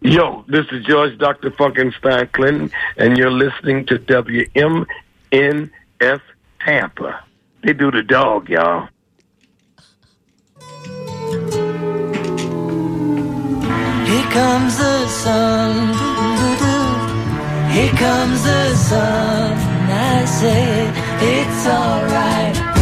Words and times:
Yo, 0.00 0.44
this 0.46 0.64
is 0.70 0.84
George 0.84 1.18
Dr. 1.18 1.50
Funkenstein 1.50 2.30
Clinton, 2.32 2.70
and 2.96 3.18
you're 3.18 3.32
listening 3.32 3.84
to 3.86 3.98
WMNF 3.98 4.86
Tampa. 6.60 7.24
They 7.64 7.72
do 7.72 7.90
the 7.90 8.04
dog, 8.04 8.48
y'all. 8.48 8.88
Here 14.06 14.30
comes 14.30 14.78
the 14.78 15.08
sun. 15.08 15.88
Here 17.72 17.92
comes 17.92 18.42
the 18.44 18.74
sun. 18.76 19.58
I 19.90 20.24
say 20.24 20.92
it's 21.20 21.66
alright. 21.66 22.77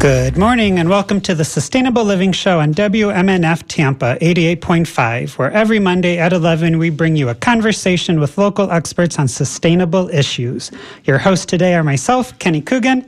Good 0.00 0.38
morning 0.38 0.78
and 0.78 0.88
welcome 0.88 1.20
to 1.22 1.34
the 1.34 1.44
Sustainable 1.44 2.04
Living 2.04 2.30
Show 2.30 2.60
on 2.60 2.72
WMNF 2.72 3.64
Tampa 3.66 4.16
88.5, 4.20 5.36
where 5.38 5.50
every 5.50 5.80
Monday 5.80 6.18
at 6.18 6.32
11 6.32 6.78
we 6.78 6.88
bring 6.90 7.16
you 7.16 7.28
a 7.28 7.34
conversation 7.34 8.20
with 8.20 8.38
local 8.38 8.70
experts 8.70 9.18
on 9.18 9.26
sustainable 9.26 10.08
issues. 10.10 10.70
Your 11.04 11.18
hosts 11.18 11.46
today 11.46 11.74
are 11.74 11.82
myself, 11.82 12.38
Kenny 12.38 12.60
Coogan, 12.60 13.06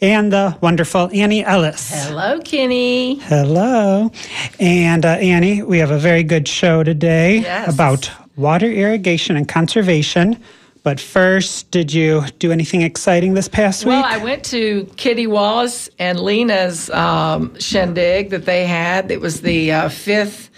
and 0.00 0.32
the 0.32 0.56
wonderful 0.62 1.10
Annie 1.12 1.44
Ellis. 1.44 1.90
Hello, 2.06 2.40
Kenny. 2.40 3.16
Hello. 3.16 4.10
And 4.58 5.04
uh, 5.04 5.08
Annie, 5.08 5.62
we 5.62 5.78
have 5.78 5.90
a 5.90 5.98
very 5.98 6.22
good 6.22 6.48
show 6.48 6.82
today 6.82 7.40
Yes. 7.40 7.74
about 7.74 8.10
water 8.36 8.66
irrigation 8.70 9.36
and 9.36 9.46
conservation. 9.46 10.42
But 10.82 10.98
first, 10.98 11.70
did 11.70 11.92
you 11.92 12.24
do 12.38 12.52
anything 12.52 12.82
exciting 12.82 13.34
this 13.34 13.48
past 13.48 13.84
Well, 13.84 13.98
week? 13.98 14.04
Well, 14.04 14.20
I 14.20 14.22
went 14.22 14.44
to 14.46 14.90
Kitty 14.96 15.26
Wallace 15.26 15.90
and 15.98 16.18
Lena's 16.18 16.88
um, 16.90 17.58
shindig 17.58 18.30
that 18.30 18.46
they 18.46 18.64
had. 18.66 19.10
It 19.10 19.20
was 19.20 19.42
the 19.42 19.72
uh, 19.72 19.88
fifth 19.90 20.50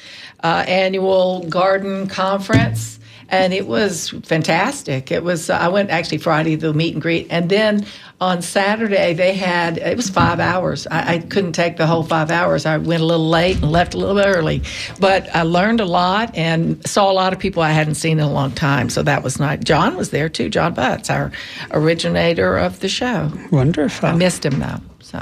uh, 0.44 0.64
annual 0.68 1.44
garden 1.48 2.06
conference. 2.06 3.00
And 3.32 3.54
it 3.54 3.66
was 3.66 4.10
fantastic. 4.24 5.10
It 5.10 5.24
was. 5.24 5.48
I 5.48 5.68
went 5.68 5.88
actually 5.88 6.18
Friday 6.18 6.54
to 6.58 6.66
the 6.68 6.74
meet 6.74 6.92
and 6.92 7.00
greet, 7.00 7.28
and 7.30 7.48
then 7.48 7.86
on 8.20 8.42
Saturday 8.42 9.14
they 9.14 9.32
had. 9.32 9.78
It 9.78 9.96
was 9.96 10.10
five 10.10 10.38
hours. 10.38 10.86
I, 10.90 11.14
I 11.14 11.18
couldn't 11.20 11.52
take 11.54 11.78
the 11.78 11.86
whole 11.86 12.02
five 12.02 12.30
hours. 12.30 12.66
I 12.66 12.76
went 12.76 13.00
a 13.02 13.06
little 13.06 13.30
late 13.30 13.56
and 13.62 13.72
left 13.72 13.94
a 13.94 13.96
little 13.96 14.20
early, 14.20 14.60
but 15.00 15.34
I 15.34 15.42
learned 15.44 15.80
a 15.80 15.86
lot 15.86 16.36
and 16.36 16.86
saw 16.86 17.10
a 17.10 17.14
lot 17.14 17.32
of 17.32 17.38
people 17.38 17.62
I 17.62 17.70
hadn't 17.70 17.94
seen 17.94 18.18
in 18.18 18.24
a 18.24 18.30
long 18.30 18.52
time. 18.52 18.90
So 18.90 19.02
that 19.02 19.22
was 19.22 19.40
nice. 19.40 19.60
John 19.64 19.96
was 19.96 20.10
there 20.10 20.28
too. 20.28 20.50
John 20.50 20.74
Butts, 20.74 21.08
our 21.08 21.32
originator 21.70 22.58
of 22.58 22.80
the 22.80 22.88
show. 22.88 23.30
Wonderful. 23.50 24.10
I 24.10 24.14
missed 24.14 24.44
him 24.44 24.58
though. 24.58 24.80
So 25.00 25.18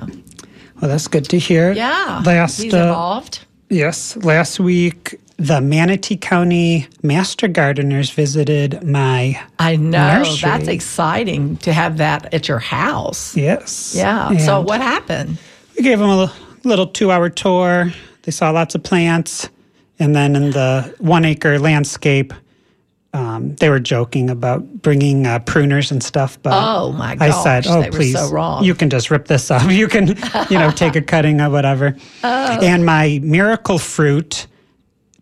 Well, 0.81 0.91
that's 0.91 1.07
good 1.07 1.27
to 1.27 1.39
hear. 1.39 1.73
yeah, 1.73 2.23
Last, 2.27 2.61
he's 2.61 2.75
uh, 2.75 2.79
involved. 2.79 3.45
yes, 3.69 4.17
last 4.17 4.59
week 4.59 5.21
the 5.41 5.61
Manatee 5.63 6.19
County 6.19 6.87
Master 7.03 7.49
Gardeners 7.49 8.11
visited 8.11 8.83
my 8.87 9.41
I 9.59 9.77
know 9.77 10.19
nursery. 10.19 10.51
that's 10.51 10.69
exciting 10.69 11.57
to 11.59 11.73
have 11.73 11.97
that 11.97 12.33
at 12.35 12.47
your 12.47 12.59
house. 12.59 13.35
yes. 13.35 13.95
Yeah. 13.97 14.37
So 14.37 14.61
what 14.61 14.83
happened? 14.83 15.39
We 15.77 15.83
gave 15.83 15.99
them 15.99 16.11
a 16.11 16.31
little 16.65 16.87
two-hour 16.87 17.31
tour. 17.31 17.91
They 18.23 18.33
saw 18.33 18.51
lots 18.51 18.75
of 18.75 18.83
plants, 18.83 19.49
and 19.99 20.15
then 20.15 20.37
in 20.37 20.51
the 20.51 20.95
one-acre 20.99 21.59
landscape. 21.59 22.35
Um, 23.13 23.57
they 23.57 23.71
were 23.71 23.81
joking 23.81 24.31
about 24.31 24.63
bringing 24.83 25.27
uh, 25.27 25.41
pruners 25.41 25.91
and 25.91 26.01
stuff, 26.01 26.39
but 26.45 26.53
Oh, 26.55 26.93
my 26.93 27.17
I 27.19 27.31
said, 27.31 27.67
"Oh, 27.67 27.83
please, 27.91 28.15
so 28.17 28.31
wrong." 28.31 28.63
you 28.63 28.73
can 28.73 28.89
just 28.89 29.11
rip 29.11 29.27
this 29.27 29.51
up. 29.51 29.63
You 29.69 29.89
can, 29.89 30.17
you 30.49 30.57
know, 30.59 30.71
take 30.71 30.95
a 30.95 31.01
cutting 31.13 31.41
or 31.41 31.51
whatever." 31.51 31.97
Oh. 32.23 32.59
And 32.63 32.87
my 32.87 33.19
miracle 33.21 33.79
fruit 33.81 34.47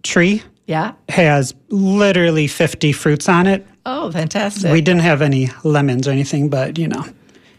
tree 0.08 0.42
Yeah. 0.66 0.92
has 1.08 1.54
literally 1.68 2.46
50 2.48 2.92
fruits 2.92 3.28
on 3.28 3.46
it. 3.46 3.66
Oh, 3.86 4.10
fantastic. 4.10 4.72
We 4.72 4.80
didn't 4.80 5.02
have 5.02 5.22
any 5.22 5.50
lemons 5.64 6.08
or 6.08 6.10
anything, 6.10 6.48
but 6.48 6.78
you 6.78 6.88
know. 6.88 7.04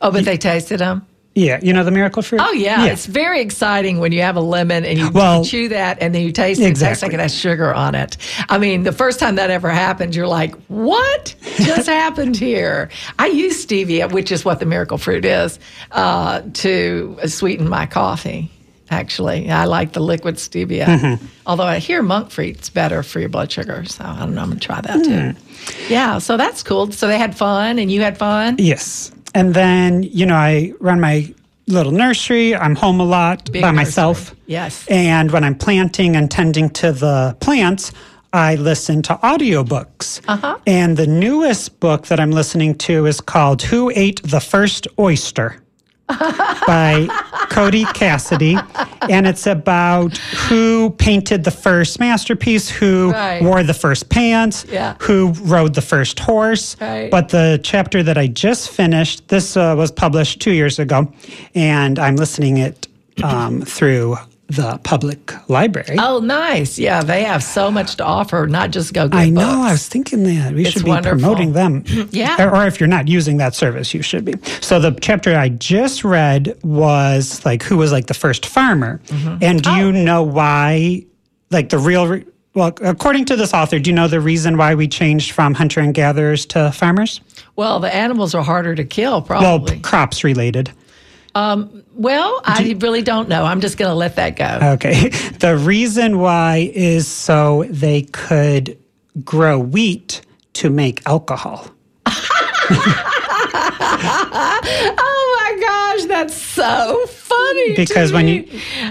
oh, 0.02 0.12
but 0.12 0.26
they 0.26 0.38
tasted 0.38 0.80
them. 0.80 1.06
Yeah, 1.36 1.60
you 1.62 1.72
know 1.74 1.84
the 1.86 1.92
miracle 1.92 2.22
fruit? 2.22 2.42
Oh 2.44 2.52
yeah. 2.52 2.86
it's 2.88 3.06
very 3.06 3.40
exciting 3.40 4.00
when 4.00 4.12
you 4.12 4.22
have 4.24 4.36
a 4.36 4.42
lemon 4.42 4.84
and 4.84 4.98
you, 5.00 5.10
Well- 5.14 5.46
chew 5.46 5.70
that 5.70 6.00
and 6.02 6.14
then 6.14 6.24
you 6.24 6.32
taste 6.32 6.60
it. 6.60 6.66
Exactly. 6.66 7.08
like 7.08 7.14
it 7.14 7.20
has 7.22 7.34
sugar 7.34 7.74
on 7.74 7.96
it. 7.96 8.18
I 8.50 8.58
mean, 8.58 8.84
the 8.84 8.92
first 8.92 9.20
time 9.20 9.36
that 9.36 9.50
ever 9.50 9.70
happened, 9.70 10.16
you're 10.16 10.28
like, 10.28 10.56
"What 10.68 11.36
just 11.58 11.88
happened 12.04 12.36
here?" 12.36 12.90
I 13.20 13.28
use 13.28 13.64
stevia, 13.66 14.12
which 14.12 14.32
is 14.32 14.44
what 14.44 14.60
the 14.60 14.66
miracle 14.66 14.98
fruit 14.98 15.24
is, 15.24 15.60
uh, 15.92 16.42
to 16.56 17.18
sweeten 17.28 17.70
my 17.70 17.86
coffee. 17.86 18.52
Actually, 18.92 19.52
I 19.52 19.66
like 19.66 19.94
the 19.94 20.00
liquid 20.00 20.36
stevia. 20.36 20.86
Mm-hmm. 20.86 21.26
Although 21.46 21.64
I 21.66 21.80
hear 21.80 22.02
monk 22.02 22.32
fruit's 22.32 22.70
better 22.70 23.04
for 23.04 23.20
your 23.20 23.30
blood 23.30 23.52
sugar, 23.52 23.86
so 23.86 24.04
I 24.04 24.20
don't 24.20 24.34
know. 24.36 24.42
I'm 24.42 24.50
gonna 24.50 24.60
try 24.60 24.82
that 24.82 25.04
too. 25.04 25.10
Mm. 25.10 25.90
Yeah, 25.90 26.18
so 26.18 26.38
that's 26.38 26.64
cool. 26.64 26.92
So 26.92 27.08
they 27.08 27.18
had 27.20 27.38
fun, 27.38 27.78
and 27.80 27.92
you 27.92 28.02
had 28.02 28.18
fun. 28.18 28.56
Yes. 28.58 29.12
And 29.36 29.54
then, 29.54 30.04
you 30.04 30.26
know, 30.26 30.36
I 30.36 30.74
run 30.80 31.00
my 31.00 31.32
little 31.68 31.92
nursery. 31.92 32.56
I'm 32.56 32.76
home 32.76 33.00
a 33.00 33.06
lot 33.06 33.52
Big 33.52 33.62
by 33.62 33.68
nursery. 33.70 33.76
myself. 33.76 34.36
Yes. 34.48 34.88
And 34.90 35.30
when 35.32 35.44
I'm 35.44 35.56
planting 35.56 36.16
and 36.16 36.32
tending 36.32 36.72
to 36.72 36.92
the 36.92 37.38
plants, 37.40 37.92
I 38.34 38.56
listen 38.56 39.02
to 39.04 39.16
audiobooks. 39.22 40.22
Uh-huh. 40.28 40.58
And 40.66 40.98
the 40.98 41.06
newest 41.08 41.80
book 41.80 42.08
that 42.08 42.20
I'm 42.20 42.32
listening 42.32 42.76
to 42.80 43.06
is 43.06 43.22
called 43.22 43.62
Who 43.62 43.92
Ate 43.96 44.22
the 44.24 44.40
First 44.40 44.88
Oyster? 44.98 45.62
By 46.68 47.08
Cody 47.50 47.86
Cassidy. 47.86 48.58
And 49.10 49.28
it's 49.28 49.48
about 49.48 50.18
who 50.18 50.90
painted 50.92 51.44
the 51.44 51.52
first 51.52 52.00
masterpiece, 52.00 52.70
who 52.70 53.12
Right. 53.12 53.42
wore 53.42 53.64
the 53.64 53.74
first 53.74 54.10
pants, 54.10 54.66
Yeah. 54.72 54.96
who 55.00 55.34
rode 55.42 55.74
the 55.76 55.82
first 55.82 56.20
horse. 56.20 56.76
Right. 56.82 57.10
But 57.12 57.30
the 57.30 57.60
chapter 57.64 58.04
that 58.04 58.18
I 58.18 58.28
just 58.28 58.70
finished, 58.70 59.28
this 59.28 59.56
uh, 59.58 59.76
was 59.78 59.92
published 59.92 60.40
two 60.42 60.52
years 60.52 60.80
ago, 60.80 61.12
and 61.56 61.98
I'm 62.00 62.16
listening 62.16 62.58
it 62.58 62.88
um, 63.24 63.62
through 63.62 64.18
the 64.50 64.80
public 64.84 65.32
library. 65.50 65.96
Oh, 66.00 66.20
nice. 66.20 66.80
Yeah, 66.80 67.04
they 67.04 67.24
have 67.24 67.44
so 67.44 67.70
much 67.70 67.96
to 67.98 68.04
offer, 68.04 68.48
not 68.48 68.72
just 68.72 68.94
go 68.94 69.08
get 69.08 69.18
I 69.20 69.30
know. 69.30 69.42
books. 69.42 69.54
I 69.68 69.72
was 69.72 69.88
thinking 69.88 70.24
that 70.24 70.54
we 70.54 70.64
It's 70.64 70.72
should 70.72 70.86
be 70.86 70.90
wonderful. 70.90 71.20
promoting 71.20 71.54
them. 71.54 71.84
Yeah. 72.12 72.44
Or, 72.48 72.56
or 72.56 72.66
if 72.68 72.80
you're 72.80 72.88
not 72.88 73.08
using 73.08 73.38
that 73.38 73.54
service, 73.56 73.94
you 73.94 74.02
should 74.02 74.26
be. 74.26 74.34
So 74.62 74.80
the 74.80 74.92
chapter 75.00 75.38
I 75.38 75.50
just 75.50 76.04
read 76.04 76.58
was 76.64 77.46
like 77.46 77.62
who 77.64 77.78
was 77.78 77.92
like 77.92 78.08
the 78.08 78.14
first 78.16 78.46
farmer, 78.46 79.00
Mm-hmm. 79.08 79.38
and 79.44 79.62
do 79.62 79.70
Oh. 79.70 79.76
you 79.76 79.92
know 79.92 80.24
why? 80.24 81.06
Like 81.52 81.70
the 81.70 81.78
real. 81.78 82.08
Re- 82.08 82.26
well, 82.56 82.74
according 82.82 83.26
to 83.26 83.36
this 83.36 83.54
author, 83.54 83.78
do 83.78 83.92
you 83.92 83.96
know 83.96 84.08
the 84.08 84.20
reason 84.20 84.58
why 84.58 84.74
we 84.74 84.88
changed 84.88 85.32
from 85.32 85.54
hunter 85.54 85.80
and 85.80 85.94
gatherers 85.94 86.46
to 86.48 86.72
farmers? 86.72 87.22
Well, 87.56 87.80
the 87.80 87.94
animals 87.94 88.34
are 88.34 88.44
harder 88.44 88.74
to 88.74 88.84
kill, 88.84 89.12
Well, 89.12 89.22
probably. 89.22 89.76
p- 89.76 89.82
crops 89.82 90.24
related. 90.24 90.72
Um, 91.36 91.84
well, 91.94 92.42
I 92.44 92.76
really 92.80 93.02
don't 93.02 93.30
know. 93.30 93.44
I'm 93.46 93.62
just 93.62 93.78
going 93.78 93.90
to 93.90 93.96
let 93.96 94.16
that 94.16 94.36
go. 94.36 94.60
Okay. 94.74 95.12
The 95.40 95.56
reason 95.56 96.20
why 96.20 96.70
is 96.74 97.08
so 97.08 97.64
they 97.70 98.02
could 98.02 98.78
grow 99.24 99.58
wheat 99.58 100.22
to 100.54 100.70
make 100.70 101.02
alcohol. 101.08 101.66
oh 104.82 105.36
my 105.40 105.62
gosh, 105.62 106.06
that's 106.08 106.34
so 106.36 107.06
funny. 107.08 107.76
because 107.76 108.12
when 108.12 108.28
you 108.28 108.44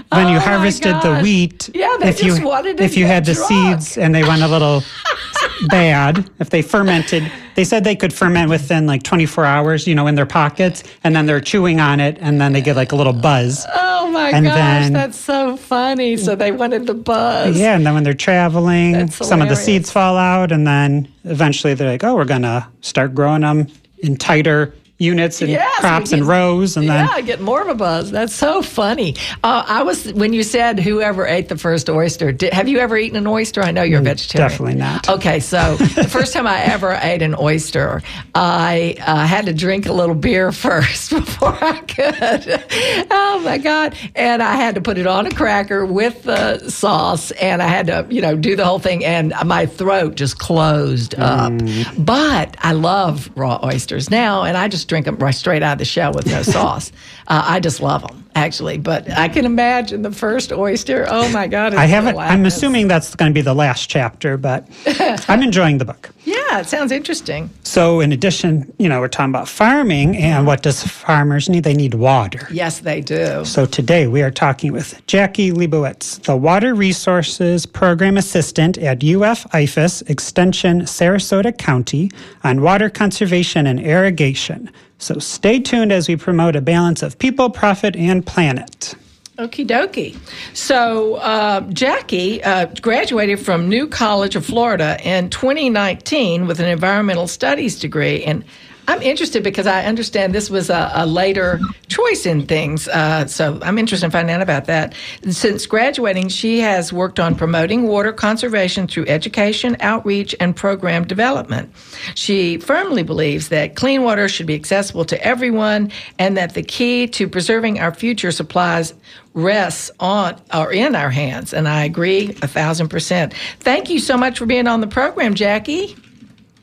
when 0.09 0.27
Oh 0.27 0.31
you 0.31 0.39
harvested 0.39 0.95
the 1.01 1.19
wheat, 1.21 1.69
Yeah, 1.73 1.95
they 1.99 2.09
if 2.09 2.23
you 2.23 2.33
if 2.79 2.97
you 2.97 3.05
had 3.05 3.25
the 3.25 3.35
seeds 3.35 3.97
and 3.97 4.13
they 4.15 4.23
went 4.23 4.41
a 4.41 4.47
little 4.47 4.81
bad, 5.67 6.29
if 6.39 6.49
they 6.49 6.61
fermented, 6.61 7.29
they 7.55 7.63
said 7.63 7.83
they 7.83 7.95
could 7.95 8.13
ferment 8.13 8.49
within 8.49 8.85
like 8.87 9.03
24 9.03 9.45
hours, 9.45 9.85
you 9.87 9.95
know, 9.95 10.07
in 10.07 10.15
their 10.15 10.25
pockets, 10.25 10.83
and 11.03 11.15
then 11.15 11.25
they're 11.25 11.41
chewing 11.41 11.79
on 11.79 11.99
it, 11.99 12.17
and 12.21 12.39
then 12.39 12.53
they 12.53 12.61
get 12.61 12.75
like 12.75 12.91
a 12.91 12.95
little 12.95 13.13
buzz. 13.13 13.65
Oh 13.73 14.09
my 14.11 14.29
And 14.29 14.45
gosh, 14.45 14.55
then- 14.55 14.93
that's 14.93 15.17
so 15.19 15.57
funny. 15.57 16.17
So 16.17 16.35
they 16.35 16.51
wanted 16.51 16.87
the 16.87 16.93
buzz. 16.93 17.57
Yeah, 17.59 17.75
and 17.75 17.85
then 17.85 17.93
when 17.93 18.03
they're 18.03 18.13
traveling, 18.13 19.09
some 19.11 19.41
of 19.41 19.49
the 19.49 19.55
seeds 19.55 19.91
fall 19.91 20.17
out, 20.17 20.51
and 20.51 20.65
then 20.65 21.07
eventually 21.25 21.73
they're 21.73 21.89
like, 21.91 22.03
"Oh, 22.03 22.15
we're 22.15 22.25
gonna 22.25 22.67
start 22.81 23.13
growing 23.13 23.41
them 23.41 23.67
in 23.99 24.15
tighter 24.15 24.73
units 24.99 25.41
and 25.41 25.49
Yes, 25.49 25.79
crops 25.79 26.11
and 26.11 26.27
rows, 26.27 26.77
and 26.77 26.87
then 26.87 27.05
yeah, 27.05 27.11
I 27.11 27.21
get 27.21 27.39
more 27.39 27.61
of 27.61 27.69
a 27.69 27.75
buzz. 27.75 28.11
That's 28.11 28.35
so 28.35 28.61
funny. 28.61 29.15
Uh, 29.43 29.63
I 29.65 29.83
was 29.83 30.11
when 30.13 30.33
you 30.33 30.43
said 30.43 30.79
whoever 30.79 31.25
ate 31.25 31.47
the 31.49 31.57
first 31.57 31.89
oyster. 31.89 32.31
Did, 32.31 32.53
have 32.53 32.67
you 32.67 32.79
ever 32.79 32.97
eaten 32.97 33.17
an 33.17 33.25
oyster? 33.25 33.61
I 33.61 33.71
know 33.71 33.81
you're 33.81 34.01
a 34.01 34.03
vegetarian. 34.03 34.49
Mm, 34.49 34.51
definitely 34.51 34.75
not. 34.75 35.09
Okay, 35.09 35.39
so 35.39 35.77
the 35.77 36.07
first 36.07 36.33
time 36.33 36.45
I 36.45 36.61
ever 36.63 36.91
ate 37.01 37.21
an 37.21 37.33
oyster, 37.39 38.03
I 38.35 38.97
uh, 38.99 39.25
had 39.25 39.45
to 39.45 39.53
drink 39.53 39.85
a 39.87 39.93
little 39.93 40.15
beer 40.15 40.51
first 40.59 41.11
before 41.11 41.57
I 41.63 41.79
could. 41.79 42.63
oh 43.09 43.41
my 43.43 43.57
god! 43.57 43.95
And 44.15 44.43
I 44.43 44.55
had 44.55 44.75
to 44.75 44.81
put 44.81 44.97
it 44.97 45.07
on 45.07 45.25
a 45.25 45.31
cracker 45.31 45.85
with 45.85 46.23
the 46.23 46.69
sauce, 46.69 47.31
and 47.31 47.63
I 47.63 47.67
had 47.67 47.87
to, 47.87 48.05
you 48.09 48.21
know, 48.21 48.35
do 48.35 48.57
the 48.57 48.65
whole 48.65 48.79
thing, 48.79 49.05
and 49.05 49.33
my 49.45 49.65
throat 49.65 50.15
just 50.15 50.39
closed 50.39 51.15
up. 51.15 51.53
Mm. 51.53 52.05
But 52.05 52.57
I 52.59 52.73
love 52.73 53.29
raw 53.35 53.59
oysters 53.63 54.09
now, 54.09 54.43
and 54.43 54.57
I 54.57 54.67
just 54.67 54.88
drink 54.89 55.05
them 55.05 55.15
right 55.17 55.33
straight 55.33 55.63
out 55.63 55.73
of 55.73 55.77
the 55.79 55.85
shell 55.85 56.11
with 56.11 56.25
no 56.25 56.41
sauce. 56.55 56.91
Uh, 57.27 57.43
I 57.45 57.61
just 57.61 57.79
love 57.79 58.01
them, 58.01 58.28
actually. 58.35 58.77
But 58.77 59.09
I 59.11 59.27
can 59.27 59.45
imagine 59.45 60.01
the 60.01 60.11
first 60.11 60.51
oyster. 60.51 61.05
Oh 61.09 61.29
my 61.31 61.47
God! 61.47 61.73
I 61.73 61.85
haven't. 61.85 62.17
I'm 62.17 62.45
assuming 62.45 62.87
that's 62.87 63.15
going 63.15 63.31
to 63.31 63.33
be 63.33 63.41
the 63.41 63.53
last 63.53 63.89
chapter, 63.89 64.37
but 64.37 64.67
I'm 65.29 65.43
enjoying 65.43 65.77
the 65.77 65.85
book. 65.85 66.09
Yeah, 66.23 66.59
it 66.59 66.67
sounds 66.67 66.91
interesting. 66.91 67.49
So, 67.63 67.99
in 67.99 68.11
addition, 68.11 68.71
you 68.77 68.89
know, 68.89 68.99
we're 68.99 69.07
talking 69.07 69.31
about 69.31 69.47
farming, 69.47 70.17
and 70.17 70.45
what 70.45 70.63
does 70.63 70.83
farmers 70.83 71.49
need? 71.49 71.63
They 71.63 71.73
need 71.73 71.93
water. 71.93 72.47
Yes, 72.51 72.79
they 72.79 73.01
do. 73.01 73.45
So 73.45 73.65
today 73.65 74.07
we 74.07 74.21
are 74.21 74.31
talking 74.31 74.71
with 74.71 75.01
Jackie 75.07 75.51
Leibowitz, 75.51 76.21
the 76.23 76.35
Water 76.35 76.73
Resources 76.75 77.65
Program 77.65 78.17
Assistant 78.17 78.77
at 78.77 79.03
UF 79.03 79.45
IFAS 79.51 80.09
Extension, 80.09 80.81
Sarasota 80.81 81.57
County, 81.57 82.11
on 82.43 82.61
water 82.61 82.89
conservation 82.89 83.65
and 83.67 83.79
irrigation. 83.79 84.71
So 84.99 85.17
stay 85.17 85.59
tuned 85.59 85.91
as 85.91 86.07
we 86.07 86.15
promote 86.15 86.55
a 86.55 86.61
balance 86.61 87.01
of 87.01 87.17
people, 87.17 87.49
profit, 87.49 87.95
and 87.95 88.25
planet. 88.25 88.95
Okie 89.37 89.65
dokie. 89.65 90.17
So, 90.53 91.15
uh, 91.15 91.61
Jackie 91.71 92.43
uh, 92.43 92.65
graduated 92.81 93.39
from 93.39 93.69
New 93.69 93.87
College 93.87 94.35
of 94.35 94.45
Florida 94.45 94.97
in 95.01 95.29
2019 95.29 96.45
with 96.45 96.59
an 96.59 96.67
environmental 96.67 97.25
studies 97.25 97.79
degree. 97.79 98.21
And 98.25 98.43
I'm 98.89 99.03
interested 99.03 99.43
because 99.43 99.67
I 99.67 99.85
understand 99.85 100.33
this 100.33 100.49
was 100.49 100.71
a, 100.71 100.91
a 100.95 101.05
later 101.05 101.59
choice 101.89 102.25
in 102.25 102.47
things. 102.47 102.87
Uh, 102.87 103.27
so 103.27 103.59
I'm 103.61 103.77
interested 103.77 104.07
in 104.07 104.11
finding 104.11 104.35
out 104.35 104.41
about 104.41 104.65
that. 104.65 104.95
Since 105.29 105.67
graduating, 105.67 106.29
she 106.29 106.59
has 106.61 106.91
worked 106.91 107.19
on 107.19 107.35
promoting 107.35 107.83
water 107.83 108.11
conservation 108.11 108.87
through 108.87 109.05
education, 109.05 109.77
outreach, 109.79 110.33
and 110.39 110.55
program 110.55 111.05
development. 111.05 111.71
She 112.15 112.57
firmly 112.57 113.03
believes 113.03 113.49
that 113.49 113.75
clean 113.75 114.01
water 114.01 114.27
should 114.27 114.47
be 114.47 114.55
accessible 114.55 115.05
to 115.05 115.23
everyone 115.23 115.91
and 116.17 116.35
that 116.37 116.55
the 116.55 116.63
key 116.63 117.05
to 117.09 117.27
preserving 117.27 117.79
our 117.79 117.93
future 117.93 118.31
supplies 118.31 118.95
rests 119.35 119.91
on 119.99 120.41
or 120.51 120.73
in 120.73 120.95
our 120.95 121.11
hands. 121.11 121.53
And 121.53 121.67
I 121.67 121.83
agree 121.83 122.29
a 122.41 122.47
thousand 122.47 122.89
percent. 122.89 123.35
Thank 123.59 123.91
you 123.91 123.99
so 123.99 124.17
much 124.17 124.39
for 124.39 124.47
being 124.47 124.65
on 124.65 124.81
the 124.81 124.87
program, 124.87 125.35
Jackie. 125.35 125.95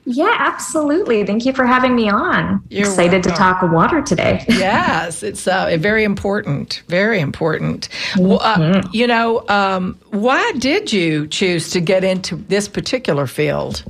Yeah, 0.09 0.35
absolutely. 0.39 1.27
Thank 1.27 1.45
you 1.45 1.53
for 1.53 1.67
having 1.67 1.97
me 1.97 2.09
on. 2.09 2.63
You're 2.69 2.87
Excited 2.87 3.25
welcome. 3.27 3.33
to 3.33 3.37
talk 3.37 3.63
water 3.63 4.01
today. 4.01 4.45
yes, 4.49 5.25
it's 5.25 5.49
uh, 5.49 5.77
very 5.81 6.05
important. 6.05 6.83
Very 6.87 7.19
important. 7.19 7.89
Mm-hmm. 8.13 8.29
Well, 8.29 8.41
uh, 8.41 8.83
you 8.93 9.09
know, 9.09 9.45
um, 9.49 9.99
why 10.11 10.53
did 10.59 10.93
you 10.93 11.27
choose 11.27 11.71
to 11.71 11.81
get 11.81 12.05
into 12.05 12.37
this 12.37 12.69
particular 12.69 13.27
field? 13.27 13.85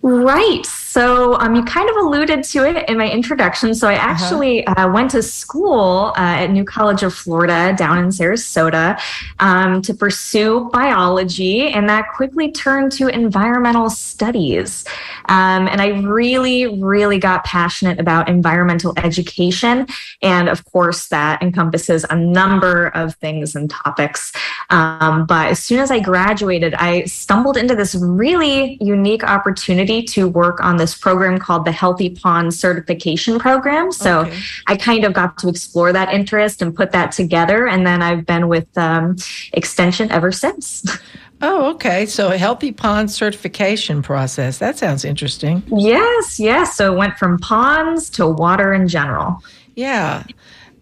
Right. 0.00 0.64
So 0.64 1.34
um, 1.40 1.56
you 1.56 1.64
kind 1.64 1.90
of 1.90 1.96
alluded 1.96 2.44
to 2.44 2.64
it 2.64 2.88
in 2.88 2.98
my 2.98 3.10
introduction. 3.10 3.74
So 3.74 3.88
I 3.88 3.96
uh-huh. 3.96 4.08
actually 4.08 4.66
uh-huh. 4.66 4.86
uh, 4.86 4.92
went 4.92 5.10
to 5.10 5.22
school 5.22 6.12
uh, 6.16 6.42
at 6.42 6.50
New 6.50 6.64
College 6.64 7.02
of 7.02 7.12
Florida 7.12 7.74
down 7.76 7.98
in 7.98 8.06
Sarasota 8.10 8.98
um, 9.40 9.82
to 9.82 9.92
pursue 9.92 10.70
biology, 10.72 11.68
and 11.68 11.88
that 11.88 12.12
quickly 12.14 12.52
turned 12.52 12.92
to 12.92 13.08
environmental 13.08 13.90
studies. 13.90 14.84
Um, 15.28 15.66
and 15.66 15.80
I 15.80 15.88
really, 15.88 16.80
really 16.80 17.18
got 17.18 17.44
passionate 17.44 17.98
about 17.98 18.28
environmental 18.28 18.94
education. 18.96 19.86
And 20.22 20.48
of 20.48 20.64
course, 20.64 21.08
that 21.08 21.42
encompasses 21.42 22.06
a 22.08 22.16
number 22.16 22.86
of 22.88 23.16
things 23.16 23.56
and 23.56 23.68
topics. 23.68 24.32
Um, 24.70 25.26
but 25.26 25.48
as 25.48 25.62
soon 25.62 25.80
as 25.80 25.90
I 25.90 25.98
graduated, 25.98 26.74
I 26.74 27.04
stumbled 27.04 27.56
into 27.56 27.74
this 27.74 27.94
really 27.96 28.78
unique 28.80 29.24
opportunity 29.24 29.87
to 29.88 30.28
work 30.28 30.60
on 30.60 30.76
this 30.76 30.96
program 30.96 31.38
called 31.38 31.64
the 31.64 31.72
Healthy 31.72 32.10
Pond 32.10 32.52
Certification 32.54 33.38
Program. 33.38 33.90
So 33.90 34.20
okay. 34.20 34.38
I 34.66 34.76
kind 34.76 35.04
of 35.04 35.12
got 35.12 35.38
to 35.38 35.48
explore 35.48 35.92
that 35.92 36.12
interest 36.12 36.62
and 36.62 36.74
put 36.74 36.92
that 36.92 37.12
together. 37.12 37.66
And 37.66 37.86
then 37.86 38.02
I've 38.02 38.26
been 38.26 38.48
with 38.48 38.66
um, 38.76 39.16
Extension 39.52 40.10
ever 40.10 40.32
since. 40.32 40.86
Oh, 41.40 41.70
okay. 41.74 42.04
So 42.06 42.32
a 42.32 42.36
healthy 42.36 42.72
pond 42.72 43.12
certification 43.12 44.02
process. 44.02 44.58
That 44.58 44.76
sounds 44.76 45.04
interesting. 45.04 45.62
Yes, 45.68 46.40
yes. 46.40 46.76
So 46.76 46.92
it 46.92 46.96
went 46.96 47.16
from 47.16 47.38
ponds 47.38 48.10
to 48.10 48.26
water 48.26 48.74
in 48.74 48.88
general. 48.88 49.40
Yeah. 49.76 50.24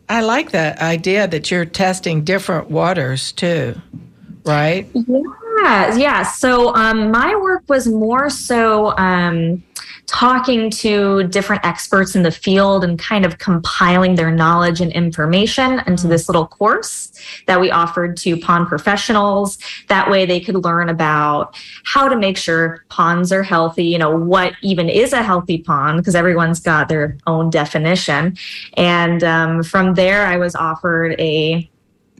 I 0.08 0.22
like 0.22 0.52
that 0.52 0.80
idea 0.80 1.28
that 1.28 1.50
you're 1.50 1.64
testing 1.64 2.24
different 2.24 2.70
waters 2.70 3.32
too, 3.32 3.74
right? 4.44 4.86
Yeah, 4.94 5.20
yeah. 5.66 5.96
yeah. 5.96 6.22
So 6.22 6.74
um, 6.74 7.10
my 7.10 7.34
work 7.34 7.64
was 7.68 7.86
more 7.86 8.30
so 8.30 8.96
um, 8.96 9.62
talking 10.06 10.70
to 10.70 11.24
different 11.24 11.64
experts 11.64 12.14
in 12.14 12.22
the 12.22 12.30
field 12.30 12.84
and 12.84 12.98
kind 12.98 13.24
of 13.24 13.38
compiling 13.38 14.14
their 14.14 14.30
knowledge 14.30 14.80
and 14.80 14.92
information 14.92 15.72
into 15.80 15.90
mm-hmm. 15.90 16.08
this 16.10 16.28
little 16.28 16.46
course 16.46 17.12
that 17.46 17.60
we 17.60 17.70
offered 17.70 18.16
to 18.18 18.36
pond 18.36 18.68
professionals. 18.68 19.58
That 19.88 20.08
way 20.08 20.24
they 20.24 20.40
could 20.40 20.64
learn 20.64 20.88
about 20.88 21.56
how 21.84 22.08
to 22.08 22.16
make 22.16 22.36
sure 22.36 22.84
ponds 22.88 23.32
are 23.32 23.42
healthy, 23.42 23.84
you 23.84 23.98
know, 23.98 24.16
what 24.16 24.54
even 24.62 24.88
is 24.88 25.12
a 25.12 25.22
healthy 25.22 25.58
pond, 25.58 25.98
because 25.98 26.14
everyone's 26.14 26.60
got 26.60 26.88
their 26.88 27.18
own 27.26 27.50
definition. 27.50 28.36
And 28.74 29.24
um, 29.24 29.62
from 29.62 29.94
there, 29.94 30.26
I 30.26 30.36
was 30.36 30.54
offered 30.54 31.20
a 31.20 31.68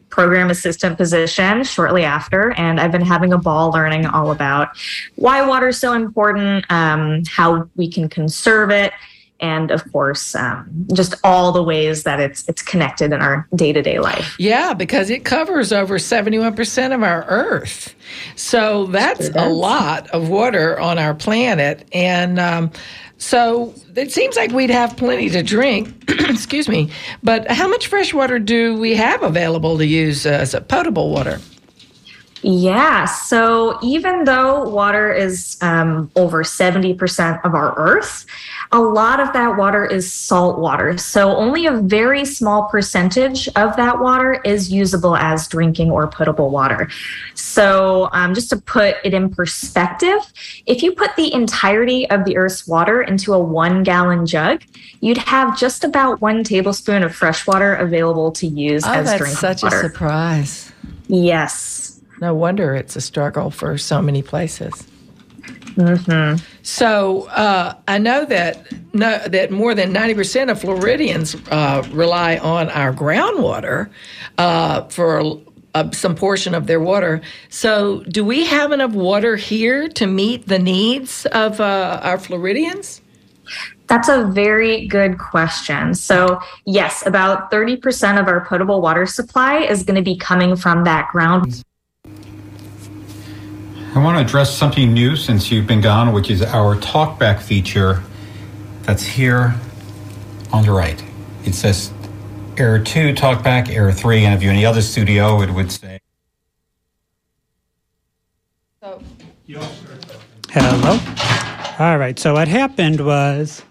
program 0.08 0.50
assistant 0.50 0.97
position 0.97 1.64
shortly 1.64 2.05
after. 2.05 2.53
And 2.53 2.81
I've 2.81 2.93
been 2.93 3.05
having 3.05 3.32
a 3.32 3.38
ball 3.38 3.70
learning 3.70 4.06
all 4.06 4.31
about 4.31 4.69
why 5.17 5.47
water 5.47 5.69
is 5.69 5.79
so 5.79 5.93
important, 5.93 6.64
um, 6.70 7.23
how 7.29 7.69
we 7.76 7.91
can 7.91 8.08
conserve 8.08 8.70
it, 8.70 8.93
and 9.40 9.70
of 9.70 9.90
course, 9.92 10.34
um, 10.34 10.68
just 10.92 11.14
all 11.22 11.52
the 11.52 11.62
ways 11.62 12.04
that 12.04 12.20
it's 12.20 12.48
it's 12.48 12.62
connected 12.62 13.12
in 13.12 13.20
our 13.20 13.46
day 13.54 13.72
to 13.72 13.82
day 13.82 13.98
life. 13.98 14.36
Yeah, 14.38 14.74
because 14.74 15.10
it 15.10 15.24
covers 15.24 15.72
over 15.72 15.98
seventy 15.98 16.38
one 16.38 16.54
percent 16.54 16.92
of 16.92 17.02
our 17.02 17.24
Earth, 17.28 17.94
so 18.34 18.86
that's 18.86 19.28
a 19.34 19.48
lot 19.48 20.08
of 20.10 20.28
water 20.28 20.78
on 20.80 20.98
our 20.98 21.14
planet, 21.14 21.86
and 21.92 22.38
um, 22.38 22.70
so 23.18 23.74
it 23.94 24.12
seems 24.12 24.36
like 24.36 24.52
we'd 24.52 24.70
have 24.70 24.96
plenty 24.96 25.30
to 25.30 25.42
drink. 25.42 26.04
Excuse 26.08 26.68
me. 26.68 26.90
But 27.22 27.50
how 27.50 27.68
much 27.68 27.86
fresh 27.86 28.12
water 28.12 28.38
do 28.38 28.78
we 28.78 28.94
have 28.94 29.22
available 29.22 29.78
to 29.78 29.86
use 29.86 30.26
as 30.26 30.54
a 30.54 30.60
potable 30.60 31.10
water? 31.10 31.40
Yeah. 32.48 33.06
So 33.06 33.76
even 33.82 34.22
though 34.22 34.62
water 34.69 35.12
is 35.12 35.56
um, 35.62 36.12
over 36.14 36.44
70% 36.44 37.44
of 37.44 37.56
our 37.56 37.76
Earth, 37.76 38.25
a 38.70 38.78
lot 38.78 39.19
of 39.19 39.32
that 39.32 39.56
water 39.56 39.84
is 39.84 40.12
salt 40.12 40.60
water. 40.60 40.96
So 40.96 41.34
only 41.34 41.66
a 41.66 41.72
very 41.72 42.25
small 42.25 42.69
percentage 42.69 43.48
of 43.56 43.75
that 43.75 43.98
water 43.98 44.40
is 44.44 44.72
usable 44.72 45.16
as 45.16 45.48
drinking 45.48 45.90
or 45.90 46.06
potable 46.06 46.50
water. 46.50 46.88
So 47.34 48.10
um, 48.12 48.32
just 48.32 48.50
to 48.50 48.58
put 48.58 48.94
it 49.02 49.12
in 49.12 49.28
perspective, 49.28 50.20
if 50.67 50.84
you 50.84 50.93
put 50.93 51.17
the 51.17 51.34
entirety 51.34 52.08
of 52.10 52.24
the 52.24 52.36
Earth's 52.36 52.65
water 52.69 53.03
into 53.03 53.34
a 53.34 53.41
one 53.41 53.82
gallon 53.82 54.24
jug, 54.24 54.62
you'd 55.00 55.19
have 55.19 55.58
just 55.58 55.82
about 55.82 56.20
one 56.20 56.44
tablespoon 56.44 57.03
of 57.03 57.12
fresh 57.12 57.44
water 57.44 57.74
available 57.74 58.31
to 58.31 58.46
use 58.46 58.84
oh, 58.86 58.93
as 58.93 59.08
drinking 59.17 59.34
water. 59.34 59.48
That's 59.48 59.60
such 59.60 59.72
a 59.72 59.76
surprise. 59.81 60.72
Yes. 61.08 61.85
No 62.20 62.35
wonder 62.35 62.75
it's 62.75 62.96
a 62.96 63.01
struggle 63.01 63.51
for 63.51 63.77
so 63.79 64.01
many 64.01 64.23
places. 64.23 64.87
Mm-hmm. 65.77 66.43
So 66.63 67.29
uh, 67.29 67.75
I 67.87 67.99
know 67.99 68.25
that 68.25 68.67
no, 68.94 69.19
that 69.29 69.51
more 69.51 69.75
than 69.75 69.93
ninety 69.93 70.15
percent 70.15 70.51
of 70.51 70.61
Floridians 70.61 71.37
uh, 71.51 71.87
rely 71.91 72.39
on 72.39 72.70
our 72.70 72.93
groundwater 72.93 73.91
uh, 74.39 74.85
for 74.85 75.39
uh, 75.77 75.91
some 75.91 76.15
portion 76.15 76.55
of 76.55 76.67
their 76.67 76.81
water. 76.81 77.20
So, 77.51 78.03
do 78.05 78.25
we 78.25 78.46
have 78.46 78.73
enough 78.73 78.93
water 78.93 79.37
here 79.37 79.89
to 79.89 80.06
meet 80.06 80.49
the 80.49 80.58
needs 80.58 81.27
of 81.27 81.61
uh, 81.61 82.01
our 82.03 82.19
Floridians? 82.19 83.03
That's 83.87 84.08
a 84.08 84.25
very 84.25 84.87
good 84.87 85.19
question. 85.19 85.94
So, 85.94 86.41
yes, 86.65 87.06
about 87.06 87.51
30% 87.51 88.19
of 88.19 88.27
our 88.27 88.44
potable 88.46 88.81
water 88.81 89.05
supply 89.05 89.58
is 89.58 89.82
going 89.82 89.96
to 89.96 90.03
be 90.03 90.17
coming 90.17 90.56
from 90.56 90.85
that 90.85 91.08
ground. 91.13 91.63
I 93.96 93.98
want 93.98 94.19
to 94.19 94.22
address 94.22 94.55
something 94.55 94.93
new 94.93 95.17
since 95.17 95.50
you've 95.50 95.67
been 95.67 95.81
gone, 95.81 96.12
which 96.12 96.31
is 96.31 96.43
our 96.43 96.76
talkback 96.76 97.41
feature 97.41 98.03
that's 98.82 99.03
here 99.03 99.55
on 100.53 100.67
the 100.67 100.70
right. 100.70 101.03
It 101.46 101.55
says 101.55 101.91
error 102.58 102.79
2, 102.79 103.15
talkback, 103.15 103.70
error 103.70 103.93
3, 103.93 104.26
and 104.26 104.34
if 104.34 104.43
you're 104.43 104.53
in 104.53 104.58
the 104.58 104.67
other 104.67 104.82
studio, 104.82 105.41
it 105.41 105.50
would 105.50 105.72
say. 105.72 106.00
Hello. 110.50 110.98
All 111.79 111.96
right. 111.96 112.19
So 112.19 112.34
what 112.34 112.48
happened 112.48 113.00
was 113.00 113.65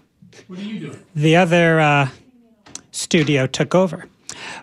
what 0.48 0.58
are 0.58 0.62
you 0.62 0.80
doing? 0.80 1.04
the 1.14 1.36
other 1.36 1.78
uh, 1.78 2.08
studio 2.90 3.46
took 3.46 3.76
over, 3.76 4.06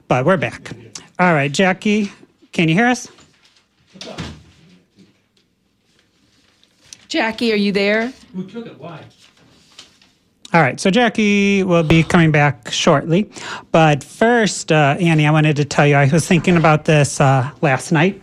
but 0.10 0.26
we're 0.26 0.36
back. 0.36 0.72
All 1.20 1.34
right, 1.34 1.52
Jackie, 1.52 2.12
can 2.52 2.68
you 2.68 2.76
hear 2.76 2.88
us? 2.88 3.08
Jackie, 7.14 7.54
are 7.54 7.56
you 7.56 7.72
there? 7.72 8.12
Who 8.34 8.48
took 8.48 8.66
it? 8.66 8.80
Why? 8.80 9.00
All 10.52 10.60
right, 10.60 10.80
so 10.80 10.90
Jackie 10.90 11.62
will 11.62 11.84
be 11.84 12.02
coming 12.02 12.32
back 12.32 12.72
shortly. 12.72 13.30
But 13.72 14.04
first, 14.04 14.72
uh, 14.72 14.98
Annie, 15.00 15.28
I 15.28 15.30
wanted 15.30 15.56
to 15.58 15.66
tell 15.66 15.86
you 15.86 15.94
I 15.94 16.10
was 16.12 16.28
thinking 16.28 16.58
about 16.58 16.86
this 16.86 17.22
uh, 17.22 17.52
last 17.62 17.92
night 17.92 18.20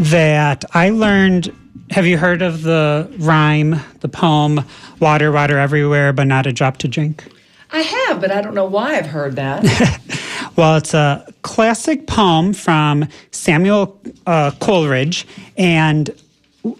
that 0.00 0.64
I 0.74 0.90
learned. 0.90 1.54
Have 1.90 2.04
you 2.04 2.18
heard 2.18 2.42
of 2.42 2.62
the 2.62 3.08
rhyme, 3.18 3.76
the 4.00 4.08
poem, 4.08 4.64
Water, 4.98 5.30
Water 5.30 5.56
Everywhere, 5.56 6.12
but 6.12 6.26
not 6.26 6.48
a 6.48 6.52
drop 6.52 6.78
to 6.78 6.88
drink? 6.88 7.22
I 7.70 7.82
have, 7.82 8.20
but 8.20 8.32
I 8.32 8.42
don't 8.42 8.56
know 8.56 8.64
why 8.64 8.96
I've 8.96 9.06
heard 9.06 9.36
that. 9.36 10.00
Well, 10.56 10.76
it's 10.76 10.94
a 10.94 11.26
classic 11.42 12.06
poem 12.06 12.52
from 12.52 13.08
Samuel 13.32 14.00
uh, 14.24 14.52
Coleridge, 14.60 15.26
and 15.56 16.10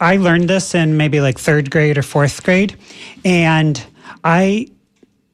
I 0.00 0.16
learned 0.16 0.48
this 0.48 0.74
in 0.74 0.96
maybe 0.96 1.20
like 1.20 1.38
third 1.38 1.70
grade 1.70 1.98
or 1.98 2.02
fourth 2.02 2.42
grade, 2.42 2.76
and 3.24 3.84
I, 4.22 4.68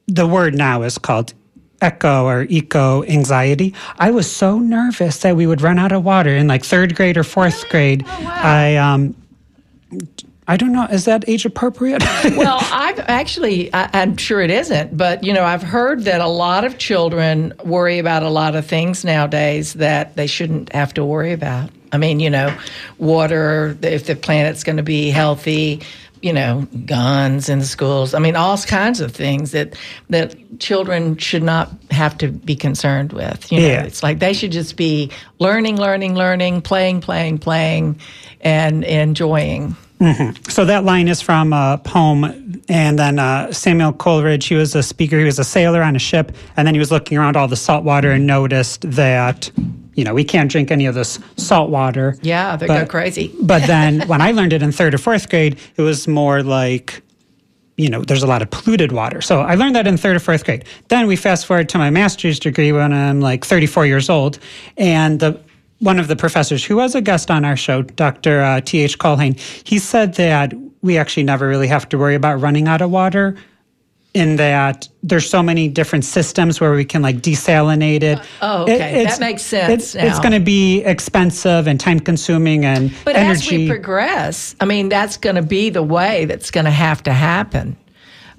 the 0.06 0.26
word 0.26 0.54
now 0.54 0.82
is 0.82 0.98
called 0.98 1.34
echo 1.80 2.26
or 2.26 2.42
eco 2.48 3.04
anxiety. 3.04 3.74
I 3.98 4.10
was 4.10 4.30
so 4.30 4.58
nervous 4.58 5.18
that 5.18 5.36
we 5.36 5.46
would 5.46 5.62
run 5.62 5.78
out 5.78 5.92
of 5.92 6.04
water 6.04 6.30
in 6.30 6.48
like 6.48 6.64
third 6.64 6.94
grade 6.94 7.16
or 7.16 7.24
fourth 7.24 7.68
grade. 7.68 8.04
I 8.06 8.76
um, 8.76 9.14
I 10.50 10.56
don't 10.56 10.72
know. 10.72 10.84
Is 10.86 11.04
that 11.04 11.28
age 11.28 11.46
appropriate? 11.46 12.02
well, 12.36 12.58
I've 12.60 12.98
actually, 12.98 13.72
I, 13.72 13.88
I'm 13.92 14.16
sure 14.16 14.40
it 14.40 14.50
isn't, 14.50 14.96
but 14.96 15.22
you 15.22 15.32
know, 15.32 15.44
I've 15.44 15.62
heard 15.62 16.02
that 16.04 16.20
a 16.20 16.26
lot 16.26 16.64
of 16.64 16.76
children 16.76 17.54
worry 17.64 18.00
about 18.00 18.24
a 18.24 18.28
lot 18.28 18.56
of 18.56 18.66
things 18.66 19.04
nowadays 19.04 19.74
that 19.74 20.16
they 20.16 20.26
shouldn't 20.26 20.72
have 20.72 20.92
to 20.94 21.04
worry 21.04 21.32
about. 21.32 21.70
I 21.92 21.98
mean, 21.98 22.20
you 22.20 22.30
know, 22.30 22.56
water, 22.98 23.76
if 23.82 24.06
the 24.06 24.16
planet's 24.16 24.62
going 24.64 24.76
to 24.76 24.82
be 24.82 25.10
healthy, 25.10 25.82
you 26.22 26.32
know, 26.32 26.68
guns 26.84 27.48
in 27.48 27.60
the 27.60 27.64
schools. 27.64 28.12
I 28.12 28.18
mean, 28.18 28.36
all 28.36 28.56
kinds 28.58 29.00
of 29.00 29.12
things 29.12 29.52
that 29.52 29.74
that 30.10 30.36
children 30.60 31.16
should 31.16 31.42
not 31.42 31.70
have 31.90 32.18
to 32.18 32.28
be 32.28 32.54
concerned 32.54 33.12
with. 33.14 33.50
You 33.50 33.60
know, 33.60 33.66
Yeah. 33.66 33.82
it's 33.84 34.02
like 34.02 34.18
they 34.18 34.34
should 34.34 34.52
just 34.52 34.76
be 34.76 35.10
learning, 35.38 35.78
learning, 35.78 36.14
learning, 36.14 36.60
playing, 36.60 37.00
playing, 37.00 37.38
playing, 37.38 37.98
and 38.42 38.84
enjoying. 38.84 39.76
So 40.48 40.64
that 40.64 40.84
line 40.84 41.08
is 41.08 41.20
from 41.20 41.52
a 41.52 41.78
poem, 41.84 42.62
and 42.68 42.98
then 42.98 43.18
uh, 43.18 43.52
Samuel 43.52 43.92
Coleridge. 43.92 44.46
He 44.46 44.54
was 44.54 44.74
a 44.74 44.82
speaker. 44.82 45.18
He 45.18 45.24
was 45.24 45.38
a 45.38 45.44
sailor 45.44 45.82
on 45.82 45.94
a 45.94 45.98
ship, 45.98 46.32
and 46.56 46.66
then 46.66 46.74
he 46.74 46.78
was 46.78 46.90
looking 46.90 47.18
around 47.18 47.36
all 47.36 47.48
the 47.48 47.56
salt 47.56 47.84
water 47.84 48.10
and 48.12 48.26
noticed 48.26 48.90
that, 48.92 49.50
you 49.94 50.04
know, 50.04 50.14
we 50.14 50.24
can't 50.24 50.50
drink 50.50 50.70
any 50.70 50.86
of 50.86 50.94
this 50.94 51.18
salt 51.36 51.68
water. 51.68 52.16
Yeah, 52.22 52.56
they 52.56 52.66
go 52.66 52.86
crazy. 52.86 53.34
But 53.42 53.66
then 53.66 54.06
when 54.08 54.22
I 54.22 54.32
learned 54.32 54.54
it 54.54 54.62
in 54.62 54.72
third 54.72 54.94
or 54.94 54.98
fourth 54.98 55.28
grade, 55.28 55.58
it 55.76 55.82
was 55.82 56.08
more 56.08 56.42
like, 56.42 57.02
you 57.76 57.90
know, 57.90 58.02
there's 58.02 58.22
a 58.22 58.26
lot 58.26 58.40
of 58.40 58.50
polluted 58.50 58.92
water. 58.92 59.20
So 59.20 59.40
I 59.40 59.54
learned 59.54 59.74
that 59.76 59.86
in 59.86 59.98
third 59.98 60.16
or 60.16 60.20
fourth 60.20 60.44
grade. 60.44 60.64
Then 60.88 61.06
we 61.08 61.16
fast 61.16 61.44
forward 61.44 61.68
to 61.70 61.78
my 61.78 61.90
master's 61.90 62.38
degree 62.38 62.72
when 62.72 62.92
I'm 62.92 63.20
like 63.20 63.44
34 63.44 63.84
years 63.86 64.08
old, 64.08 64.38
and 64.78 65.20
the 65.20 65.38
one 65.80 65.98
of 65.98 66.08
the 66.08 66.16
professors 66.16 66.64
who 66.64 66.76
was 66.76 66.94
a 66.94 67.00
guest 67.00 67.30
on 67.30 67.44
our 67.44 67.56
show, 67.56 67.82
Dr. 67.82 68.40
Uh, 68.40 68.60
T.H. 68.60 68.98
Culhane, 68.98 69.38
he 69.66 69.78
said 69.78 70.14
that 70.14 70.52
we 70.82 70.96
actually 70.96 71.24
never 71.24 71.48
really 71.48 71.68
have 71.68 71.88
to 71.90 71.98
worry 71.98 72.14
about 72.14 72.40
running 72.40 72.68
out 72.68 72.80
of 72.80 72.90
water 72.90 73.36
in 74.12 74.36
that 74.36 74.88
there's 75.02 75.28
so 75.28 75.42
many 75.42 75.68
different 75.68 76.04
systems 76.04 76.60
where 76.60 76.72
we 76.72 76.84
can 76.84 77.00
like 77.00 77.18
desalinate 77.18 78.02
it. 78.02 78.18
Oh, 78.42 78.62
okay. 78.62 79.04
That 79.04 79.20
makes 79.20 79.42
sense 79.42 79.72
It's, 79.72 79.94
it's 79.94 80.18
going 80.18 80.32
to 80.32 80.40
be 80.40 80.82
expensive 80.82 81.68
and 81.68 81.78
time 81.78 82.00
consuming 82.00 82.64
and 82.64 82.92
But 83.04 83.16
as 83.16 83.48
we 83.48 83.68
progress, 83.68 84.56
I 84.60 84.64
mean, 84.64 84.88
that's 84.88 85.16
going 85.16 85.36
to 85.36 85.42
be 85.42 85.70
the 85.70 85.82
way 85.82 86.24
that's 86.24 86.50
going 86.50 86.64
to 86.64 86.72
have 86.72 87.02
to 87.04 87.12
happen. 87.12 87.76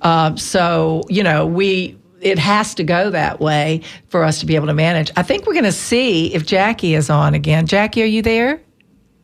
Uh, 0.01 0.36
so, 0.36 1.03
you 1.07 1.24
know, 1.24 1.45
we 1.45 1.98
it 2.21 2.39
has 2.39 2.73
to 2.75 2.83
go 2.83 3.09
that 3.09 3.39
way 3.39 3.81
for 4.09 4.23
us 4.23 4.39
to 4.39 4.45
be 4.45 4.55
able 4.55 4.67
to 4.67 4.73
manage. 4.73 5.11
I 5.15 5.23
think 5.23 5.45
we're 5.45 5.53
going 5.53 5.65
to 5.65 5.71
see 5.71 6.33
if 6.33 6.45
Jackie 6.45 6.93
is 6.95 7.09
on 7.09 7.33
again. 7.33 7.65
Jackie, 7.67 8.03
are 8.03 8.05
you 8.05 8.21
there? 8.21 8.61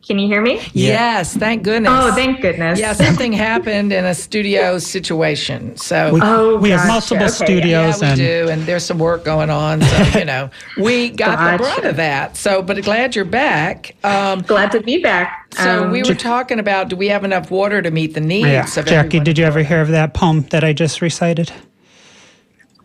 Can 0.07 0.19
you 0.19 0.27
hear 0.27 0.41
me? 0.41 0.61
Yes, 0.71 1.35
thank 1.35 1.63
goodness. 1.63 1.91
Oh, 1.93 2.13
thank 2.15 2.39
goodness. 2.39 2.79
Yeah, 2.79 2.93
something 2.93 3.33
happened 3.33 3.91
in 3.91 4.05
a 4.05 4.15
studio 4.15 4.79
situation. 4.79 5.75
So 5.75 6.13
we, 6.13 6.21
Oh, 6.23 6.55
we 6.55 6.69
have 6.69 6.87
multiple 6.87 7.25
Okay, 7.25 7.33
studios 7.33 8.01
yeah, 8.01 8.05
we 8.05 8.07
and 8.07 8.17
do, 8.17 8.47
and 8.49 8.61
there's 8.63 8.85
some 8.85 8.99
work 8.99 9.25
going 9.25 9.49
on. 9.49 9.81
So 9.81 10.19
you 10.19 10.23
know, 10.23 10.49
we 10.77 11.09
got 11.09 11.51
the 11.51 11.57
brunt 11.61 11.83
of 11.83 11.97
that. 11.97 12.37
So, 12.37 12.61
but 12.61 12.81
glad 12.83 13.17
you're 13.17 13.25
back. 13.25 13.97
Um, 14.05 14.39
Glad 14.43 14.71
to 14.71 14.79
be 14.81 15.01
back. 15.01 15.53
so 15.53 15.83
Um, 15.83 15.91
we 15.91 16.03
were 16.03 16.15
talking 16.15 16.59
about 16.59 16.87
do 16.87 16.95
we 16.95 17.09
have 17.09 17.25
enough 17.25 17.51
water 17.51 17.81
to 17.81 17.91
meet 17.91 18.13
the 18.13 18.21
needs 18.21 18.47
yeah. 18.47 18.79
of 18.79 18.85
Jackie, 18.85 19.19
did 19.19 19.37
you 19.37 19.43
ever 19.43 19.61
hear 19.61 19.81
of 19.81 19.89
that 19.89 20.13
poem 20.13 20.43
that 20.51 20.63
I 20.63 20.71
just 20.71 21.01
recited? 21.01 21.51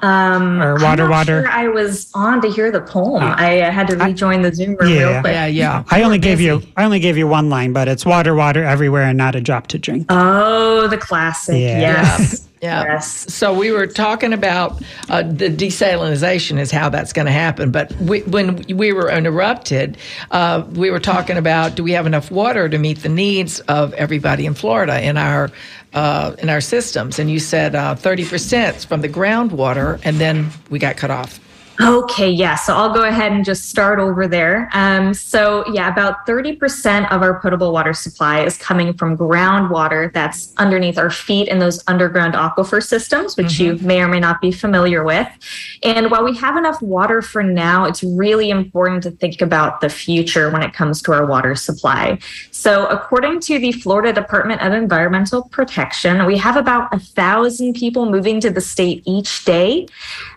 um, 0.00 0.60
Or 0.62 0.76
I'm 0.76 0.82
water, 0.82 1.02
not 1.04 1.10
water? 1.10 1.42
Sure 1.42 1.50
I 1.50 1.68
was 1.68 2.10
on 2.14 2.40
to 2.42 2.48
hear 2.50 2.70
the 2.70 2.80
poem. 2.82 3.22
I 3.22 3.60
uh, 3.60 3.70
had 3.70 3.86
to 3.88 3.96
rejoin 3.96 4.42
the 4.42 4.54
Zoom 4.54 4.76
room 4.76 4.90
Yeah. 4.90 5.12
real 5.12 5.20
quick. 5.20 5.32
Yeah, 5.32 5.46
yeah. 5.46 5.84
I 5.90 6.02
only 6.02 6.18
We're 6.18 6.22
gave 6.22 6.40
you. 6.40 6.62
I 6.76 6.84
only 6.84 7.00
gave 7.00 7.16
you 7.16 7.26
one 7.26 7.48
line, 7.50 7.72
but 7.72 7.88
it's 7.88 8.04
water, 8.04 8.34
water 8.34 8.62
everywhere, 8.64 9.04
and 9.04 9.16
not 9.18 9.34
a 9.34 9.40
drop 9.40 9.66
to 9.68 9.78
drink. 9.78 10.06
Oh, 10.10 10.86
the 10.88 10.98
classic. 10.98 11.56
Yeah. 11.60 11.80
Yes. 11.80 12.48
Yeah. 12.62 12.84
Yes. 12.84 13.32
So 13.32 13.52
we 13.52 13.70
were 13.70 13.86
talking 13.86 14.32
about 14.32 14.82
uh, 15.10 15.22
the 15.22 15.50
desalinization 15.50 16.58
is 16.58 16.70
how 16.70 16.88
that's 16.88 17.12
going 17.12 17.26
to 17.26 17.32
happen. 17.32 17.70
But 17.70 17.92
we, 18.00 18.22
when 18.22 18.56
we 18.74 18.92
were 18.92 19.10
interrupted, 19.10 19.98
uh, 20.30 20.64
we 20.72 20.90
were 20.90 20.98
talking 20.98 21.36
about 21.36 21.74
do 21.76 21.84
we 21.84 21.92
have 21.92 22.06
enough 22.06 22.30
water 22.30 22.66
to 22.68 22.78
meet 22.78 23.02
the 23.02 23.10
needs 23.10 23.60
of 23.60 23.92
everybody 23.94 24.46
in 24.46 24.54
Florida 24.54 25.00
in 25.06 25.18
our 25.18 25.50
uh, 25.92 26.34
in 26.38 26.48
our 26.48 26.62
systems? 26.62 27.18
And 27.18 27.30
you 27.30 27.38
said 27.40 27.74
uh, 27.74 27.94
thirty 27.94 28.24
percent 28.24 28.86
from 28.88 29.02
the 29.02 29.08
groundwater, 29.08 29.85
and 30.04 30.18
then 30.18 30.50
we 30.70 30.78
got 30.78 30.96
cut 30.96 31.10
off. 31.10 31.40
Okay, 31.80 32.30
yeah. 32.30 32.54
So 32.54 32.74
I'll 32.74 32.92
go 32.92 33.04
ahead 33.04 33.32
and 33.32 33.44
just 33.44 33.68
start 33.68 33.98
over 33.98 34.26
there. 34.26 34.70
Um, 34.72 35.12
so, 35.12 35.64
yeah, 35.72 35.92
about 35.92 36.26
30% 36.26 37.10
of 37.12 37.22
our 37.22 37.38
potable 37.40 37.72
water 37.72 37.92
supply 37.92 38.44
is 38.44 38.56
coming 38.56 38.94
from 38.94 39.16
groundwater 39.16 40.12
that's 40.12 40.54
underneath 40.56 40.96
our 40.96 41.10
feet 41.10 41.48
in 41.48 41.58
those 41.58 41.82
underground 41.86 42.34
aquifer 42.34 42.82
systems, 42.82 43.36
which 43.36 43.58
you 43.58 43.76
may 43.78 44.00
or 44.00 44.08
may 44.08 44.20
not 44.20 44.40
be 44.40 44.50
familiar 44.50 45.04
with. 45.04 45.28
And 45.82 46.10
while 46.10 46.24
we 46.24 46.34
have 46.36 46.56
enough 46.56 46.80
water 46.80 47.20
for 47.20 47.42
now, 47.42 47.84
it's 47.84 48.02
really 48.02 48.48
important 48.50 49.02
to 49.02 49.10
think 49.10 49.42
about 49.42 49.80
the 49.80 49.90
future 49.90 50.50
when 50.50 50.62
it 50.62 50.72
comes 50.72 51.02
to 51.02 51.12
our 51.12 51.26
water 51.26 51.54
supply. 51.54 52.18
So, 52.52 52.86
according 52.86 53.40
to 53.40 53.58
the 53.58 53.72
Florida 53.72 54.12
Department 54.12 54.62
of 54.62 54.72
Environmental 54.72 55.42
Protection, 55.50 56.24
we 56.24 56.38
have 56.38 56.56
about 56.56 56.92
a 56.94 56.98
thousand 56.98 57.74
people 57.74 58.10
moving 58.10 58.40
to 58.40 58.50
the 58.50 58.60
state 58.62 59.02
each 59.04 59.44
day, 59.44 59.86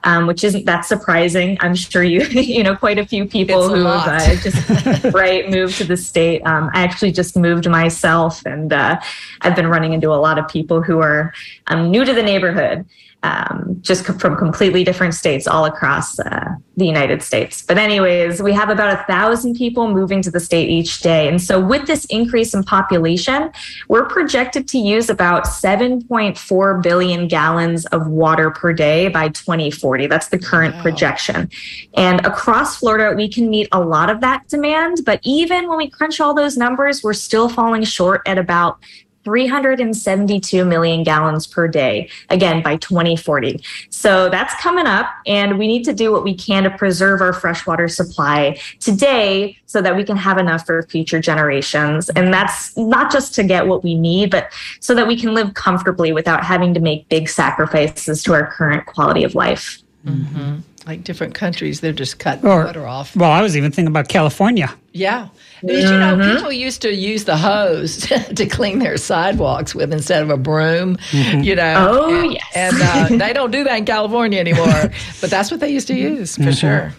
um, 0.04 0.28
which 0.28 0.44
isn't 0.44 0.66
that 0.66 0.82
surprising. 0.82 1.29
I'm 1.36 1.76
sure 1.76 2.04
you 2.04 2.22
you 2.42 2.64
know 2.64 2.76
quite 2.76 2.98
a 2.98 3.06
few 3.06 3.26
people 3.26 3.66
It's 3.66 3.74
who 3.74 3.86
have 3.86 4.22
uh, 4.22 4.36
just 4.42 5.04
right 5.14 5.50
moved 5.50 5.78
to 5.78 5.84
the 5.84 5.98
state. 5.98 6.42
Um, 6.46 6.70
I 6.74 6.82
actually 6.82 7.12
just 7.12 7.36
moved 7.36 7.70
myself, 7.70 8.46
and 8.46 8.72
uh, 8.72 9.00
I've 9.42 9.56
been 9.56 9.68
running 9.68 9.94
into 9.94 10.12
a 10.12 10.20
lot 10.20 10.38
of 10.38 10.48
people 10.48 10.82
who 10.82 11.00
are 11.00 11.34
um, 11.68 11.92
new 11.92 12.06
to 12.06 12.14
the 12.14 12.24
neighborhood 12.24 12.86
um, 13.24 13.78
just 13.82 14.06
co- 14.06 14.18
from 14.18 14.38
completely 14.38 14.84
different 14.84 15.14
states 15.14 15.46
all 15.46 15.66
across 15.66 16.18
uh, 16.20 16.56
the 16.78 16.86
United 16.86 17.22
States. 17.22 17.62
But, 17.62 17.78
anyways, 17.78 18.42
we 18.42 18.54
have 18.54 18.70
about 18.70 18.98
a 18.98 19.04
thousand 19.04 19.56
people 19.56 19.92
moving 19.92 20.22
to 20.22 20.32
the 20.32 20.40
state 20.40 20.70
each 20.70 21.02
day. 21.02 21.28
And 21.28 21.42
so, 21.42 21.60
with 21.60 21.86
this 21.86 22.06
increase 22.06 22.54
in 22.54 22.64
population, 22.64 23.52
we're 23.90 24.06
projected 24.06 24.68
to 24.70 24.78
use 24.78 25.10
about 25.10 25.46
7.4 25.46 26.84
billion 26.84 27.28
gallons 27.28 27.86
of 27.88 28.08
water 28.08 28.52
per 28.52 28.72
day 28.72 29.10
by 29.10 29.30
2040. 29.30 30.08
That's 30.08 30.30
the 30.30 30.40
current 30.40 30.78
projection. 30.78 31.50
And 31.96 32.26
across 32.26 32.78
Florida, 32.78 33.16
we 33.16 33.28
can 33.28 33.50
meet 33.50 33.68
a 33.74 33.82
lot 33.82 34.10
of 34.10 34.22
that 34.22 34.48
demand. 34.48 35.00
But 35.06 35.20
even 35.24 35.68
when 35.68 35.78
we 35.78 35.90
crunch 35.90 36.22
all 36.22 36.34
those 36.34 36.58
numbers, 36.58 37.04
we're 37.04 37.14
still 37.14 37.50
falling 37.50 37.84
short 37.84 38.22
at 38.26 38.38
about 38.38 38.80
372 39.24 40.66
million 40.66 41.04
gallons 41.04 41.46
per 41.46 41.68
day, 41.68 42.10
again 42.30 42.64
by 42.64 42.78
2040. 42.78 43.64
So 43.90 44.30
that's 44.30 44.54
coming 44.56 44.86
up, 44.86 45.08
and 45.26 45.60
we 45.60 45.68
need 45.68 45.84
to 45.86 45.94
do 45.94 46.12
what 46.12 46.24
we 46.24 46.34
can 46.34 46.64
to 46.64 46.70
preserve 46.70 47.22
our 47.22 47.34
freshwater 47.34 47.88
supply 47.88 48.60
today 48.80 49.58
so 49.66 49.82
that 49.82 49.96
we 49.96 50.04
can 50.04 50.18
have 50.18 50.38
enough 50.38 50.66
for 50.66 50.84
future 50.84 51.20
generations. 51.20 52.10
And 52.10 52.34
that's 52.34 52.76
not 52.78 53.12
just 53.12 53.36
to 53.36 53.44
get 53.44 53.68
what 53.68 53.84
we 53.84 53.96
need, 53.96 54.32
but 54.32 54.52
so 54.80 54.96
that 54.96 55.08
we 55.08 55.20
can 55.20 55.34
live 55.34 55.54
comfortably 55.54 56.12
without 56.12 56.44
having 56.44 56.74
to 56.74 56.80
make 56.80 57.08
big 57.10 57.30
sacrifices 57.30 58.24
to 58.24 58.34
our 58.34 58.48
current 58.48 58.86
quality 58.86 59.24
of 59.24 59.36
life. 59.36 59.80
Mm-hmm. 60.06 60.60
Like 60.88 61.04
different 61.04 61.36
countries, 61.36 61.82
they're 61.82 61.92
just 61.94 62.20
cutting 62.20 62.46
Or- 62.50 62.66
water 62.66 62.88
off. 62.88 63.16
Well, 63.16 63.30
I 63.32 63.42
was 63.42 63.56
even 63.58 63.72
thinking 63.72 63.88
about 63.92 64.08
California. 64.08 64.74
Yeah. 64.94 65.28
Did 65.66 65.84
you 65.84 65.98
know 66.00 66.36
people 66.36 66.52
used 66.54 66.82
to 66.84 66.94
use 66.94 67.26
the 67.26 67.36
hose 67.38 67.98
to 68.36 68.46
clean 68.48 68.80
their 68.80 68.96
sidewalks 68.98 69.76
with 69.76 69.92
instead 69.92 70.24
of 70.24 70.30
a 70.30 70.38
broom? 70.38 70.98
You 71.12 71.56
know. 71.56 71.74
Oh, 72.02 72.24
and, 72.24 72.34
yes. 72.34 72.44
And 72.56 73.22
uh, 73.22 73.26
they 73.26 73.34
don't 73.34 73.52
do 73.52 73.64
that 73.66 73.78
in 73.78 73.86
California 73.86 74.40
anymore, 74.40 74.66
but 75.22 75.30
that's 75.30 75.52
what 75.52 75.60
they 75.60 75.70
used 75.70 75.88
to 75.88 75.96
use 75.96 76.38
for 76.38 76.52
sure. 76.54 76.94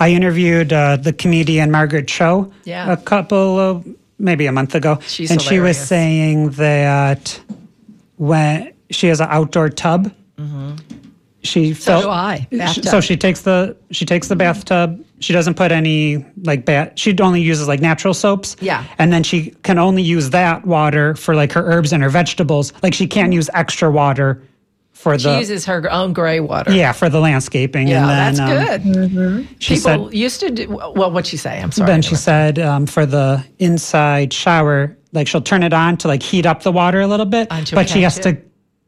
I 0.00 0.10
interviewed 0.10 0.72
uh, 0.72 0.96
the 0.96 1.12
comedian 1.12 1.70
Margaret 1.70 2.08
Cho 2.08 2.50
Yeah. 2.64 2.90
a 2.90 2.96
couple 2.96 3.58
of 3.58 3.86
maybe 4.18 4.46
a 4.46 4.52
month 4.52 4.74
ago, 4.74 4.98
She's 5.06 5.30
and 5.30 5.40
she 5.40 5.60
was 5.60 5.78
saying 5.78 6.50
that 6.52 7.38
when 8.16 8.72
she 8.90 9.08
has 9.08 9.20
an 9.20 9.28
outdoor 9.30 9.68
tub 9.68 10.10
She 11.46 11.72
So 11.74 11.92
felt 11.92 12.04
do 12.04 12.10
I. 12.10 12.46
She- 12.50 12.56
Bathtub. 12.58 12.84
So 12.86 13.00
she 13.00 13.16
takes 13.16 13.40
the 13.42 13.76
she 13.90 14.04
takes 14.04 14.28
the 14.28 14.36
bathtub. 14.36 15.02
She 15.20 15.32
doesn't 15.32 15.54
put 15.54 15.72
any 15.72 16.24
like 16.44 16.64
bat. 16.66 16.98
She 16.98 17.16
only 17.20 17.40
uses 17.40 17.68
like 17.68 17.80
natural 17.80 18.12
soaps. 18.14 18.56
Yeah. 18.60 18.84
and 18.98 19.12
then 19.12 19.22
she 19.22 19.50
can 19.62 19.78
only 19.78 20.02
use 20.02 20.30
that 20.30 20.66
water 20.66 21.14
for 21.14 21.34
like 21.34 21.52
her 21.52 21.64
herbs 21.64 21.92
and 21.92 22.02
her 22.02 22.10
vegetables. 22.10 22.72
Like 22.82 22.92
she 22.94 23.06
can't 23.06 23.32
use 23.32 23.48
extra 23.54 23.90
water 23.90 24.42
for 24.92 25.18
She 25.18 25.24
the 25.28 25.38
uses 25.38 25.64
her 25.66 25.90
own 25.92 26.12
gray 26.14 26.40
water. 26.40 26.72
yeah 26.72 26.92
for 26.92 27.08
the 27.10 27.20
landscaping. 27.20 27.86
Yeah, 27.86 28.00
and 28.00 28.38
then, 28.38 28.82
that's 28.84 28.86
um, 28.96 29.14
good. 29.14 29.48
She 29.58 29.74
People 29.76 30.06
said 30.08 30.14
used 30.14 30.40
to 30.40 30.50
do, 30.50 30.68
well, 30.70 31.10
what'd 31.10 31.26
she 31.26 31.36
say? 31.36 31.60
I'm 31.60 31.70
sorry. 31.72 31.86
then 31.86 32.02
she 32.02 32.14
said 32.16 32.58
um, 32.58 32.86
for 32.86 33.04
the 33.06 33.44
inside 33.58 34.32
shower, 34.32 34.96
like 35.12 35.28
she'll 35.28 35.42
turn 35.42 35.62
it 35.62 35.72
on 35.74 35.96
to 35.98 36.08
like 36.08 36.22
heat 36.22 36.46
up 36.46 36.62
the 36.62 36.72
water 36.72 37.00
a 37.02 37.06
little 37.06 37.26
bit, 37.26 37.48
but 37.72 37.88
she 37.88 38.02
has 38.02 38.18
to. 38.20 38.36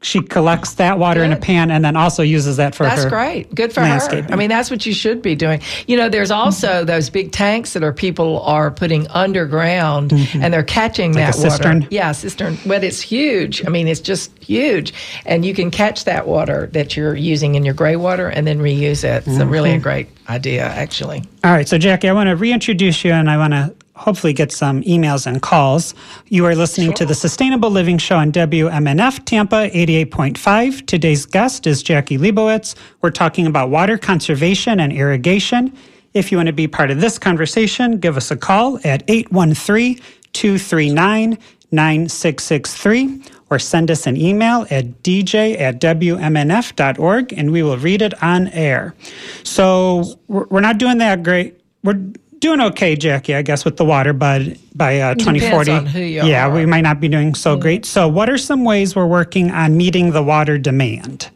She 0.01 0.21
collects 0.21 0.75
that 0.75 0.97
water 0.97 1.23
in 1.25 1.33
a 1.33 1.35
pan 1.35 1.71
and 1.71 1.83
then 1.83 1.97
also 1.97 2.23
uses 2.23 2.55
that 2.55 2.73
for 2.73 2.85
her. 2.85 2.89
That's 2.89 3.03
her. 3.03 3.09
great. 3.09 3.53
Good 3.53 3.73
for 3.73 3.81
her. 3.81 4.25
I 4.29 4.35
mean, 4.37 4.47
that's 4.47 4.71
what 4.71 4.85
you 4.85 4.93
should 4.93 5.21
be 5.21 5.35
doing. 5.35 5.61
You 5.87 5.97
know, 5.97 6.07
there's 6.07 6.31
also 6.31 6.85
those 6.85 7.09
big 7.09 7.33
tanks 7.33 7.73
that 7.73 7.83
are 7.83 7.91
people 7.91 8.39
are 8.43 8.71
putting 8.71 9.07
underground 9.09 10.11
mm-hmm. 10.11 10.41
and 10.41 10.53
they're 10.53 10.63
catching 10.63 11.11
Like 11.13 11.25
that 11.25 11.35
water. 11.35 11.49
cistern? 11.49 11.87
Yeah, 11.91 12.13
cistern. 12.13 12.57
But 12.65 12.85
it's 12.85 13.01
huge. 13.01 13.65
I 13.65 13.69
mean, 13.69 13.89
it's 13.89 13.99
just 13.99 14.37
huge. 14.41 14.93
And 15.25 15.43
you 15.43 15.53
can 15.53 15.69
catch 15.69 16.05
that 16.05 16.27
water 16.27 16.67
that 16.67 16.95
you're 16.95 17.15
using 17.15 17.55
in 17.55 17.65
your 17.65 17.73
gray 17.73 17.97
water 17.97 18.29
and 18.29 18.47
then 18.47 18.59
reuse 18.59 19.03
it. 19.03 19.27
It's 19.27 19.37
a 19.37 19.45
really 19.45 19.71
a 19.71 19.79
great 19.79 20.07
idea, 20.29 20.63
actually. 20.63 21.23
All 21.43 21.51
right, 21.51 21.67
so 21.67 21.77
Jackie, 21.77 22.07
I 22.07 22.13
want 22.13 22.29
to 22.29 22.37
reintroduce 22.37 23.03
you 23.03 23.11
and 23.11 23.29
I 23.29 23.35
want 23.35 23.51
to 23.51 23.75
hopefully 23.99 24.31
get 24.31 24.51
some 24.51 24.81
emails 24.83 25.27
and 25.27 25.41
calls. 25.41 25.93
You 26.29 26.45
are 26.45 26.55
listening 26.55 26.93
to 26.93 27.05
the 27.05 27.13
Sustainable 27.13 27.69
Living 27.69 27.97
Show 27.97 28.15
on 28.15 28.31
WMNF 28.31 29.25
Tampa 29.25 29.69
88.5. 29.69 30.85
Today's 30.85 31.25
guest 31.25 31.67
is 31.67 31.83
Jackie 31.83 32.17
Leibowitz. 32.17 32.75
We're 33.01 33.11
talking 33.11 33.45
about 33.45 33.69
water 33.69 33.97
conservation 33.97 34.79
and 34.79 34.93
irrigation. 34.93 35.73
If 36.13 36.31
you 36.31 36.37
want 36.37 36.47
to 36.47 36.53
be 36.53 36.67
part 36.67 36.91
of 36.91 37.01
this 37.01 37.19
conversation, 37.19 37.99
give 37.99 38.15
us 38.15 38.31
a 38.31 38.37
call 38.37 38.79
at 38.85 39.03
813 39.09 39.99
239 40.31 41.37
9663 41.71 43.21
or 43.51 43.59
send 43.59 43.91
us 43.91 44.07
an 44.07 44.17
email 44.17 44.65
at 44.71 45.03
dj 45.03 45.59
at 45.59 45.79
wmnf.org 45.79 47.33
and 47.33 47.51
we 47.51 47.61
will 47.61 47.77
read 47.77 48.01
it 48.01 48.23
on 48.23 48.47
air. 48.49 48.95
So 49.43 50.19
we're 50.27 50.45
we're 50.45 50.61
not 50.61 50.79
doing 50.79 50.97
that 50.97 51.21
great. 51.21 51.61
We're 51.83 52.11
doing 52.39 52.61
okay, 52.61 52.95
Jackie, 52.95 53.35
I 53.35 53.41
guess, 53.41 53.65
with 53.65 53.77
the 53.77 53.85
water, 53.85 54.13
but 54.13 54.41
by 54.75 54.99
uh, 54.99 55.15
2040, 55.15 55.71
on 55.71 55.85
who 55.85 55.99
you 55.99 56.23
yeah, 56.23 56.47
are. 56.47 56.53
we 56.53 56.65
might 56.65 56.81
not 56.81 56.99
be 56.99 57.07
doing 57.07 57.35
so 57.35 57.57
great. 57.57 57.85
So, 57.85 58.07
what 58.07 58.29
are 58.29 58.37
some 58.37 58.63
ways 58.63 58.95
we're 58.95 59.07
working 59.07 59.51
on 59.51 59.77
meeting 59.77 60.11
the 60.11 60.23
water 60.23 60.57
demand? 60.57 61.29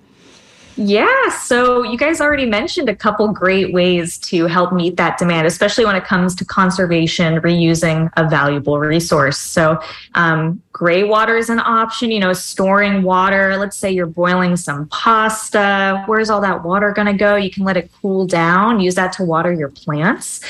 Yeah, 0.75 1.29
so 1.29 1.83
you 1.83 1.99
guys 1.99 2.19
already 2.19 2.47
mentioned 2.47 2.89
a 2.89 2.95
couple 2.95 3.27
great 3.31 3.71
ways 3.73 4.17
to 4.19 4.47
help 4.47 4.73
meet 4.73 4.97
that 4.97 5.19
demand, 5.19 5.45
especially 5.45 5.85
when 5.85 5.95
it 5.95 6.03
comes 6.03 6.33
to 6.35 6.45
conservation, 6.45 7.39
reusing 7.41 8.09
a 8.17 8.27
valuable 8.27 8.79
resource. 8.79 9.37
So, 9.37 9.79
um, 10.15 10.63
gray 10.71 11.03
water 11.03 11.37
is 11.37 11.51
an 11.51 11.59
option, 11.59 12.09
you 12.09 12.19
know, 12.19 12.33
storing 12.33 13.03
water. 13.03 13.55
Let's 13.55 13.77
say 13.77 13.91
you're 13.91 14.07
boiling 14.07 14.55
some 14.55 14.87
pasta. 14.87 16.03
Where's 16.07 16.31
all 16.31 16.41
that 16.41 16.63
water 16.63 16.91
going 16.91 17.07
to 17.07 17.13
go? 17.13 17.35
You 17.35 17.51
can 17.51 17.65
let 17.65 17.77
it 17.77 17.91
cool 18.01 18.25
down, 18.25 18.79
use 18.79 18.95
that 18.95 19.13
to 19.13 19.23
water 19.23 19.53
your 19.53 19.69
plants. 19.69 20.41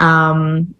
Um, 0.00 0.74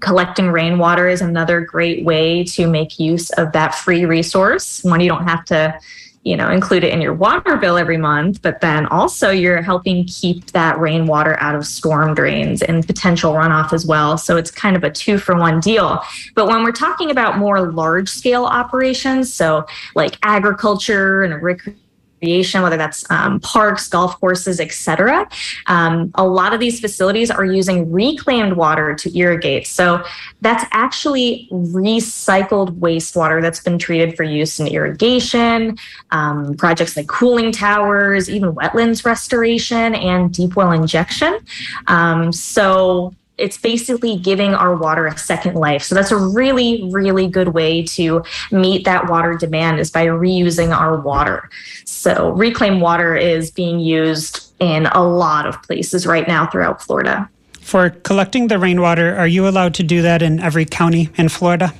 collecting 0.00 0.48
rainwater 0.48 1.06
is 1.06 1.20
another 1.20 1.60
great 1.60 2.02
way 2.04 2.44
to 2.44 2.66
make 2.66 2.98
use 2.98 3.28
of 3.32 3.52
that 3.52 3.74
free 3.74 4.06
resource 4.06 4.82
One, 4.82 5.00
you 5.00 5.08
don't 5.08 5.28
have 5.28 5.44
to 5.46 5.78
you 6.24 6.36
know 6.36 6.50
include 6.50 6.82
it 6.82 6.92
in 6.92 7.00
your 7.00 7.14
water 7.14 7.56
bill 7.56 7.76
every 7.76 7.98
month 7.98 8.40
but 8.42 8.60
then 8.60 8.86
also 8.86 9.30
you're 9.30 9.62
helping 9.62 10.04
keep 10.06 10.46
that 10.52 10.78
rainwater 10.78 11.38
out 11.40 11.54
of 11.54 11.66
storm 11.66 12.14
drains 12.14 12.62
and 12.62 12.86
potential 12.86 13.32
runoff 13.32 13.72
as 13.72 13.86
well. 13.86 14.16
So 14.16 14.36
it's 14.36 14.50
kind 14.50 14.76
of 14.76 14.84
a 14.84 14.90
two 14.90 15.18
for 15.18 15.36
one 15.36 15.60
deal. 15.60 16.02
But 16.34 16.46
when 16.46 16.64
we're 16.64 16.72
talking 16.72 17.10
about 17.10 17.38
more 17.38 17.70
large 17.70 18.08
scale 18.08 18.44
operations 18.44 19.32
so 19.32 19.66
like 19.94 20.16
agriculture 20.22 21.22
and 21.22 21.42
recreation 21.42 21.83
recreation, 22.24 22.62
whether 22.62 22.76
that's 22.76 23.08
um, 23.10 23.40
parks, 23.40 23.88
golf 23.88 24.18
courses, 24.20 24.60
etc. 24.60 25.28
Um, 25.66 26.10
a 26.14 26.26
lot 26.26 26.54
of 26.54 26.60
these 26.60 26.80
facilities 26.80 27.30
are 27.30 27.44
using 27.44 27.90
reclaimed 27.92 28.54
water 28.54 28.94
to 28.94 29.18
irrigate. 29.18 29.66
So 29.66 30.02
that's 30.40 30.64
actually 30.72 31.48
recycled 31.52 32.78
wastewater 32.78 33.42
that's 33.42 33.60
been 33.60 33.78
treated 33.78 34.16
for 34.16 34.22
use 34.22 34.58
in 34.60 34.66
irrigation, 34.66 35.76
um, 36.10 36.54
projects 36.54 36.96
like 36.96 37.08
cooling 37.08 37.52
towers, 37.52 38.30
even 38.30 38.54
wetlands 38.54 39.04
restoration, 39.04 39.94
and 39.94 40.32
deep 40.32 40.56
well 40.56 40.72
injection. 40.72 41.38
Um, 41.86 42.32
so 42.32 43.14
it's 43.36 43.56
basically 43.56 44.16
giving 44.16 44.54
our 44.54 44.76
water 44.76 45.06
a 45.06 45.18
second 45.18 45.54
life. 45.54 45.82
So 45.82 45.94
that's 45.94 46.12
a 46.12 46.16
really, 46.16 46.88
really 46.92 47.26
good 47.26 47.48
way 47.48 47.82
to 47.82 48.22
meet 48.52 48.84
that 48.84 49.08
water 49.08 49.34
demand 49.34 49.80
is 49.80 49.90
by 49.90 50.06
reusing 50.06 50.76
our 50.76 51.00
water. 51.00 51.50
So 51.84 52.30
reclaimed 52.30 52.80
water 52.80 53.16
is 53.16 53.50
being 53.50 53.80
used 53.80 54.52
in 54.60 54.86
a 54.86 55.02
lot 55.02 55.46
of 55.46 55.60
places 55.62 56.06
right 56.06 56.28
now 56.28 56.46
throughout 56.46 56.80
Florida. 56.80 57.28
For 57.60 57.90
collecting 57.90 58.48
the 58.48 58.58
rainwater, 58.58 59.16
are 59.16 59.26
you 59.26 59.48
allowed 59.48 59.74
to 59.74 59.82
do 59.82 60.02
that 60.02 60.22
in 60.22 60.38
every 60.38 60.64
county 60.64 61.10
in 61.16 61.28
Florida? 61.28 61.72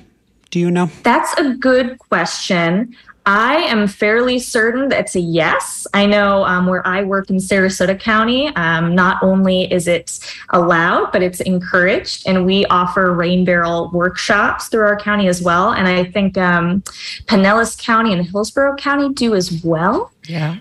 Do 0.50 0.58
you 0.58 0.70
know? 0.70 0.90
That's 1.02 1.32
a 1.34 1.54
good 1.54 1.98
question. 1.98 2.96
I 3.26 3.56
am 3.56 3.86
fairly 3.86 4.38
certain 4.38 4.88
that 4.90 5.00
it's 5.00 5.14
a 5.16 5.20
yes. 5.20 5.86
I 5.94 6.04
know 6.04 6.44
um, 6.44 6.66
where 6.66 6.86
I 6.86 7.02
work 7.02 7.30
in 7.30 7.36
Sarasota 7.36 7.98
County, 7.98 8.48
um, 8.56 8.94
not 8.94 9.22
only 9.22 9.72
is 9.72 9.88
it 9.88 10.18
allowed, 10.50 11.10
but 11.10 11.22
it's 11.22 11.40
encouraged. 11.40 12.24
And 12.26 12.44
we 12.44 12.66
offer 12.66 13.14
rain 13.14 13.44
barrel 13.46 13.90
workshops 13.94 14.68
through 14.68 14.84
our 14.84 14.98
county 14.98 15.26
as 15.28 15.40
well. 15.40 15.72
And 15.72 15.88
I 15.88 16.04
think 16.04 16.36
um, 16.36 16.82
Pinellas 17.26 17.78
County 17.82 18.12
and 18.12 18.26
Hillsborough 18.26 18.76
County 18.76 19.12
do 19.14 19.34
as 19.34 19.62
well. 19.64 20.12
Yeah, 20.28 20.56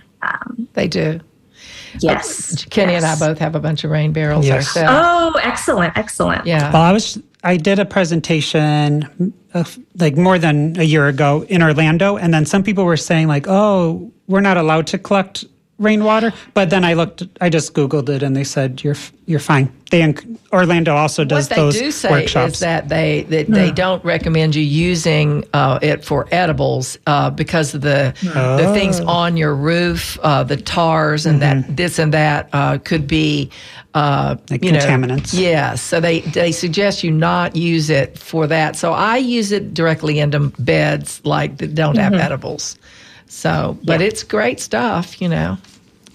they 0.74 0.88
do. 0.88 1.20
Yes. 2.00 2.66
Kenny 2.66 2.96
and 2.96 3.06
I 3.06 3.18
both 3.20 3.38
have 3.40 3.56
a 3.56 3.60
bunch 3.60 3.84
of 3.84 3.92
rain 3.92 4.14
barrels 4.14 4.48
Yes. 4.48 4.76
ourselves. 4.76 5.06
Oh, 5.06 5.40
excellent. 5.44 5.96
Excellent. 5.98 6.46
Yeah. 6.46 6.72
Well, 6.72 6.82
I 6.82 6.92
was 6.92 7.22
I 7.44 7.58
did 7.58 7.80
a 7.80 7.86
presentation 7.86 9.34
uh, 9.54 9.66
like 10.00 10.16
more 10.16 10.40
than 10.40 10.80
a 10.80 10.84
year 10.84 11.08
ago 11.08 11.46
in 11.50 11.62
Orlando, 11.62 12.18
and 12.18 12.34
then 12.34 12.46
some 12.46 12.64
people 12.64 12.86
were 12.86 12.98
saying 12.98 13.28
like, 13.28 13.48
"Oh, 13.48 14.12
we're 14.28 14.42
not 14.42 14.58
allowed 14.58 14.88
to 14.88 14.98
collect 14.98 15.46
rainwater." 15.84 16.34
But 16.54 16.70
then 16.70 16.84
I 16.84 16.94
looked, 16.94 17.24
I 17.42 17.50
just 17.50 17.74
googled 17.74 18.10
it, 18.10 18.24
and 18.24 18.36
they 18.36 18.44
said 18.44 18.84
you're 18.84 18.96
you're 19.26 19.40
fine. 19.40 19.72
They 19.92 20.14
Orlando 20.52 20.96
also 20.96 21.24
does 21.24 21.50
what 21.50 21.56
they 21.56 21.62
those 21.62 21.78
do 21.80 21.92
say 21.92 22.10
workshops. 22.10 22.54
is 22.56 22.60
that 22.60 22.90
they 22.90 23.24
that 23.30 23.48
they 23.48 23.72
don't 23.72 24.04
recommend 24.04 24.56
you 24.56 24.64
using 24.64 25.44
uh, 25.54 25.78
it 25.82 26.04
for 26.04 26.28
edibles 26.32 26.98
uh, 27.08 27.30
because 27.30 27.76
of 27.76 27.82
the 27.82 28.14
the 28.24 28.72
things 28.74 29.00
Oh. 29.00 29.08
on 29.08 29.38
your 29.38 29.56
roof, 29.56 30.18
uh, 30.24 30.44
the 30.44 30.58
tars 30.58 31.26
and 31.26 31.42
that 31.42 31.76
this 31.78 32.00
and 32.00 32.14
that 32.14 32.50
uh, 32.54 32.78
could 32.80 33.08
be. 33.08 33.50
Uh, 33.96 34.34
Mm-hmm. 34.34 34.54
Like 34.54 34.64
you 34.66 34.72
know, 34.72 34.80
contaminants. 34.80 35.40
Yes, 35.40 35.80
so 35.80 36.00
they 36.00 36.22
they 36.22 36.52
suggest 36.52 37.04
you 37.04 37.12
not 37.12 37.56
use 37.56 37.92
it 37.92 38.18
for 38.18 38.48
that. 38.48 38.76
So 38.76 38.92
I 38.94 39.18
use 39.18 39.52
it 39.52 39.76
directly 39.76 40.18
into 40.18 40.40
beds 40.58 41.22
like 41.24 41.58
that 41.60 41.76
don't 41.76 41.98
have 41.98 42.14
Mm-hmm. 42.14 42.22
edibles. 42.22 42.76
So, 43.28 43.78
but 43.84 44.02
it's 44.02 44.24
great 44.24 44.60
stuff, 44.60 45.22
you 45.22 45.30
know. 45.30 45.58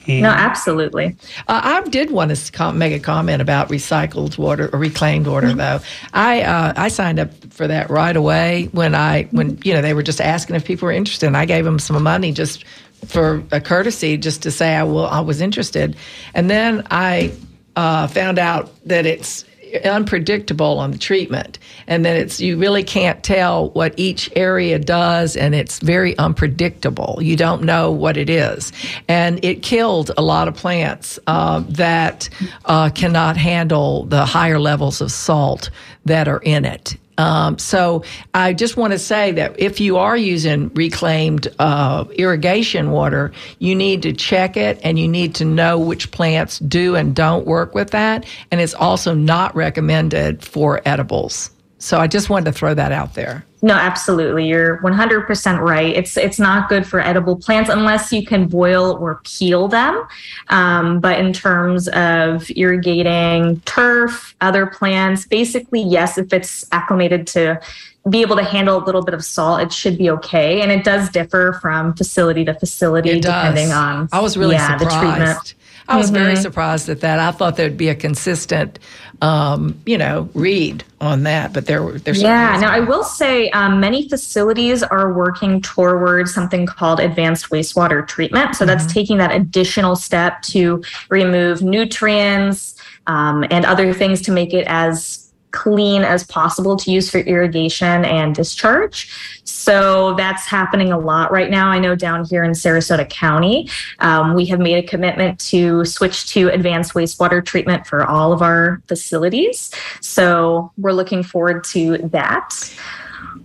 No, 0.09 0.31
absolutely. 0.31 1.17
Uh, 1.47 1.61
I 1.63 1.89
did 1.89 2.11
want 2.11 2.35
to 2.35 2.53
com- 2.53 2.79
make 2.79 2.95
a 2.95 2.99
comment 2.99 3.43
about 3.43 3.69
recycled 3.69 4.39
water 4.39 4.71
or 4.73 4.79
reclaimed 4.79 5.27
water, 5.27 5.53
though. 5.53 5.81
I 6.15 6.43
uh, 6.43 6.73
I 6.77 6.89
signed 6.89 7.19
up 7.19 7.31
for 7.51 7.67
that 7.67 7.91
right 7.91 8.17
away 8.17 8.69
when 8.73 8.95
I 8.95 9.25
when 9.31 9.59
you 9.65 9.75
know 9.75 9.83
they 9.83 9.95
were 9.95 10.03
just 10.03 10.21
asking 10.21 10.57
if 10.57 10.65
people 10.65 10.87
were 10.87 10.93
interested. 10.93 11.27
And 11.27 11.37
I 11.37 11.45
gave 11.45 11.65
them 11.65 11.79
some 11.79 12.03
money 12.03 12.33
just 12.33 12.65
for 13.07 13.43
a 13.53 13.61
courtesy, 13.61 14.17
just 14.17 14.43
to 14.43 14.51
say 14.51 14.75
I 14.75 14.83
will 14.83 15.07
I 15.07 15.21
was 15.21 15.41
interested. 15.41 15.97
And 16.35 16.49
then 16.49 16.87
I 16.91 17.33
uh, 17.77 18.07
found 18.07 18.39
out 18.39 18.71
that 18.87 19.07
it's 19.07 19.45
unpredictable 19.85 20.79
on 20.79 20.91
the 20.91 20.99
treatment. 20.99 21.59
And 21.87 22.05
that 22.05 22.17
it's 22.17 22.41
you 22.41 22.57
really 22.57 22.83
can't 22.83 23.23
tell 23.23 23.71
what 23.71 23.95
each 23.97 24.31
area 24.37 24.79
does 24.79 25.37
and 25.37 25.55
it's 25.55 25.79
very 25.81 26.17
unpredictable. 26.19 27.19
You 27.21 27.37
don't 27.37 27.63
know 27.63 27.91
what 27.91 28.17
it 28.17 28.31
is. 28.31 28.73
And 29.09 29.45
it 29.45 29.63
killed 29.63 30.11
a 30.17 30.23
lot 30.23 30.49
of 30.49 30.55
plants 30.55 31.19
uh, 31.27 31.63
that 31.69 32.29
uh, 32.65 32.91
cannot 32.91 33.37
handle 33.37 34.05
the 34.05 34.25
higher 34.25 34.59
levels 34.59 35.01
of 35.01 35.11
salt 35.13 35.71
that 36.05 36.29
are 36.29 36.41
in 36.41 36.65
it 36.65 36.97
um, 37.19 37.59
so 37.59 38.05
I 38.33 38.55
just 38.55 38.77
want 38.77 38.93
to 38.93 38.99
say 38.99 39.33
that 39.33 39.59
if 39.59 39.81
you 39.81 39.99
are 39.99 40.17
using 40.17 40.69
reclaimed 40.75 41.49
uh, 41.59 42.05
irrigation 42.13 42.93
water, 42.93 43.33
you 43.59 43.75
need 43.75 44.03
to 44.03 44.13
check 44.13 44.57
it 44.57 44.81
and 44.85 44.99
you 44.99 45.09
need 45.09 45.35
to 45.37 45.45
know 45.45 45.79
which 45.79 46.11
plants 46.13 46.61
do 46.61 46.95
and 46.95 47.15
don't 47.15 47.45
work 47.45 47.75
with 47.75 47.91
that. 47.91 48.25
And 48.51 48.61
it's 48.61 48.75
also 48.75 49.15
not 49.15 49.55
recommended 49.57 50.45
for 50.45 50.81
edibles. 50.85 51.51
So 51.79 51.99
I 51.99 52.07
just 52.07 52.31
wanted 52.31 52.47
to 52.47 52.53
throw 52.53 52.73
that 52.75 52.93
out 52.93 53.15
there. 53.15 53.45
No, 53.61 53.75
absolutely. 53.75 54.47
You're 54.47 54.79
100% 54.79 55.61
right. 55.61 55.95
It's 55.95 56.17
it's 56.17 56.39
not 56.39 56.69
good 56.69 56.87
for 56.87 57.01
edible 57.01 57.37
plants 57.37 57.69
unless 57.71 58.13
you 58.13 58.25
can 58.25 58.47
boil 58.47 58.97
or 59.01 59.21
peel 59.25 59.69
them. 59.69 60.07
Um, 60.49 61.01
but 61.01 61.19
in 61.19 61.33
terms 61.33 61.89
of 61.89 62.49
irrigating 62.55 63.61
turf, 63.61 64.37
other 64.41 64.67
plants, 64.67 65.27
basically, 65.27 65.83
yes, 65.83 66.19
if 66.19 66.33
it's 66.33 66.65
acclimated 66.73 67.27
to 67.29 67.61
be 68.09 68.23
able 68.23 68.37
to 68.37 68.45
handle 68.45 68.83
a 68.83 68.85
little 68.85 69.05
bit 69.05 69.13
of 69.13 69.25
salt, 69.25 69.61
it 69.61 69.73
should 69.73 69.99
be 69.99 70.09
okay. 70.11 70.63
And 70.63 70.71
it 70.71 70.85
does 70.85 71.11
differ 71.11 71.59
from 71.61 71.95
facility 71.95 72.45
to 72.45 72.55
facility 72.55 73.21
depending 73.21 73.73
on 73.73 74.09
I 74.13 74.21
was 74.21 74.37
really 74.37 74.55
yeah, 74.55 74.79
the 74.79 74.85
treatment. 74.87 75.55
I 75.89 75.97
was 75.97 76.11
very 76.11 76.37
surprised 76.37 76.89
at 76.89 77.01
that. 77.01 77.19
I 77.19 77.31
thought 77.31 77.57
there'd 77.57 77.79
be 77.79 77.89
a 77.89 77.95
consistent, 77.95 78.79
um, 79.23 79.81
you 79.87 79.97
know, 79.97 80.29
read 80.35 80.85
on 81.01 81.23
that, 81.23 81.55
but 81.55 81.67
there 81.67 81.83
were 81.83 81.99
there's 81.99 82.21
Yeah. 82.21 82.59
Now, 82.61 82.71
I 82.71 82.81
will 82.81 83.05
say 83.05 83.49
um, 83.51 83.81
many 83.81 84.09
facilities 84.09 84.83
are 84.83 85.13
working 85.13 85.63
towards 85.63 86.35
something 86.35 86.67
called 86.67 87.01
advanced 87.01 87.49
wastewater 87.51 88.07
treatment. 88.07 88.55
So 88.55 88.67
that's 88.67 88.93
taking 88.93 89.17
that 89.19 89.33
additional 89.35 89.97
step 89.97 90.43
to 90.43 90.83
remove 91.09 91.63
nutrients 91.63 92.75
um, 93.07 93.45
and 93.51 93.65
other 93.65 93.95
things 93.95 94.21
to 94.23 94.33
make 94.33 94.53
it 94.53 94.67
as 94.67 95.28
clean 95.59 96.03
as 96.03 96.25
possible 96.25 96.77
to 96.77 96.93
use 96.93 97.11
for 97.11 97.19
irrigation 97.19 98.05
and 98.05 98.33
discharge. 98.33 99.11
So 99.43 100.15
that's 100.15 100.47
happening 100.47 100.93
a 100.93 100.99
lot 100.99 101.33
right 101.33 101.51
now. 101.51 101.69
I 101.69 101.81
know 101.81 101.97
down 101.97 102.25
here 102.25 102.45
in 102.45 102.53
Sarasota 102.53 103.09
County, 103.11 103.69
um, 103.99 104.35
we 104.35 104.47
have 104.47 104.61
made 104.61 104.85
a 104.85 104.87
commitment 104.87 105.41
to 105.51 105.85
switch 105.85 106.29
to 106.29 106.49
advanced 106.51 106.95
wastewater 106.95 107.45
treatment 107.45 107.89
for 107.89 108.07
all 108.07 108.33
of 108.33 108.41
our 108.41 108.81
facilities. 108.87 109.73
So 110.01 110.71
we're 110.79 110.93
looking 110.93 111.25
forward 111.25 111.65
to 111.73 111.99
that. 112.09 112.73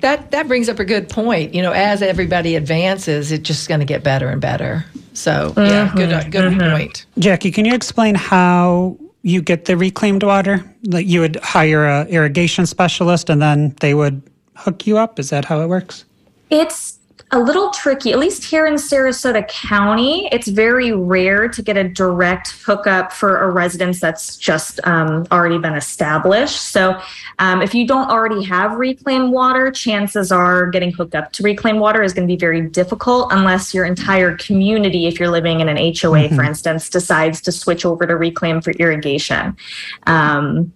That 0.01 0.29
that 0.31 0.47
brings 0.47 0.69
up 0.69 0.79
a 0.79 0.85
good 0.85 1.09
point. 1.09 1.55
You 1.55 1.63
know, 1.63 1.71
as 1.71 2.03
everybody 2.03 2.55
advances, 2.55 3.31
it's 3.31 3.47
just 3.47 3.67
going 3.67 3.79
to 3.79 3.85
get 3.85 4.03
better 4.03 4.29
and 4.29 4.39
better. 4.39 4.85
So 5.13 5.53
yeah, 5.57 5.91
good 5.95 6.13
uh, 6.13 6.23
good 6.29 6.59
point. 6.59 7.05
Jackie, 7.17 7.51
can 7.51 7.65
you 7.65 7.73
explain 7.73 8.13
how 8.13 8.97
you 9.23 9.41
get 9.41 9.65
the 9.65 9.75
reclaimed 9.75 10.21
water? 10.23 10.63
Like 10.85 11.07
you 11.07 11.21
would 11.21 11.37
hire 11.37 11.85
a 11.85 12.05
irrigation 12.05 12.65
specialist 12.65 13.29
and 13.29 13.41
then 13.41 13.75
they 13.79 13.93
would 13.93 14.21
hook 14.55 14.85
you 14.85 14.97
up? 14.97 15.17
Is 15.19 15.31
that 15.31 15.45
how 15.45 15.61
it 15.61 15.67
works? 15.67 16.05
It's 16.49 16.99
a 17.33 17.39
little 17.39 17.71
tricky, 17.71 18.11
at 18.11 18.19
least 18.19 18.43
here 18.43 18.67
in 18.67 18.75
Sarasota 18.75 19.47
County. 19.47 20.29
It's 20.31 20.47
very 20.47 20.91
rare 20.91 21.47
to 21.47 21.61
get 21.63 21.75
a 21.77 21.83
direct 21.83 22.51
hookup 22.63 23.11
for 23.11 23.41
a 23.41 23.49
residence 23.49 23.99
that's 23.99 24.37
just 24.37 24.79
um, 24.83 25.25
already 25.31 25.57
been 25.57 25.73
established. 25.73 26.61
So, 26.61 27.01
um, 27.39 27.63
if 27.63 27.73
you 27.73 27.87
don't 27.87 28.07
already 28.09 28.43
have 28.43 28.73
reclaimed 28.73 29.31
water, 29.31 29.71
chances 29.71 30.31
are 30.31 30.67
getting 30.67 30.91
hooked 30.91 31.15
up 31.15 31.31
to 31.33 31.43
reclaimed 31.43 31.79
water 31.79 32.03
is 32.03 32.13
going 32.13 32.27
to 32.27 32.31
be 32.31 32.39
very 32.39 32.61
difficult 32.61 33.29
unless 33.31 33.73
your 33.73 33.85
entire 33.85 34.37
community, 34.37 35.07
if 35.07 35.19
you're 35.19 35.31
living 35.31 35.59
in 35.59 35.67
an 35.69 35.77
HOA, 35.77 36.29
for 36.29 36.43
instance, 36.43 36.87
decides 36.87 37.41
to 37.41 37.51
switch 37.51 37.83
over 37.83 38.05
to 38.05 38.15
reclaim 38.15 38.61
for 38.61 38.71
irrigation. 38.73 39.57
Um, 40.05 40.71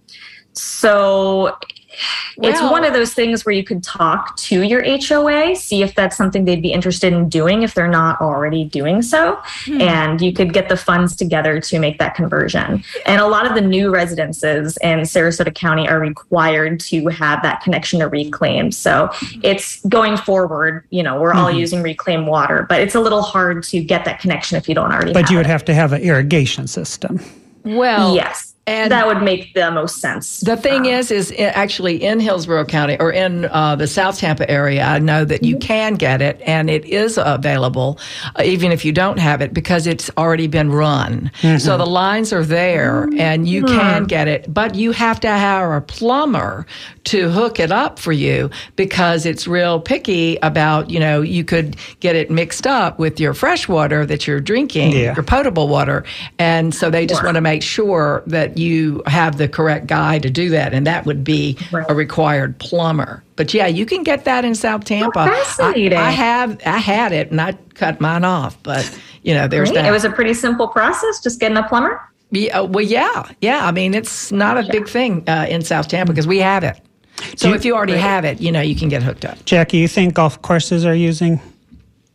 so 0.54 1.56
it's 2.42 2.60
Well- 2.60 2.70
one 2.70 2.84
of 2.84 2.92
those 2.92 3.14
things 3.14 3.44
where 3.44 3.54
you 3.54 3.64
could 3.64 3.82
talk 3.82 4.36
to 4.36 4.62
your 4.62 4.82
HOA, 4.84 5.54
see 5.54 5.82
if 5.82 5.94
that's 5.94 6.16
something 6.16 6.44
they'd 6.44 6.62
be 6.62 6.72
interested 6.72 7.12
in 7.12 7.28
doing 7.28 7.62
if 7.62 7.74
they're 7.74 7.88
not 7.88 8.20
already 8.20 8.64
doing 8.64 9.02
so. 9.02 9.38
Hmm. 9.64 9.80
And 9.80 10.20
you 10.20 10.32
could 10.32 10.52
get 10.52 10.68
the 10.68 10.76
funds 10.76 11.16
together 11.16 11.60
to 11.60 11.78
make 11.78 11.98
that 11.98 12.14
conversion. 12.14 12.84
And 13.06 13.20
a 13.20 13.26
lot 13.26 13.46
of 13.46 13.54
the 13.54 13.60
new 13.60 13.90
residences 13.90 14.76
in 14.82 15.00
Sarasota 15.00 15.54
County 15.54 15.88
are 15.88 15.98
required 15.98 16.80
to 16.80 17.08
have 17.08 17.42
that 17.42 17.62
connection 17.62 18.00
to 18.00 18.08
reclaim. 18.08 18.70
So 18.72 19.10
it's 19.42 19.80
going 19.86 20.16
forward, 20.16 20.84
you 20.90 21.02
know, 21.02 21.20
we're 21.20 21.32
all 21.32 21.48
mm-hmm. 21.48 21.58
using 21.58 21.82
reclaimed 21.82 22.26
water, 22.26 22.66
but 22.68 22.80
it's 22.80 22.94
a 22.94 23.00
little 23.00 23.22
hard 23.22 23.62
to 23.64 23.82
get 23.82 24.04
that 24.04 24.20
connection 24.20 24.56
if 24.56 24.68
you 24.68 24.74
don't 24.74 24.92
already 24.92 25.12
But 25.12 25.24
have 25.24 25.30
you 25.30 25.36
would 25.38 25.46
it. 25.46 25.50
have 25.50 25.64
to 25.66 25.74
have 25.74 25.92
an 25.92 26.02
irrigation 26.02 26.66
system. 26.66 27.20
Well, 27.64 28.14
Yes. 28.14 28.47
And- 28.68 28.92
that 28.92 29.06
would 29.06 29.22
make 29.22 29.54
the 29.54 29.70
most 29.70 30.00
sense. 30.00 30.40
The 30.40 30.56
thing 30.56 30.84
is, 30.86 31.10
is 31.10 31.32
actually 31.38 32.02
in 32.02 32.20
Hillsborough 32.20 32.64
County 32.66 32.96
or 33.00 33.10
in 33.12 33.46
uh, 33.46 33.76
the 33.76 33.86
South 33.86 34.18
Tampa 34.18 34.48
area, 34.50 34.84
I 34.84 34.98
know 34.98 35.24
that 35.24 35.42
you 35.42 35.56
can 35.58 35.94
get 35.94 36.20
it 36.22 36.40
and 36.44 36.68
it 36.70 36.84
is 36.84 37.18
available, 37.18 37.98
uh, 38.38 38.42
even 38.42 38.72
if 38.72 38.84
you 38.84 38.92
don't 38.92 39.18
have 39.18 39.40
it, 39.40 39.52
because 39.54 39.86
it's 39.86 40.10
already 40.16 40.46
been 40.46 40.70
run. 40.70 41.30
So 41.58 41.76
the 41.78 41.86
lines 41.86 42.32
are 42.32 42.44
there 42.44 43.08
and 43.16 43.48
you 43.48 43.64
can 43.64 44.04
get 44.04 44.28
it, 44.28 44.52
but 44.52 44.74
you 44.74 44.92
have 44.92 45.20
to 45.20 45.28
hire 45.28 45.74
a 45.76 45.80
plumber 45.82 46.66
to 47.04 47.30
hook 47.30 47.58
it 47.58 47.72
up 47.72 47.98
for 47.98 48.12
you 48.12 48.50
because 48.76 49.24
it's 49.24 49.46
real 49.46 49.80
picky 49.80 50.36
about, 50.42 50.90
you 50.90 51.00
know, 51.00 51.22
you 51.22 51.44
could 51.44 51.76
get 52.00 52.16
it 52.16 52.30
mixed 52.30 52.66
up 52.66 52.98
with 52.98 53.18
your 53.18 53.32
fresh 53.34 53.66
water 53.68 54.04
that 54.04 54.26
you're 54.26 54.40
drinking, 54.40 54.92
Yeah. 54.92 55.14
your 55.14 55.22
potable 55.22 55.68
water. 55.68 56.04
And 56.38 56.74
so 56.74 56.90
they 56.90 57.06
just 57.06 57.22
want 57.24 57.36
to 57.36 57.40
make 57.40 57.62
sure 57.62 58.22
that 58.26 58.57
you 58.58 59.02
have 59.06 59.38
the 59.38 59.48
correct 59.48 59.86
guy 59.86 60.18
to 60.18 60.28
do 60.28 60.50
that. 60.50 60.74
And 60.74 60.86
that 60.86 61.06
would 61.06 61.24
be 61.24 61.56
Right. 61.72 61.86
a 61.88 61.94
required 61.94 62.58
plumber. 62.58 63.22
But 63.36 63.54
yeah, 63.54 63.66
you 63.66 63.86
can 63.86 64.02
get 64.02 64.24
that 64.24 64.44
in 64.44 64.54
South 64.54 64.84
Tampa. 64.84 65.20
I- 65.20 65.28
fascinating. 65.28 65.96
I, 65.98 66.10
have, 66.10 66.58
I 66.66 66.78
had 66.78 67.12
it 67.12 67.30
and 67.30 67.40
I 67.40 67.52
cut 67.74 68.00
mine 68.00 68.24
off, 68.24 68.60
but 68.62 68.90
you 69.22 69.32
know, 69.34 69.46
there's 69.48 69.68
Right? 69.70 69.76
that. 69.76 69.86
It 69.86 69.90
was 69.92 70.04
a 70.04 70.10
pretty 70.10 70.34
simple 70.34 70.68
process, 70.68 71.20
just 71.22 71.38
getting 71.40 71.56
a 71.56 71.62
plumber. 71.68 72.00
Yeah, 72.30 72.60
uh, 72.60 72.64
well, 72.64 72.84
yeah, 72.84 73.24
yeah. 73.40 73.64
I 73.66 73.70
mean, 73.72 73.94
it's 73.94 74.30
not 74.32 74.58
a 74.58 74.68
big 74.70 74.86
thing 74.88 75.24
uh, 75.28 75.46
in 75.48 75.62
South 75.62 75.88
Tampa 75.88 76.12
because 76.12 76.26
we 76.26 76.38
have 76.38 76.62
it. 76.64 76.78
So 77.36 77.48
you- 77.48 77.54
if 77.54 77.64
you 77.64 77.74
already 77.74 77.96
have 77.96 78.24
it, 78.24 78.40
you 78.40 78.52
know, 78.52 78.60
you 78.60 78.76
can 78.76 78.88
get 78.88 79.02
hooked 79.02 79.24
up. 79.24 79.42
Jackie, 79.46 79.78
you 79.78 79.88
think 79.88 80.14
golf 80.14 80.40
courses 80.42 80.84
are 80.84 80.94
using 80.94 81.40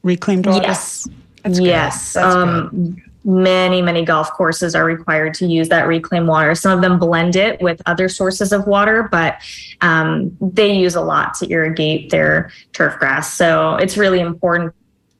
reclaimed 0.03 0.45
water? 0.45 0.63
Yes. 0.67 1.07
That's 1.43 1.59
good. 1.59 1.67
yes. 1.67 2.13
That's 2.13 2.35
um, 2.35 3.01
Many, 3.25 3.81
many 3.81 4.03
golf 4.03 4.31
courses 4.33 4.75
are 4.75 4.83
required 4.83 5.33
to 5.35 5.47
use 5.47 5.69
that 5.69 5.87
reclaimed 5.87 6.27
water. 6.27 6.55
Some 6.55 6.77
of 6.77 6.81
them 6.81 6.99
blend 6.99 7.35
it 7.35 7.61
with 7.61 7.81
other 7.85 8.09
sources 8.09 8.51
of 8.51 8.67
water, 8.67 9.07
but 9.09 9.37
um, 9.81 10.35
they 10.41 10.73
use 10.75 10.95
a 10.95 11.01
lot 11.01 11.33
to 11.35 11.49
irrigate 11.49 12.09
their 12.09 12.51
turf 12.73 12.99
grass. 12.99 13.33
So 13.33 13.75
it's 13.75 13.95
really 13.95 14.19
important 14.19 14.73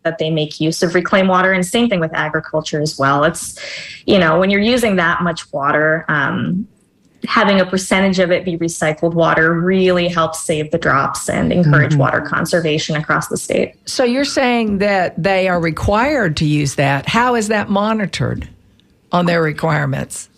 that 0.04 0.18
they 0.18 0.30
make 0.30 0.60
use 0.60 0.84
of 0.84 0.96
reclaimed 0.96 1.30
water. 1.30 1.54
And 1.54 1.66
same 1.66 1.88
thing 1.88 2.02
with 2.02 2.14
agriculture 2.14 2.82
as 2.82 3.00
well. 3.00 3.24
It's, 3.24 3.58
you 4.06 4.20
know, 4.20 4.38
when 4.38 4.50
you're 4.50 4.60
using 4.60 4.98
that 4.98 5.24
much 5.24 5.52
water, 5.54 6.04
um, 6.10 6.68
having 7.26 7.60
a 7.60 7.66
percentage 7.66 8.20
of 8.20 8.32
it 8.32 8.44
be 8.44 8.58
recycled 8.58 9.14
water 9.14 9.54
really 9.54 10.08
helps 10.08 10.42
save 10.42 10.72
the 10.72 10.78
drops 10.78 11.30
and 11.30 11.54
encourage 11.54 11.92
mm-hmm. 11.92 12.02
water 12.02 12.22
conservation 12.22 12.96
across 12.96 13.28
the 13.28 13.38
state. 13.38 13.76
So 13.86 14.04
you're 14.04 14.26
saying 14.26 14.80
that 14.80 15.22
they 15.22 15.48
are 15.48 15.60
required 15.60 16.38
to 16.38 16.46
use 16.46 16.76
that. 16.76 17.08
How 17.08 17.36
is 17.36 17.48
that 17.48 17.70
monitored 17.70 18.50
on 19.12 19.26
their 19.26 19.42
requirements? 19.42 20.30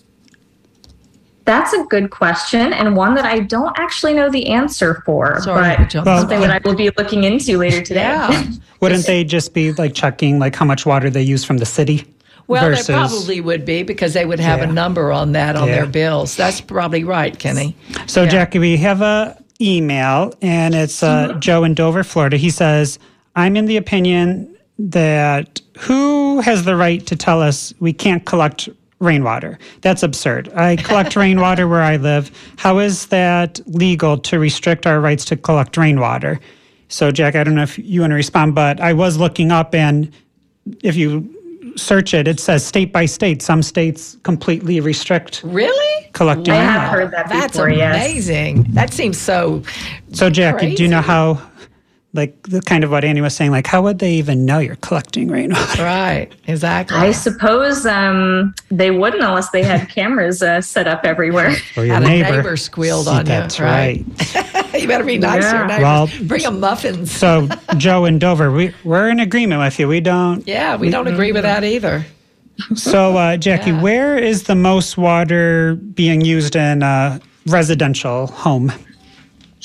That's 1.45 1.73
a 1.73 1.83
good 1.83 2.09
question 2.09 2.73
and 2.73 2.95
one 2.95 3.13
that 3.15 3.25
I 3.25 3.39
don't 3.39 3.77
actually 3.77 4.13
know 4.13 4.31
the 4.31 4.47
answer 4.47 5.03
for, 5.05 5.39
Sorry, 5.41 5.77
but 5.77 5.89
John. 5.89 6.05
something 6.05 6.41
that 6.41 6.49
I 6.49 6.59
will 6.67 6.75
be 6.75 6.89
looking 6.97 7.23
into 7.23 7.57
later 7.57 7.83
today. 7.83 8.01
Yeah. 8.01 8.43
Wouldn't 8.81 9.05
they 9.05 9.23
just 9.23 9.53
be 9.53 9.71
like 9.73 9.93
checking 9.93 10.39
like 10.39 10.55
how 10.55 10.65
much 10.65 10.85
water 10.85 11.09
they 11.09 11.21
use 11.21 11.43
from 11.43 11.57
the 11.57 11.65
city? 11.65 12.05
Well, 12.47 12.69
versus, 12.69 12.87
they 12.87 12.93
probably 12.93 13.41
would 13.41 13.65
be 13.65 13.83
because 13.83 14.13
they 14.13 14.25
would 14.25 14.39
have 14.39 14.59
Yeah. 14.59 14.69
a 14.69 14.71
number 14.71 15.11
on 15.11 15.31
that 15.31 15.55
on 15.55 15.67
Yeah. 15.67 15.75
their 15.75 15.85
bills. 15.87 16.35
That's 16.35 16.61
probably 16.61 17.03
right, 17.03 17.37
Kenny. 17.37 17.75
So, 18.05 18.23
Yeah. 18.23 18.29
Jackie, 18.29 18.59
we 18.59 18.77
have 18.77 19.01
a 19.01 19.35
email, 19.61 20.33
and 20.41 20.75
it's 20.75 21.01
uh, 21.01 21.33
Joe 21.39 21.63
in 21.63 21.73
Dover, 21.73 22.03
Florida. 22.03 22.37
He 22.37 22.49
says, 22.49 22.99
"I'm 23.35 23.55
in 23.55 23.65
the 23.65 23.77
opinion 23.77 24.49
that 24.77 25.61
who 25.77 26.41
has 26.41 26.65
the 26.65 26.75
right 26.75 27.05
to 27.07 27.15
tell 27.15 27.41
us 27.41 27.73
we 27.79 27.93
can't 27.93 28.25
collect 28.25 28.69
rainwater? 28.99 29.57
That's 29.81 30.03
absurd. 30.03 30.51
I 30.55 30.75
collect 30.75 31.15
rainwater 31.25 31.67
where 31.67 31.81
I 31.81 31.95
live. 31.95 32.29
How 32.57 32.79
is 32.79 33.07
that 33.07 33.59
legal 33.65 34.17
to 34.19 34.37
restrict 34.39 34.85
our 34.85 34.99
rights 34.99 35.25
to 35.25 35.35
collect 35.35 35.77
rainwater?" 35.77 36.39
So, 36.89 37.09
Jack, 37.11 37.35
I 37.35 37.43
don't 37.43 37.55
know 37.55 37.63
if 37.63 37.79
you 37.79 38.01
want 38.01 38.11
to 38.11 38.15
respond, 38.15 38.53
but 38.53 38.79
I 38.79 38.93
was 38.93 39.17
looking 39.17 39.51
up, 39.51 39.73
and 39.73 40.11
if 40.83 40.95
you 40.95 41.29
search 41.75 42.13
it, 42.13 42.27
it 42.27 42.39
says 42.39 42.65
state 42.65 42.91
by 42.93 43.05
state. 43.05 43.41
Some 43.41 43.61
states 43.61 44.17
completely 44.23 44.79
restrict 44.79 45.41
Really? 45.43 46.09
collecting 46.13 46.53
I 46.53 46.57
have 46.57 46.89
heard 46.91 47.11
that 47.11 47.29
That's 47.29 47.53
before, 47.53 47.69
yes. 47.69 47.95
amazing. 47.95 48.63
That 48.69 48.93
seems 48.93 49.17
so. 49.17 49.63
So, 50.13 50.29
Jackie, 50.29 50.75
do 50.75 50.83
you 50.83 50.89
know 50.89 51.01
how, 51.01 51.41
like, 52.15 52.41
the 52.43 52.61
kind 52.61 52.83
of 52.83 52.91
what 52.91 53.03
Annie 53.05 53.21
was 53.21 53.35
saying, 53.35 53.51
like, 53.51 53.67
how 53.67 53.81
would 53.83 53.99
they 53.99 54.13
even 54.13 54.45
know 54.45 54.59
you're 54.59 54.77
collecting 54.77 55.27
rainwater? 55.29 55.83
Right. 55.83 56.29
Exactly. 56.47 56.97
I 56.97 57.11
suppose 57.11 57.85
um, 57.85 58.55
they 58.69 58.91
wouldn't 58.91 59.21
unless 59.23 59.49
they 59.51 59.63
had 59.63 59.89
cameras 59.89 60.41
uh, 60.41 60.61
set 60.61 60.87
up 60.87 61.03
everywhere. 61.05 61.55
Or 61.77 61.85
your 61.85 61.99
neighbor. 61.99 62.37
neighbor 62.37 62.57
squealed 62.57 63.05
See, 63.05 63.11
on 63.11 63.17
you, 63.19 63.23
That's 63.25 63.59
right? 63.59 64.03
right. 64.43 64.73
you 64.81 64.87
better 64.87 65.03
be 65.03 65.17
nice 65.17 65.43
to 65.43 65.57
your 65.57 65.67
Yeah. 65.67 65.67
neighbors. 65.67 65.83
Well- 65.83 66.09
Bring 66.27 66.41
them 66.43 66.59
muffins. 66.59 67.11
so, 67.11 67.47
Joe 67.77 68.05
and 68.05 68.19
Dover, 68.19 68.51
we, 68.51 68.73
we're 68.83 69.09
in 69.09 69.19
agreement 69.19 69.61
with 69.61 69.77
you. 69.79 69.87
We 69.87 69.99
don't. 69.99 70.47
Yeah, 70.47 70.75
we 70.77 70.89
don't 70.89 71.07
agree 71.07 71.31
with 71.31 71.43
that 71.43 71.63
either. 71.63 72.05
So, 72.75 73.17
uh, 73.17 73.35
Jackie, 73.37 73.71
Yeah. 73.71 73.81
where 73.81 74.17
is 74.17 74.43
the 74.43 74.55
most 74.55 74.97
water 74.97 75.75
being 75.75 76.21
used 76.21 76.55
in 76.55 76.83
a 76.83 77.19
residential 77.47 78.27
home? 78.27 78.71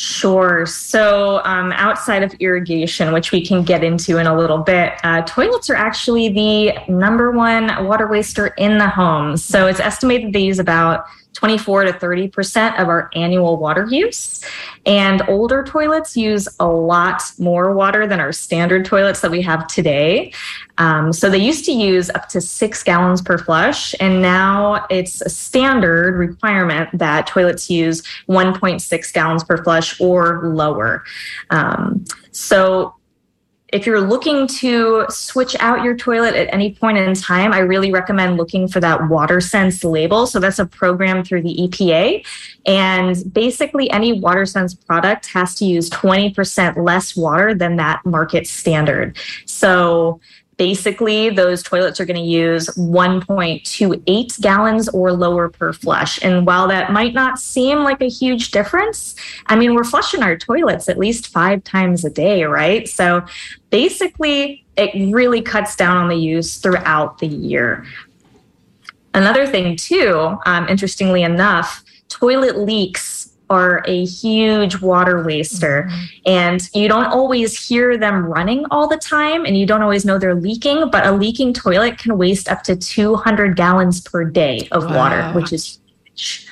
Sure. 0.01 0.65
So, 0.65 1.43
um, 1.45 1.73
outside 1.73 2.23
of 2.23 2.33
irrigation, 2.41 3.13
which 3.13 3.33
we 3.33 3.45
can 3.45 3.63
get 3.63 3.85
into 3.85 4.17
in 4.17 4.27
a 4.27 4.35
little 4.35 4.57
bit, 4.57 4.95
uh, 5.05 5.21
toilets 5.23 5.69
are 5.69 5.75
actually 5.75 6.31
the 6.31 6.73
number 6.89 7.33
one 7.33 7.87
water 7.87 8.07
waster 8.07 8.47
in 8.57 8.79
the 8.79 8.89
home. 8.89 9.37
So, 9.37 9.67
it's 9.67 9.79
estimated 9.79 10.33
they 10.33 10.41
use 10.41 10.59
about 10.59 11.05
24 11.35 11.85
to 11.85 11.93
30% 11.93 12.81
of 12.81 12.89
our 12.89 13.11
annual 13.15 13.57
water 13.57 13.87
use. 13.89 14.45
And 14.85 15.23
older 15.29 15.63
toilets 15.65 16.17
use 16.17 16.49
a 16.59 16.67
lot 16.67 17.23
more 17.39 17.75
water 17.75 18.07
than 18.07 18.21
our 18.21 18.33
standard 18.33 18.85
toilets 18.85 19.21
that 19.21 19.31
we 19.31 19.43
have 19.43 19.67
today. 19.67 20.33
Um, 20.79 21.13
so 21.13 21.31
they 21.31 21.39
used 21.39 21.65
to 21.67 21.73
use 21.73 22.11
up 22.11 22.29
to 22.31 22.41
six 22.41 22.83
gallons 22.83 23.21
per 23.21 23.39
flush, 23.39 23.95
and 24.01 24.23
now 24.23 24.87
it's 24.91 25.21
a 25.21 25.29
standard 25.29 26.17
requirement 26.17 26.89
that 26.95 27.27
toilets 27.27 27.71
use 27.71 28.03
1.6 28.29 29.13
gallons 29.13 29.45
per 29.45 29.63
flush 29.63 30.01
or 30.01 30.49
lower. 30.49 31.05
Um, 31.51 32.05
so 32.33 32.95
if 33.73 33.87
you're 33.87 34.01
looking 34.01 34.47
to 34.47 35.07
switch 35.09 35.55
out 35.61 35.85
your 35.85 35.97
toilet 35.97 36.35
at 36.35 36.53
any 36.53 36.75
point 36.75 36.99
in 36.99 37.15
time, 37.15 37.53
I 37.53 37.59
really 37.59 37.93
recommend 37.93 38.37
looking 38.37 38.67
for 38.67 38.81
that 38.81 39.01
WaterSense 39.03 39.89
label. 39.89 40.27
So 40.27 40.41
that's 40.41 40.59
a 40.59 40.67
program 40.67 41.25
through 41.25 41.43
the 41.43 41.57
EPA. 41.57 42.27
And 42.67 43.33
basically, 43.33 43.91
any 43.91 44.21
WaterSense 44.21 44.85
product 44.87 45.27
has 45.27 45.55
to 45.57 45.65
use 45.65 45.89
20% 45.91 46.85
less 46.85 47.17
water 47.17 47.55
than 47.55 47.77
that 47.77 48.05
market 48.05 48.47
standard. 48.47 49.17
So 49.47 50.21
basically 50.61 51.31
those 51.31 51.63
toilets 51.63 51.99
are 52.01 52.05
going 52.05 52.23
to 52.23 52.23
use 52.23 52.69
1.28 52.77 54.41
gallons 54.43 54.91
or 54.91 55.11
lower 55.11 55.49
per 55.49 55.73
flush. 55.73 56.23
And 56.23 56.47
while 56.47 56.69
that 56.69 56.93
might 56.93 57.15
not 57.15 57.39
seem 57.39 57.79
like 57.79 58.03
a 58.03 58.11
huge 58.11 58.51
difference, 58.51 59.15
I 59.47 59.57
mean, 59.57 59.75
we're 59.75 59.85
flushing 59.85 60.23
our 60.23 60.37
toilets 60.37 60.87
at 60.91 60.99
least 60.99 61.29
five 61.29 61.65
times 61.65 62.05
a 62.05 62.11
day, 62.11 62.45
right? 62.45 62.87
So 62.87 63.25
basically, 63.71 64.67
it 64.77 64.91
really 65.11 65.41
cuts 65.41 65.77
down 65.77 65.97
on 65.97 66.11
the 66.11 66.17
use 66.17 66.59
throughout 66.59 67.17
the 67.21 67.29
year. 67.29 67.87
Another 69.15 69.47
thing, 69.47 69.77
too, 69.77 70.37
um, 70.45 70.69
interestingly 70.69 71.23
enough, 71.23 71.83
toilet 72.11 72.59
leaks 72.59 73.20
are 73.51 73.83
a 73.87 74.05
huge 74.05 74.81
water 74.81 75.23
waster. 75.23 75.89
Mm-hmm. 75.91 76.05
And 76.27 76.71
you 76.73 76.89
don't 76.89 77.07
always 77.07 77.69
hear 77.69 77.99
them 77.99 78.25
running 78.25 78.65
all 78.71 78.89
the 78.89 78.97
time 78.97 79.45
and 79.45 79.59
you 79.59 79.67
don't 79.67 79.83
always 79.83 80.05
know 80.05 80.19
they're 80.19 80.35
leaking, 80.35 80.91
but 80.91 81.07
a 81.07 81.13
leaking 81.13 81.53
toilet 81.53 81.99
can 81.99 82.17
waste 82.17 82.49
up 82.49 82.63
to 82.65 82.77
200 82.77 83.57
gallons 83.57 84.01
per 84.01 84.25
day 84.25 84.69
of 84.71 84.85
wow. 84.85 84.97
water, 84.97 85.33
which 85.39 85.53
is 85.53 85.81
huge. 86.15 86.50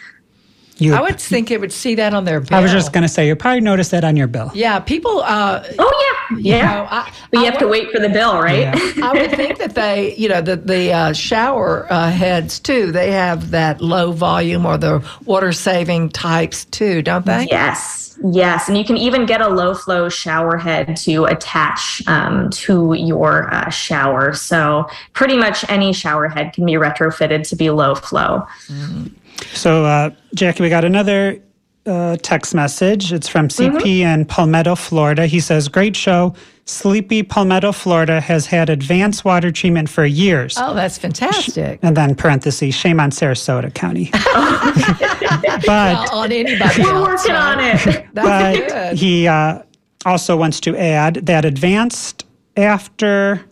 You, 0.78 0.94
I 0.94 1.00
would 1.00 1.20
think 1.20 1.50
it 1.50 1.60
would 1.60 1.72
see 1.72 1.96
that 1.96 2.14
on 2.14 2.24
their 2.24 2.40
bill. 2.40 2.56
I 2.56 2.62
was 2.62 2.70
just 2.70 2.92
going 2.92 3.02
to 3.02 3.08
say, 3.08 3.26
you 3.26 3.34
probably 3.34 3.60
notice 3.60 3.88
that 3.88 4.04
on 4.04 4.16
your 4.16 4.28
bill. 4.28 4.50
Yeah, 4.54 4.78
people. 4.78 5.20
Uh, 5.20 5.64
oh 5.78 6.26
yeah, 6.30 6.38
yeah. 6.38 6.74
Know, 6.74 6.86
I, 6.88 7.12
but 7.30 7.38
you 7.38 7.42
I 7.42 7.44
have 7.46 7.54
would, 7.54 7.60
to 7.60 7.68
wait 7.68 7.90
for 7.90 7.98
the 7.98 8.08
bill, 8.08 8.40
right? 8.40 8.60
Yeah. 8.60 8.74
I 9.02 9.12
would 9.12 9.32
think 9.32 9.58
that 9.58 9.74
they, 9.74 10.14
you 10.14 10.28
know, 10.28 10.40
the 10.40 10.56
the 10.56 10.92
uh, 10.92 11.12
shower 11.12 11.86
uh, 11.90 12.10
heads 12.10 12.60
too. 12.60 12.92
They 12.92 13.10
have 13.10 13.50
that 13.50 13.80
low 13.80 14.12
volume 14.12 14.64
or 14.66 14.78
the 14.78 15.04
water 15.24 15.52
saving 15.52 16.10
types 16.10 16.64
too, 16.66 17.02
don't 17.02 17.26
they? 17.26 17.48
Yes. 17.50 18.06
Yes, 18.24 18.68
and 18.68 18.76
you 18.76 18.84
can 18.84 18.96
even 18.96 19.26
get 19.26 19.40
a 19.40 19.48
low 19.48 19.74
flow 19.74 20.08
shower 20.08 20.56
head 20.56 20.96
to 20.96 21.26
attach 21.26 22.02
um, 22.08 22.50
to 22.50 22.94
your 22.94 23.52
uh, 23.54 23.70
shower. 23.70 24.34
So, 24.34 24.88
pretty 25.12 25.36
much 25.36 25.68
any 25.70 25.92
shower 25.92 26.26
head 26.26 26.52
can 26.52 26.66
be 26.66 26.72
retrofitted 26.72 27.48
to 27.50 27.54
be 27.54 27.70
low 27.70 27.94
flow. 27.94 28.44
Mm. 28.66 29.12
So, 29.54 29.84
uh, 29.84 30.10
Jackie, 30.34 30.62
we 30.62 30.68
got 30.68 30.84
another 30.84 31.40
uh, 31.86 32.16
text 32.22 32.54
message. 32.54 33.12
It's 33.12 33.28
from 33.28 33.48
CP 33.48 33.78
mm-hmm. 33.78 34.20
in 34.20 34.24
Palmetto, 34.26 34.74
Florida. 34.74 35.26
He 35.26 35.40
says, 35.40 35.68
Great 35.68 35.96
show. 35.96 36.34
Sleepy 36.66 37.22
Palmetto, 37.22 37.72
Florida 37.72 38.20
has 38.20 38.44
had 38.44 38.68
advanced 38.68 39.24
water 39.24 39.50
treatment 39.50 39.88
for 39.88 40.04
years. 40.04 40.54
Oh, 40.58 40.74
that's 40.74 40.98
fantastic. 40.98 41.78
And 41.82 41.96
then 41.96 42.14
parentheses, 42.14 42.74
shame 42.74 43.00
on 43.00 43.10
Sarasota 43.10 43.72
County. 43.72 44.10
but 44.12 45.66
well, 45.66 46.14
on 46.14 46.30
anybody 46.30 46.82
We're 46.82 46.94
else, 46.94 47.08
working 47.08 47.32
right? 47.32 47.86
on 47.86 47.88
it. 47.88 48.06
but 48.14 48.68
good. 48.68 48.98
he 48.98 49.26
uh, 49.26 49.62
also 50.04 50.36
wants 50.36 50.60
to 50.60 50.76
add 50.76 51.14
that 51.26 51.46
advanced 51.46 52.26
after 52.58 53.47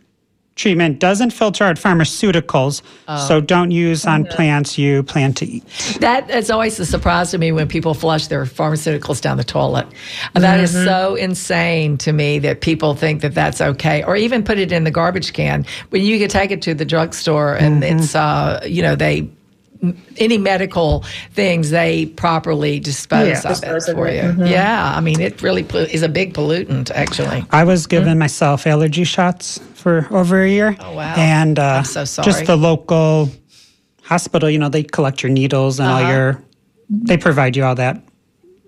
treatment 0.56 0.98
doesn't 0.98 1.30
filter 1.30 1.64
out 1.64 1.76
pharmaceuticals, 1.76 2.82
oh. 3.06 3.28
so 3.28 3.40
don't 3.40 3.70
use 3.70 4.06
on 4.06 4.24
plants 4.24 4.76
you 4.76 5.02
plan 5.02 5.32
to 5.34 5.46
eat. 5.46 5.64
That 6.00 6.28
is 6.30 6.50
always 6.50 6.80
a 6.80 6.86
surprise 6.86 7.30
to 7.30 7.38
me 7.38 7.52
when 7.52 7.68
people 7.68 7.94
flush 7.94 8.26
their 8.26 8.44
pharmaceuticals 8.44 9.20
down 9.20 9.36
the 9.36 9.44
toilet. 9.44 9.86
That 10.34 10.56
mm-hmm. 10.56 10.64
is 10.64 10.72
so 10.72 11.14
insane 11.14 11.98
to 11.98 12.12
me 12.12 12.38
that 12.40 12.62
people 12.62 12.94
think 12.94 13.20
that 13.20 13.34
that's 13.34 13.60
okay, 13.60 14.02
or 14.02 14.16
even 14.16 14.42
put 14.42 14.58
it 14.58 14.72
in 14.72 14.84
the 14.84 14.90
garbage 14.90 15.32
can 15.32 15.64
when 15.90 16.02
you 16.02 16.18
could 16.18 16.30
take 16.30 16.50
it 16.50 16.62
to 16.62 16.74
the 16.74 16.84
drugstore 16.84 17.54
and 17.54 17.82
mm-hmm. 17.82 17.98
it's 17.98 18.14
uh, 18.14 18.60
you 18.66 18.82
know 18.82 18.96
they 18.96 19.30
any 20.16 20.38
medical 20.38 21.04
things 21.32 21.70
they 21.70 22.06
properly 22.06 22.80
dispose 22.80 23.28
yeah, 23.28 23.38
of 23.38 23.60
dispose 23.60 23.88
it 23.88 23.94
for 23.94 24.08
you. 24.08 24.22
Mm-hmm. 24.22 24.46
Yeah, 24.46 24.94
I 24.96 25.00
mean 25.00 25.20
it 25.20 25.42
really 25.42 25.62
is 25.92 26.02
a 26.02 26.08
big 26.08 26.34
pollutant. 26.34 26.90
Actually, 26.90 27.44
I 27.50 27.64
was 27.64 27.86
given 27.86 28.10
mm-hmm. 28.10 28.20
myself 28.20 28.66
allergy 28.66 29.04
shots 29.04 29.58
for 29.74 30.06
over 30.10 30.42
a 30.42 30.48
year. 30.48 30.76
Oh 30.80 30.94
wow! 30.94 31.14
And 31.16 31.58
uh, 31.58 31.78
I'm 31.78 31.84
so 31.84 32.04
sorry. 32.04 32.24
Just 32.24 32.46
the 32.46 32.56
local 32.56 33.30
hospital, 34.02 34.48
you 34.48 34.58
know, 34.58 34.68
they 34.68 34.82
collect 34.82 35.22
your 35.22 35.30
needles 35.30 35.80
and 35.80 35.88
uh-huh. 35.88 36.04
all 36.04 36.12
your. 36.12 36.42
They 36.88 37.16
provide 37.16 37.56
you 37.56 37.64
all 37.64 37.74
that 37.74 38.00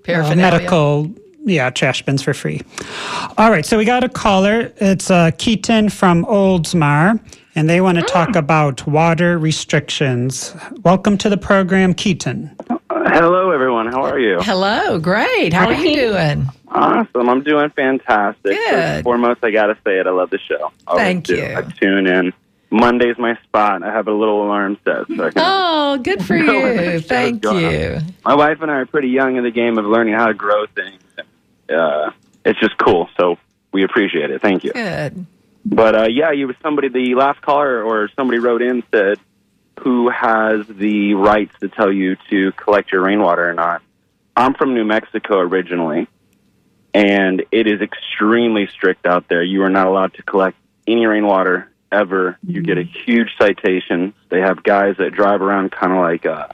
uh, 0.09 0.35
medical 0.35 1.13
yeah, 1.45 1.71
trash 1.71 2.03
bins 2.03 2.23
for 2.23 2.35
free. 2.35 2.61
All 3.39 3.51
right, 3.51 3.65
so 3.65 3.79
we 3.79 3.85
got 3.85 4.05
a 4.05 4.09
caller. 4.09 4.73
It's 4.77 5.11
uh, 5.11 5.31
Keaton 5.39 5.89
from 5.89 6.25
Oldsmar, 6.27 7.21
and 7.59 7.69
they 7.69 7.81
want 7.81 7.99
to 7.99 8.05
talk 8.05 8.31
ah. 8.37 8.39
about 8.39 8.87
water 8.87 9.37
restrictions. 9.37 10.55
Welcome 10.85 11.19
to 11.19 11.29
the 11.29 11.37
program, 11.37 11.93
Keaton. 11.93 12.55
Hello, 12.89 13.51
everyone. 13.51 13.89
How 13.89 14.05
are 14.05 14.19
you? 14.21 14.39
Hello, 14.41 15.01
great. 15.01 15.53
How 15.53 15.67
are 15.67 15.75
you 15.75 15.97
doing? 15.97 16.49
Awesome. 16.69 17.29
I'm 17.29 17.43
doing 17.43 17.69
fantastic. 17.71 18.53
Good. 18.53 18.71
First 18.71 19.03
foremost, 19.03 19.43
I 19.43 19.51
got 19.51 19.67
to 19.67 19.79
say 19.85 19.99
it. 19.99 20.07
I 20.07 20.11
love 20.11 20.31
the 20.31 20.39
show. 20.39 20.71
I 20.87 20.97
Thank 20.99 21.29
you. 21.31 21.45
I 21.45 21.63
tune 21.63 22.07
in. 22.07 22.33
Monday's 22.71 23.19
my 23.19 23.37
spot. 23.43 23.83
I 23.83 23.93
have 23.93 24.07
a 24.07 24.13
little 24.13 24.45
alarm 24.45 24.79
set. 24.85 25.09
So 25.09 25.25
I 25.25 25.31
can 25.31 25.43
oh, 25.45 25.99
good 25.99 26.25
for 26.25 26.37
you. 26.37 27.01
Thank 27.01 27.43
you. 27.43 27.97
On. 27.97 28.15
My 28.25 28.37
wife 28.37 28.61
and 28.61 28.71
I 28.71 28.75
are 28.75 28.87
pretty 28.87 29.09
young 29.09 29.35
in 29.35 29.43
the 29.43 29.51
game 29.51 29.79
of 29.79 29.85
learning 29.85 30.15
how 30.15 30.27
to 30.27 30.35
grow 30.35 30.67
things 30.67 31.03
uh, 31.71 32.11
it's 32.45 32.59
just 32.61 32.77
cool. 32.79 33.09
So 33.19 33.37
we 33.73 33.85
appreciate 33.85 34.31
it. 34.31 34.41
Thank 34.41 34.65
you. 34.65 34.73
Good. 34.73 35.27
But 35.65 35.95
uh, 35.95 36.09
yeah, 36.09 36.33
you 36.33 36.47
was 36.47 36.57
somebody. 36.63 36.89
The 36.89 37.15
last 37.15 37.41
caller 37.43 37.83
or 37.83 38.09
somebody 38.17 38.39
wrote 38.39 38.63
in 38.63 38.83
said, 38.93 39.19
"Who 39.81 40.09
has 40.09 40.67
the 40.69 41.15
rights 41.15 41.55
to 41.61 41.69
tell 41.69 41.93
you 41.93 42.17
to 42.31 42.53
collect 42.53 42.93
your 42.93 43.03
rainwater 43.03 43.49
or 43.49 43.55
not?" 43.55 43.83
I'm 44.37 44.55
from 44.55 44.75
New 44.75 44.85
Mexico 44.85 45.39
originally, 45.39 46.07
and 46.95 47.45
it 47.51 47.67
is 47.67 47.81
extremely 47.81 48.69
strict 48.69 49.07
out 49.07 49.29
there. 49.29 49.43
You 49.43 49.63
are 49.65 49.71
not 49.71 49.87
allowed 49.87 50.15
to 50.15 50.23
collect 50.23 50.57
any 50.87 51.07
rainwater 51.07 51.71
ever. 51.91 52.39
You 52.47 52.63
get 52.63 52.79
a 52.79 52.85
huge 52.85 53.31
citation. 53.39 54.15
They 54.29 54.41
have 54.41 54.63
guys 54.63 54.97
that 54.99 55.13
drive 55.13 55.43
around 55.43 55.73
kind 55.73 55.93
of 55.93 55.99
like 55.99 56.25
uh, 56.25 56.49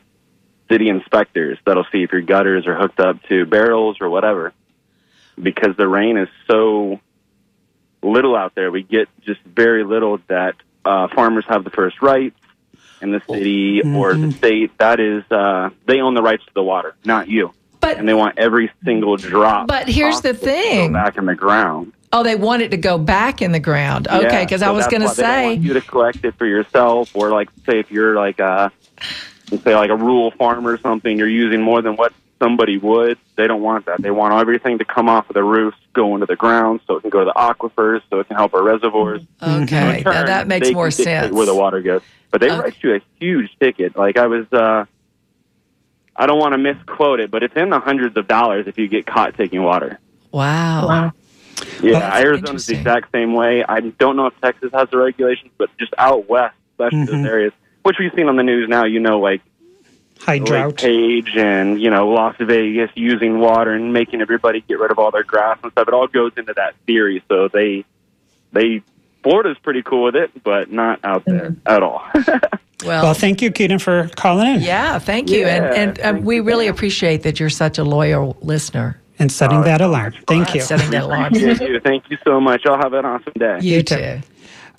city 0.71 0.89
inspectors 0.89 1.59
that'll 1.65 1.87
see 1.93 2.03
if 2.03 2.13
your 2.13 2.23
gutters 2.23 2.67
are 2.67 2.77
hooked 2.77 3.01
up 3.01 3.23
to 3.29 3.47
barrels 3.47 3.99
or 4.01 4.09
whatever 4.09 4.53
because 5.41 5.77
the 5.77 5.89
rain 5.89 6.17
is 6.17 6.29
so 6.47 7.01
little 8.05 8.37
out 8.37 8.55
there. 8.55 8.71
We 8.71 8.83
get 8.83 9.09
just 9.23 9.41
very 9.43 9.85
little 9.85 10.19
that 10.29 10.57
uh, 10.85 11.09
farmers 11.09 11.45
have 11.49 11.65
the 11.65 11.71
first 11.71 12.03
rights 12.03 12.39
in 13.01 13.11
the 13.11 13.23
city 13.29 13.81
mm-hmm. 13.81 13.97
or 13.97 14.15
the 14.15 14.33
state. 14.33 14.77
That 14.79 15.01
is, 15.01 15.25
uh, 15.31 15.71
they 15.87 16.01
own 16.01 16.15
the 16.15 16.23
rights 16.23 16.45
to 16.47 16.55
the 16.55 16.63
water, 16.63 16.95
not 17.05 17.29
you. 17.29 17.53
But, 17.81 17.99
and 17.99 18.09
they 18.09 18.15
want 18.15 18.39
every 18.39 18.71
single 18.83 19.17
drop. 19.17 19.69
But 19.69 19.89
here's 19.89 20.23
the 20.23 20.33
thing: 20.33 20.95
back 20.95 21.19
in 21.19 21.27
the 21.27 21.35
ground. 21.35 21.93
Oh, 22.15 22.23
they 22.23 22.35
want 22.35 22.63
it 22.63 22.71
to 22.71 22.79
go 22.79 22.97
back 22.97 23.43
in 23.43 23.53
the 23.53 23.61
ground. 23.61 24.09
Okay, 24.09 24.45
because 24.45 24.63
yeah, 24.63 24.69
so 24.69 24.69
I 24.69 24.71
was 24.71 24.87
going 24.87 25.03
to 25.03 25.09
say 25.09 25.55
you 25.55 25.75
to 25.75 25.83
collect 25.83 26.25
it 26.25 26.35
for 26.37 26.47
yourself, 26.47 27.15
or 27.15 27.31
like 27.31 27.51
say 27.67 27.81
if 27.81 27.91
you're 27.91 28.15
like 28.15 28.39
a 28.39 28.73
say 29.51 29.75
like 29.75 29.91
a 29.91 29.97
rural 29.97 30.31
farmer 30.31 30.73
or 30.73 30.79
something, 30.79 31.19
you're 31.19 31.29
using 31.29 31.61
more 31.61 31.83
than 31.83 31.97
what 31.97 32.15
somebody 32.45 32.77
would. 32.77 33.19
They 33.37 33.47
don't 33.47 33.63
want 33.63 33.87
that. 33.87 34.03
They 34.03 34.11
want 34.11 34.35
everything 34.35 34.79
to 34.79 34.85
come 34.85 35.09
off 35.09 35.29
of 35.31 35.35
the 35.35 35.43
roof, 35.43 35.75
go 35.95 36.15
into 36.15 36.27
the 36.27 36.37
ground, 36.37 36.81
so 36.87 36.97
it 36.97 37.01
can 37.01 37.11
go 37.11 37.21
to 37.21 37.25
the 37.25 37.33
aquifers, 37.33 38.03
so 38.11 38.21
it 38.21 38.29
can 38.29 38.37
help 38.37 38.53
our 38.55 38.63
reservoirs. 38.63 39.23
Okay, 39.43 40.03
so 40.05 40.13
turn, 40.13 40.27
that 40.27 40.47
makes 40.47 40.71
more 40.71 40.91
sense. 40.91 41.33
Where 41.33 41.47
the 41.47 41.55
water 41.55 41.81
goes, 41.81 42.03
but 42.31 42.41
they 42.41 42.51
okay. 42.51 42.61
write 42.61 42.77
you 42.83 42.95
a 42.97 43.01
huge 43.19 43.51
ticket. 43.59 43.97
Like 43.97 44.19
I 44.19 44.27
was, 44.27 44.47
uh, 44.53 44.85
I 46.15 46.27
don't 46.27 46.39
want 46.39 46.53
to 46.53 46.59
misquote 46.59 47.21
it, 47.21 47.31
but 47.31 47.43
it's 47.43 47.57
in 47.57 47.71
the 47.71 47.81
hundreds 47.81 48.17
of 48.17 48.29
dollars 48.29 48.67
if 48.67 48.79
you 48.79 48.89
get 48.89 49.07
caught 49.07 49.37
taking 49.37 49.63
water. 49.63 49.99
Wow. 50.31 50.87
wow. 50.87 51.13
Yeah, 51.83 51.93
well, 51.93 52.13
Arizona's 52.21 52.67
the 52.67 52.77
exact 52.77 53.11
same 53.13 53.33
way. 53.33 53.65
I 53.67 53.81
don't 53.81 54.17
know 54.17 54.27
if 54.27 54.39
Texas 54.41 54.71
has 54.75 54.91
the 54.91 54.99
regulations, 54.99 55.51
but 55.57 55.71
just 55.79 55.95
out 55.97 56.29
west, 56.29 56.57
especially 56.73 56.99
mm-hmm. 56.99 57.23
those 57.23 57.27
areas, 57.27 57.53
which 57.85 57.97
we've 57.99 58.13
seen 58.15 58.29
on 58.29 58.37
the 58.37 58.43
news 58.43 58.69
now, 58.69 58.85
you 58.85 59.01
know, 59.01 59.19
like 59.21 59.41
High 60.21 60.35
Lake 60.39 60.45
drought. 60.47 60.77
Page 60.79 61.37
and 61.37 61.81
you 61.81 61.91
know 61.91 62.09
Las 62.09 62.37
Vegas 62.41 62.91
using 62.95 63.39
water 63.41 63.73
and 63.73 63.93
making 63.93 64.21
everybody 64.21 64.61
get 64.63 64.79
rid 64.79 64.91
of 64.91 64.99
all 64.99 65.11
their 65.11 65.25
grass 65.25 65.59
and 65.63 65.71
stuff. 65.73 65.89
It 65.89 65.95
all 65.95 66.07
goes 66.07 66.33
into 66.37 66.55
that 66.55 66.75
theory. 66.87 67.23
So 67.29 67.49
they 67.49 67.85
they 68.53 68.83
Florida's 69.23 69.59
pretty 69.63 69.83
cool 69.83 70.05
with 70.05 70.17
it, 70.17 70.31
but 70.45 70.71
not 70.71 71.01
out 71.05 71.25
there 71.25 71.55
at 71.67 71.83
all. 71.83 72.03
Well, 72.85 73.03
Well, 73.05 73.15
thank 73.15 73.41
you, 73.41 73.51
Keaton, 73.51 73.79
for 73.79 74.11
calling 74.15 74.47
in 74.57 74.61
yeah, 74.61 74.99
thank 74.99 75.31
you. 75.31 75.39
Yeah, 75.47 75.73
and 75.75 75.99
and 75.99 76.19
uh, 76.19 76.21
we 76.21 76.37
you. 76.37 76.43
really 76.43 76.67
appreciate 76.67 77.23
that 77.23 77.41
you're 77.41 77.49
such 77.49 77.79
a 77.79 77.85
loyal 77.85 78.37
listener. 78.43 79.01
and 79.19 79.33
setting 79.33 79.63
that 79.63 79.81
alarm. 79.81 80.13
Thank 80.27 80.55
you. 80.55 80.61
Setting 80.61 80.91
that 80.91 81.03
alarm. 81.09 81.33
Thank 81.33 81.61
you. 81.63 81.81
Thank 81.81 82.11
you 82.11 82.19
so 82.25 82.41
much. 82.41 82.67
I'll 82.67 82.77
have 82.77 82.93
an 82.93 83.07
awesome 83.07 83.33
day. 83.39 83.59
You 83.63 83.83
too. 83.83 83.97
too. 83.97 84.19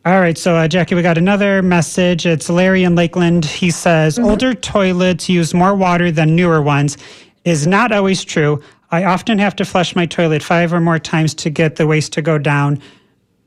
All 0.05 0.19
right, 0.21 0.37
so 0.37 0.55
uh, 0.55 0.67
Jackie, 0.67 0.93
we 0.93 1.01
got 1.01 1.17
another 1.17 1.63
message. 1.63 2.27
It's 2.27 2.47
Larry 2.47 2.83
in 2.83 2.93
Lakeland. 2.93 3.43
He 3.43 3.71
says 3.71 4.19
older 4.19 4.53
toilets 4.53 5.27
use 5.27 5.51
more 5.51 5.73
water 5.73 6.11
than 6.11 6.35
newer 6.35 6.61
ones. 6.61 6.95
Is 7.43 7.65
not 7.65 7.91
always 7.91 8.23
true. 8.23 8.61
I 8.91 9.05
often 9.05 9.39
have 9.39 9.55
to 9.55 9.65
flush 9.65 9.95
my 9.95 10.05
toilet 10.05 10.43
five 10.43 10.71
or 10.73 10.79
more 10.79 10.99
times 10.99 11.33
to 11.33 11.49
get 11.49 11.77
the 11.77 11.87
waste 11.87 12.13
to 12.13 12.21
go 12.21 12.37
down. 12.37 12.79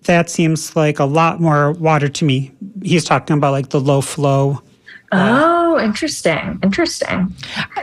That 0.03 0.31
seems 0.31 0.75
like 0.75 0.99
a 0.99 1.05
lot 1.05 1.40
more 1.40 1.75
water 1.75 2.09
to 2.09 2.25
me. 2.25 2.51
He's 2.83 3.05
talking 3.05 3.37
about 3.37 3.53
like 3.53 3.68
the 3.68 3.81
low 3.81 4.01
flow. 4.01 4.61
Oh, 5.11 5.79
interesting. 5.81 6.59
Interesting. 6.62 7.35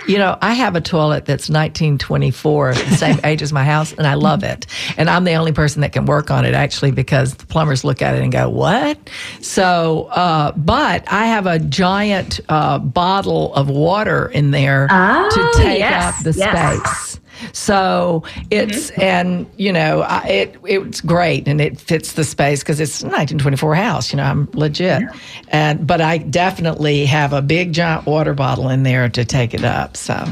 You 0.07 0.17
know, 0.19 0.38
I 0.41 0.53
have 0.53 0.75
a 0.75 0.81
toilet 0.81 1.25
that's 1.25 1.49
1924, 1.49 2.73
the 2.75 2.95
same 2.97 3.19
age 3.23 3.41
as 3.41 3.51
my 3.51 3.63
house, 3.63 3.93
and 3.93 4.05
I 4.05 4.13
love 4.13 4.43
it. 4.43 4.67
And 4.97 5.09
I'm 5.09 5.23
the 5.23 5.33
only 5.33 5.51
person 5.51 5.81
that 5.81 5.91
can 5.91 6.05
work 6.05 6.29
on 6.29 6.45
it 6.45 6.53
actually 6.53 6.91
because 6.91 7.33
the 7.35 7.45
plumbers 7.47 7.83
look 7.83 8.01
at 8.01 8.15
it 8.15 8.21
and 8.21 8.31
go, 8.31 8.47
"What?" 8.49 8.97
So, 9.41 10.05
uh, 10.11 10.51
but 10.55 11.11
I 11.11 11.25
have 11.27 11.47
a 11.47 11.57
giant 11.59 12.39
uh, 12.49 12.77
bottle 12.79 13.53
of 13.55 13.69
water 13.69 14.27
in 14.27 14.51
there 14.51 14.88
Oh, 14.91 15.29
to 15.53 15.59
take 15.63 15.79
yes, 15.79 16.17
up 16.17 16.23
the 16.23 16.31
yes. 16.38 16.79
space. 17.11 17.19
So 17.54 18.24
it's 18.52 18.91
mm-hmm. 18.91 19.02
and 19.02 19.52
you 19.58 19.71
know 19.71 20.02
I, 20.02 20.28
it 20.28 20.56
it's 20.63 21.02
great 21.02 21.48
and 21.48 21.62
it 21.62 21.80
fits 21.80 22.13
the 22.13 22.24
space 22.24 22.60
because 22.60 22.80
it's 22.80 23.02
a 23.02 23.06
1924 23.06 23.76
house. 23.76 24.12
You 24.12 24.17
know 24.17 24.24
I'm 24.24 24.50
legit, 24.54 25.04
and 25.50 25.86
but 25.86 26.02
I 26.02 26.17
definitely 26.19 27.06
have 27.06 27.34
a 27.34 27.41
big 27.41 27.74
giant 27.74 28.06
water 28.06 28.34
bottle 28.34 28.69
in 28.69 28.84
there 28.84 29.10
to 29.10 29.26
take 29.26 29.54
it 29.54 29.63
up. 29.63 29.98
So 29.98 30.26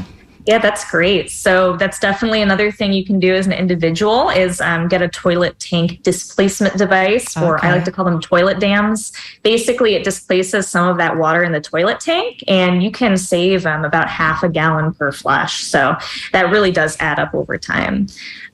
Yeah, 0.46 0.58
that's 0.58 0.88
great. 0.90 1.30
So 1.30 1.76
that's 1.78 1.98
definitely 1.98 2.42
another 2.42 2.70
thing 2.70 2.92
you 2.92 3.04
can 3.04 3.18
do 3.18 3.34
as 3.34 3.46
an 3.46 3.52
individual 3.52 4.28
is 4.28 4.60
um, 4.60 4.88
get 4.88 5.00
a 5.00 5.08
toilet 5.08 5.58
tank 5.58 6.02
displacement 6.02 6.76
device, 6.76 7.34
or 7.36 7.56
Okay. 7.56 7.68
I 7.68 7.72
like 7.72 7.84
to 7.84 7.92
call 7.92 8.04
them 8.04 8.20
toilet 8.20 8.60
dams. 8.60 9.12
Basically, 9.42 9.94
it 9.94 10.04
displaces 10.04 10.68
some 10.68 10.86
of 10.86 10.98
that 10.98 11.16
water 11.16 11.42
in 11.42 11.52
the 11.52 11.62
toilet 11.62 11.98
tank, 11.98 12.44
and 12.46 12.82
you 12.82 12.90
can 12.90 13.16
save 13.16 13.64
um, 13.64 13.86
about 13.86 14.10
half 14.10 14.42
a 14.42 14.48
gallon 14.50 14.92
per 14.92 15.12
flush. 15.12 15.64
So 15.64 15.96
that 16.32 16.50
really 16.50 16.70
does 16.70 16.98
add 17.00 17.18
up 17.18 17.34
over 17.34 17.56
time. 17.56 18.06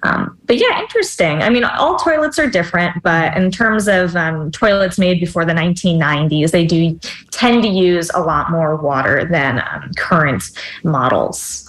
Um, 0.02 0.38
but 0.46 0.56
yeah, 0.58 0.80
interesting. 0.80 1.42
I 1.42 1.50
mean, 1.50 1.64
all 1.64 1.98
toilets 1.98 2.38
are 2.38 2.48
different, 2.48 3.02
but 3.02 3.36
in 3.36 3.50
terms 3.50 3.88
of 3.88 4.16
um, 4.16 4.50
toilets 4.50 4.98
made 4.98 5.20
before 5.20 5.44
the 5.44 5.52
1990s, 5.52 6.52
they 6.52 6.64
do 6.64 6.98
tend 7.30 7.62
to 7.62 7.68
use 7.68 8.10
a 8.14 8.20
lot 8.20 8.50
more 8.50 8.76
water 8.76 9.24
than 9.24 9.58
um, 9.58 9.90
current 9.96 10.50
models. 10.84 11.68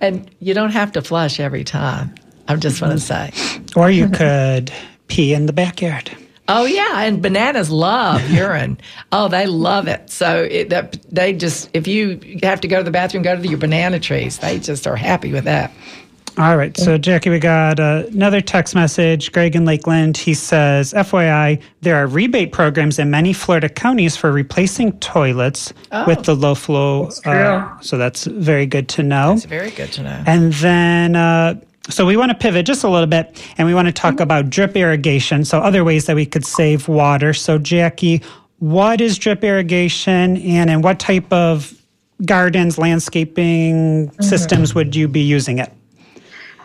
and 0.00 0.30
you 0.40 0.54
don't 0.54 0.70
have 0.70 0.92
to 0.92 1.02
flush 1.02 1.40
every 1.40 1.64
time. 1.64 2.14
I 2.46 2.56
just 2.56 2.80
want 2.80 2.94
to 2.94 3.00
say. 3.00 3.32
Or 3.76 3.90
you 3.90 4.08
could 4.20 4.72
pee 5.08 5.34
in 5.34 5.46
the 5.46 5.52
backyard. 5.52 6.10
Oh 6.50 6.64
yeah, 6.64 7.02
and 7.02 7.20
bananas 7.20 7.70
love 7.70 8.30
urine. 8.30 8.78
Oh, 9.12 9.28
they 9.28 9.46
love 9.46 9.86
it. 9.86 10.08
So 10.08 10.44
it, 10.44 10.70
that, 10.70 10.96
they 11.12 11.34
just 11.34 11.68
if 11.74 11.86
you 11.86 12.38
have 12.42 12.62
to 12.62 12.68
go 12.68 12.78
to 12.78 12.82
the 12.84 12.90
bathroom, 12.90 13.22
go 13.22 13.36
to 13.36 13.46
your 13.46 13.58
banana 13.58 14.00
trees. 14.00 14.38
They 14.38 14.58
just 14.58 14.86
are 14.86 14.96
happy 14.96 15.30
with 15.30 15.44
that. 15.44 15.70
All 16.38 16.56
right. 16.56 16.76
So, 16.76 16.96
Jackie, 16.98 17.30
we 17.30 17.40
got 17.40 17.80
uh, 17.80 18.04
another 18.12 18.40
text 18.40 18.76
message. 18.76 19.32
Greg 19.32 19.56
in 19.56 19.64
Lakeland, 19.64 20.16
he 20.16 20.34
says, 20.34 20.92
FYI, 20.92 21.60
there 21.80 21.96
are 21.96 22.06
rebate 22.06 22.52
programs 22.52 23.00
in 23.00 23.10
many 23.10 23.32
Florida 23.32 23.68
counties 23.68 24.16
for 24.16 24.30
replacing 24.30 24.92
toilets 25.00 25.72
with 26.06 26.22
the 26.24 26.36
low 26.36 26.54
flow. 26.54 27.10
uh, 27.24 27.80
so, 27.80 27.98
that's 27.98 28.26
very 28.26 28.66
good 28.66 28.88
to 28.90 29.02
know. 29.02 29.32
It's 29.32 29.46
very 29.46 29.72
good 29.72 29.90
to 29.92 30.04
know. 30.04 30.22
And 30.26 30.52
then, 30.54 31.16
uh, 31.16 31.60
so 31.90 32.06
we 32.06 32.16
want 32.16 32.30
to 32.30 32.36
pivot 32.36 32.66
just 32.66 32.84
a 32.84 32.88
little 32.88 33.08
bit 33.08 33.42
and 33.58 33.66
we 33.66 33.74
want 33.74 33.88
to 33.88 33.92
talk 33.92 34.20
about 34.20 34.48
drip 34.48 34.76
irrigation. 34.76 35.44
So, 35.44 35.58
other 35.58 35.82
ways 35.82 36.06
that 36.06 36.14
we 36.14 36.24
could 36.24 36.46
save 36.46 36.86
water. 36.86 37.34
So, 37.34 37.58
Jackie, 37.58 38.22
what 38.60 39.00
is 39.00 39.18
drip 39.18 39.42
irrigation 39.42 40.36
and 40.36 40.70
in 40.70 40.82
what 40.82 41.00
type 41.00 41.32
of 41.32 41.74
gardens, 42.24 42.78
landscaping 42.78 44.12
systems 44.20 44.74
would 44.74 44.94
you 44.94 45.08
be 45.08 45.20
using 45.20 45.58
it? 45.58 45.72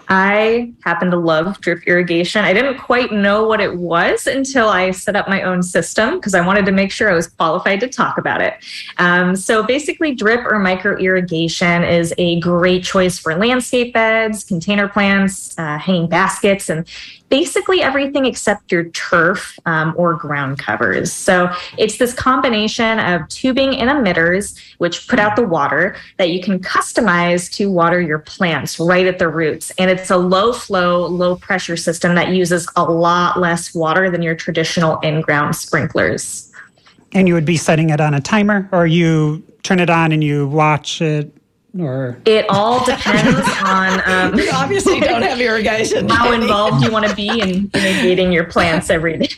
I 0.09 0.73
happen 0.83 1.09
to 1.11 1.17
love 1.17 1.59
drip 1.61 1.83
irrigation. 1.87 2.43
I 2.43 2.53
didn't 2.53 2.77
quite 2.77 3.11
know 3.11 3.45
what 3.47 3.61
it 3.61 3.75
was 3.75 4.27
until 4.27 4.69
I 4.69 4.91
set 4.91 5.15
up 5.15 5.27
my 5.27 5.43
own 5.43 5.63
system 5.63 6.15
because 6.15 6.35
I 6.35 6.45
wanted 6.45 6.65
to 6.65 6.71
make 6.71 6.91
sure 6.91 7.09
I 7.09 7.13
was 7.13 7.27
qualified 7.27 7.79
to 7.81 7.87
talk 7.87 8.17
about 8.17 8.41
it. 8.41 8.55
Um, 8.97 9.35
so 9.35 9.63
basically, 9.63 10.13
drip 10.13 10.45
or 10.45 10.59
micro 10.59 10.97
irrigation 10.97 11.83
is 11.83 12.13
a 12.17 12.39
great 12.39 12.83
choice 12.83 13.17
for 13.17 13.35
landscape 13.35 13.93
beds, 13.93 14.43
container 14.43 14.87
plants, 14.87 15.57
uh, 15.57 15.77
hanging 15.77 16.07
baskets, 16.07 16.69
and 16.69 16.87
basically 17.33 17.81
everything 17.81 18.27
except 18.27 18.71
your 18.71 18.83
turf 18.89 19.57
um, 19.65 19.91
or 19.97 20.13
ground 20.13 20.59
covers. 20.59 21.11
So 21.11 21.51
it's 21.79 21.97
this 21.97 22.13
combination 22.13 22.99
of 22.99 23.27
tubing 23.27 23.75
and 23.77 23.89
emitters, 23.89 24.55
which 24.77 25.07
put 25.07 25.17
out 25.17 25.35
the 25.35 25.41
water 25.41 25.95
that 26.19 26.29
you 26.29 26.43
can 26.43 26.59
customize 26.59 27.51
to 27.53 27.71
water 27.71 27.99
your 27.99 28.19
plants 28.19 28.79
right 28.79 29.07
at 29.07 29.17
the 29.17 29.29
roots. 29.29 29.71
And 29.79 29.89
it's 29.89 30.11
a 30.11 30.17
low 30.17 30.53
flow, 30.53 31.07
low 31.07 31.35
pressure 31.35 31.75
system 31.75 32.13
that 32.13 32.29
uses 32.29 32.69
a 32.75 32.83
lot 32.83 33.39
less 33.39 33.73
water 33.73 34.11
than 34.11 34.21
your 34.21 34.35
traditional 34.35 34.99
in 34.99 35.21
ground 35.21 35.55
sprinklers. 35.55 36.51
And 37.13 37.27
you 37.27 37.33
would 37.33 37.45
be 37.45 37.57
setting 37.57 37.89
it 37.89 37.99
on 37.99 38.13
a 38.13 38.21
timer, 38.21 38.69
or 38.71 38.85
you 38.85 39.41
turn 39.63 39.79
it 39.79 39.89
on 39.89 40.11
and 40.11 40.23
you 40.23 40.47
watch 40.49 41.01
it, 41.01 41.35
or 41.79 42.17
It 42.25 42.45
all 42.49 42.85
depends 42.85 43.39
on 43.63 44.01
um, 44.09 44.37
You 44.39 44.49
obviously 44.53 44.99
don't 44.99 45.21
have 45.23 45.39
irrigation. 45.39 46.07
how 46.09 46.31
involved 46.31 46.83
you 46.83 46.91
want 46.91 47.07
to 47.07 47.15
be 47.15 47.27
in 47.29 47.69
irrigating 47.73 48.31
your 48.31 48.43
plants 48.45 48.89
every 48.89 49.17
day, 49.17 49.29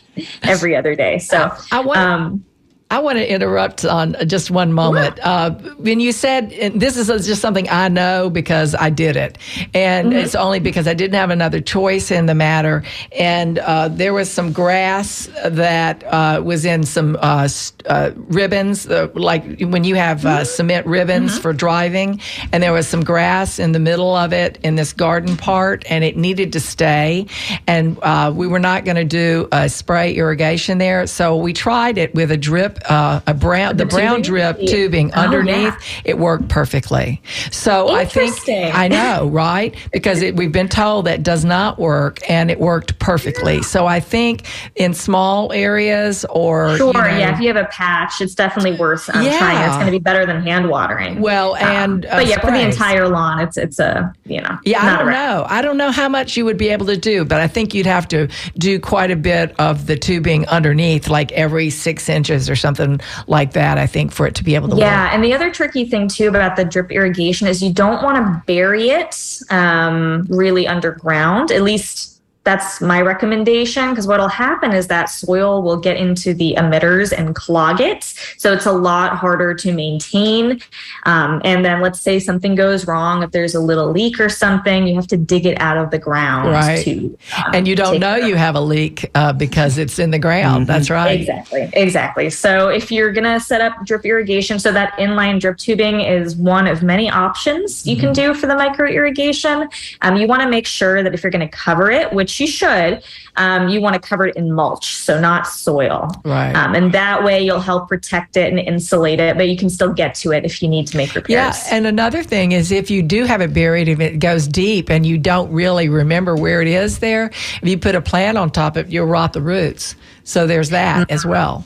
every 0.42 0.76
other 0.76 0.94
day. 0.94 1.18
So, 1.18 1.50
I 1.72 1.80
want- 1.80 1.98
um, 1.98 2.44
I 2.88 3.00
want 3.00 3.18
to 3.18 3.28
interrupt 3.28 3.84
on 3.84 4.14
just 4.26 4.48
one 4.48 4.72
moment. 4.72 5.18
Uh, 5.20 5.50
when 5.78 5.98
you 5.98 6.12
said, 6.12 6.52
and 6.52 6.80
this 6.80 6.96
is 6.96 7.08
just 7.26 7.42
something 7.42 7.68
I 7.68 7.88
know 7.88 8.30
because 8.30 8.76
I 8.76 8.90
did 8.90 9.16
it, 9.16 9.38
and 9.74 10.12
it's 10.12 10.36
only 10.36 10.60
because 10.60 10.86
I 10.86 10.94
didn't 10.94 11.16
have 11.16 11.30
another 11.30 11.60
choice 11.60 12.12
in 12.12 12.26
the 12.26 12.34
matter. 12.34 12.84
And 13.10 13.58
uh, 13.58 13.88
there 13.88 14.14
was 14.14 14.30
some 14.30 14.52
grass 14.52 15.28
that 15.44 16.04
uh, 16.04 16.40
was 16.44 16.64
in 16.64 16.84
some 16.84 17.18
uh, 17.20 17.48
uh, 17.86 18.12
ribbons, 18.14 18.86
uh, 18.86 19.08
like 19.14 19.60
when 19.62 19.82
you 19.82 19.96
have 19.96 20.24
uh, 20.24 20.44
cement 20.44 20.86
ribbons 20.86 21.36
for 21.40 21.52
driving, 21.52 22.20
and 22.52 22.62
there 22.62 22.72
was 22.72 22.86
some 22.86 23.02
grass 23.02 23.58
in 23.58 23.72
the 23.72 23.80
middle 23.80 24.14
of 24.14 24.32
it 24.32 24.58
in 24.62 24.76
this 24.76 24.92
garden 24.92 25.36
part, 25.36 25.84
and 25.90 26.04
it 26.04 26.16
needed 26.16 26.52
to 26.52 26.60
stay. 26.60 27.26
And 27.66 27.98
uh, 28.02 28.32
we 28.32 28.46
were 28.46 28.60
not 28.60 28.84
going 28.84 28.96
to 28.96 29.04
do 29.04 29.48
a 29.50 29.68
spray 29.68 30.14
irrigation 30.14 30.78
there, 30.78 31.08
so 31.08 31.36
we 31.36 31.52
tried 31.52 31.98
it 31.98 32.14
with 32.14 32.30
a 32.30 32.36
drip, 32.36 32.75
uh, 32.88 33.20
a 33.26 33.34
brown, 33.34 33.76
the, 33.76 33.86
brown 33.86 34.22
drip 34.22 34.56
Yeah. 34.60 34.66
tubing 34.70 35.12
Oh, 35.14 35.20
underneath. 35.20 35.54
yeah. 35.74 36.00
It 36.04 36.18
worked 36.18 36.48
perfectly. 36.48 37.22
So 37.50 37.88
I 37.88 38.04
think 38.04 38.34
I 38.48 38.88
know, 38.88 39.26
right? 39.32 39.74
Because 39.92 40.22
it, 40.22 40.36
we've 40.36 40.52
been 40.52 40.68
told 40.68 41.06
that 41.06 41.22
does 41.22 41.44
not 41.44 41.78
work, 41.78 42.18
and 42.30 42.50
it 42.50 42.60
worked 42.60 42.98
perfectly. 42.98 43.62
So 43.62 43.86
I 43.86 44.00
think 44.00 44.46
in 44.76 44.94
small 44.94 45.52
areas 45.52 46.24
or 46.30 46.76
Sure, 46.76 46.86
you 46.88 46.92
know, 46.92 47.06
yeah. 47.06 47.34
If 47.34 47.40
you 47.40 47.48
have 47.48 47.56
a 47.56 47.68
patch, 47.70 48.20
it's 48.20 48.34
definitely 48.34 48.78
worth 48.78 49.08
um, 49.14 49.22
Yeah. 49.24 49.38
trying. 49.38 49.66
It's 49.66 49.74
going 49.76 49.86
to 49.86 49.92
be 49.92 49.98
better 49.98 50.26
than 50.26 50.42
hand 50.42 50.68
watering. 50.68 51.20
Well, 51.20 51.56
and, 51.56 52.06
uh, 52.06 52.16
but 52.16 52.26
yeah, 52.26 52.40
for 52.40 52.50
the 52.50 52.60
entire 52.60 53.08
lawn, 53.08 53.40
it's 53.40 53.56
it's 53.56 53.78
a 53.78 54.12
you 54.24 54.40
know. 54.40 54.58
Yeah, 54.64 54.82
I 54.84 54.98
don't 54.98 55.10
know. 55.10 55.46
I 55.48 55.62
don't 55.62 55.76
know 55.76 55.90
how 55.90 56.08
much 56.08 56.36
you 56.36 56.44
would 56.44 56.56
be 56.58 56.68
able 56.68 56.86
to 56.86 56.96
do, 56.96 57.24
but 57.24 57.40
I 57.40 57.48
think 57.48 57.74
you'd 57.74 57.86
have 57.86 58.08
to 58.08 58.28
do 58.58 58.78
quite 58.80 59.10
a 59.10 59.16
bit 59.16 59.54
of 59.58 59.86
the 59.86 59.96
tubing 59.96 60.46
underneath, 60.48 61.08
like 61.08 61.32
every 61.32 61.70
six 61.70 62.08
inches 62.08 62.48
or 62.50 62.56
something 62.66 63.00
like 63.28 63.52
that. 63.52 63.78
I 63.78 63.86
think 63.86 64.10
for 64.10 64.26
it 64.26 64.34
to 64.34 64.44
be 64.44 64.56
able 64.56 64.68
to 64.70 64.76
Yeah, 64.76 65.04
work. 65.04 65.14
and 65.14 65.22
the 65.24 65.32
other 65.32 65.50
tricky 65.52 65.84
thing 65.88 66.08
too 66.08 66.26
about 66.28 66.56
the 66.56 66.64
drip 66.64 66.90
irrigation 66.90 67.46
is 67.46 67.62
you 67.62 67.72
don't 67.72 68.02
want 68.02 68.16
to 68.18 68.42
bury 68.46 68.90
it 68.90 69.14
um, 69.50 70.26
really 70.28 70.66
underground. 70.66 71.52
At 71.52 71.62
least 71.62 72.15
that's 72.46 72.80
my 72.80 73.02
recommendation 73.02 73.90
because 73.90 74.06
what'll 74.06 74.28
happen 74.28 74.72
is 74.72 74.86
that 74.86 75.06
soil 75.06 75.62
will 75.62 75.76
get 75.76 75.96
into 75.96 76.32
the 76.32 76.54
emitters 76.56 77.12
and 77.12 77.34
clog 77.34 77.80
it. 77.80 78.04
So 78.38 78.52
it's 78.52 78.66
a 78.66 78.72
lot 78.72 79.16
harder 79.16 79.52
to 79.52 79.72
maintain. 79.72 80.60
Um, 81.06 81.42
and 81.44 81.64
then 81.64 81.80
let's 81.80 82.00
say 82.00 82.20
something 82.20 82.54
goes 82.54 82.86
wrong, 82.86 83.24
if 83.24 83.32
there's 83.32 83.56
a 83.56 83.60
little 83.60 83.90
leak 83.90 84.20
or 84.20 84.28
something, 84.28 84.86
you 84.86 84.94
have 84.94 85.08
to 85.08 85.16
dig 85.16 85.44
it 85.44 85.60
out 85.60 85.76
of 85.76 85.90
the 85.90 85.98
ground. 85.98 86.52
Right. 86.52 86.84
To, 86.84 87.18
um, 87.36 87.52
and 87.52 87.66
you 87.66 87.74
don't 87.74 87.98
know 87.98 88.14
you 88.14 88.36
have 88.36 88.54
a 88.54 88.60
leak 88.60 89.10
uh, 89.16 89.32
because 89.32 89.76
it's 89.76 89.98
in 89.98 90.12
the 90.12 90.18
ground. 90.20 90.68
That's 90.68 90.88
right. 90.88 91.20
Exactly. 91.20 91.68
Exactly. 91.72 92.30
So 92.30 92.68
if 92.68 92.92
you're 92.92 93.12
going 93.12 93.24
to 93.24 93.40
set 93.40 93.60
up 93.60 93.84
drip 93.84 94.06
irrigation, 94.06 94.60
so 94.60 94.70
that 94.70 94.92
inline 94.98 95.40
drip 95.40 95.58
tubing 95.58 96.00
is 96.00 96.36
one 96.36 96.68
of 96.68 96.84
many 96.84 97.10
options 97.10 97.84
you 97.84 97.96
can 97.96 98.12
do 98.12 98.34
for 98.34 98.46
the 98.46 98.54
micro 98.54 98.88
irrigation. 98.88 99.68
Um, 100.02 100.16
you 100.16 100.28
want 100.28 100.42
to 100.42 100.48
make 100.48 100.68
sure 100.68 101.02
that 101.02 101.12
if 101.12 101.24
you're 101.24 101.32
going 101.32 101.48
to 101.48 101.56
cover 101.56 101.90
it, 101.90 102.12
which 102.12 102.35
you 102.40 102.46
should, 102.46 103.02
um, 103.36 103.68
you 103.68 103.80
want 103.80 103.94
to 103.94 104.00
cover 104.00 104.26
it 104.26 104.36
in 104.36 104.52
mulch, 104.52 104.94
so 104.94 105.20
not 105.20 105.46
soil. 105.46 106.10
Right. 106.24 106.52
Um, 106.54 106.74
and 106.74 106.92
that 106.92 107.22
way 107.22 107.42
you'll 107.42 107.60
help 107.60 107.88
protect 107.88 108.36
it 108.36 108.50
and 108.50 108.58
insulate 108.58 109.20
it, 109.20 109.36
but 109.36 109.48
you 109.48 109.56
can 109.56 109.70
still 109.70 109.92
get 109.92 110.14
to 110.16 110.32
it 110.32 110.44
if 110.44 110.62
you 110.62 110.68
need 110.68 110.86
to 110.88 110.96
make 110.96 111.14
repairs. 111.14 111.30
Yeah, 111.68 111.76
and 111.76 111.86
another 111.86 112.22
thing 112.22 112.52
is 112.52 112.72
if 112.72 112.90
you 112.90 113.02
do 113.02 113.24
have 113.24 113.40
it 113.40 113.52
buried, 113.52 113.88
if 113.88 114.00
it 114.00 114.18
goes 114.18 114.48
deep 114.48 114.90
and 114.90 115.04
you 115.04 115.18
don't 115.18 115.50
really 115.52 115.88
remember 115.88 116.36
where 116.36 116.62
it 116.62 116.68
is 116.68 116.98
there, 116.98 117.26
if 117.26 117.60
you 117.62 117.78
put 117.78 117.94
a 117.94 118.00
plant 118.00 118.38
on 118.38 118.50
top 118.50 118.76
of 118.76 118.86
it, 118.86 118.92
you'll 118.92 119.06
rot 119.06 119.32
the 119.32 119.42
roots. 119.42 119.94
So 120.24 120.46
there's 120.46 120.70
that 120.70 121.10
as 121.10 121.24
well, 121.24 121.64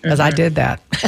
because 0.00 0.20
I 0.20 0.30
did 0.30 0.54
that. 0.56 0.80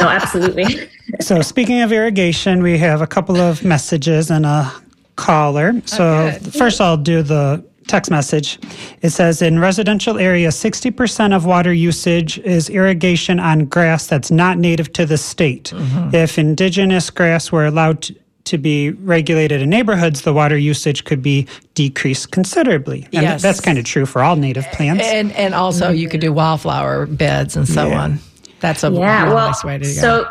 oh, 0.00 0.08
absolutely. 0.08 0.88
So, 1.20 1.42
speaking 1.42 1.82
of 1.82 1.92
irrigation, 1.92 2.62
we 2.62 2.78
have 2.78 3.02
a 3.02 3.06
couple 3.06 3.36
of 3.36 3.64
messages 3.64 4.30
and 4.30 4.46
a 4.46 4.72
caller. 5.16 5.80
So, 5.84 6.30
good. 6.30 6.54
first, 6.54 6.80
I'll 6.80 6.96
do 6.96 7.22
the 7.22 7.62
text 7.86 8.10
message. 8.10 8.58
It 9.02 9.10
says 9.10 9.42
In 9.42 9.58
residential 9.58 10.18
areas, 10.18 10.54
60% 10.56 11.34
of 11.34 11.44
water 11.44 11.72
usage 11.72 12.38
is 12.40 12.68
irrigation 12.70 13.38
on 13.40 13.66
grass 13.66 14.06
that's 14.06 14.30
not 14.30 14.58
native 14.58 14.92
to 14.94 15.06
the 15.06 15.18
state. 15.18 15.72
Mm-hmm. 15.74 16.14
If 16.14 16.38
indigenous 16.38 17.10
grass 17.10 17.50
were 17.52 17.66
allowed 17.66 18.02
to, 18.02 18.14
to 18.44 18.58
be 18.58 18.90
regulated 18.90 19.62
in 19.62 19.70
neighborhoods, 19.70 20.22
the 20.22 20.32
water 20.32 20.56
usage 20.56 21.04
could 21.04 21.22
be 21.22 21.46
decreased 21.74 22.32
considerably. 22.32 23.04
And 23.12 23.22
Yes. 23.22 23.42
that's 23.42 23.60
kind 23.60 23.78
of 23.78 23.84
true 23.84 24.04
for 24.06 24.22
all 24.22 24.34
native 24.36 24.66
plants. 24.72 25.04
And 25.04 25.30
and 25.32 25.54
also 25.54 25.90
you 25.90 26.08
could 26.08 26.20
do 26.20 26.32
wildflower 26.32 27.06
beds 27.06 27.56
and 27.56 27.68
so 27.68 27.86
Yeah. 27.88 28.00
on. 28.02 28.18
That's 28.60 28.82
a 28.84 28.90
Yeah, 28.90 29.24
real 29.26 29.34
well, 29.34 29.46
nice 29.48 29.64
way 29.64 29.78
to 29.78 29.84
go. 29.84 29.90
so 29.90 30.28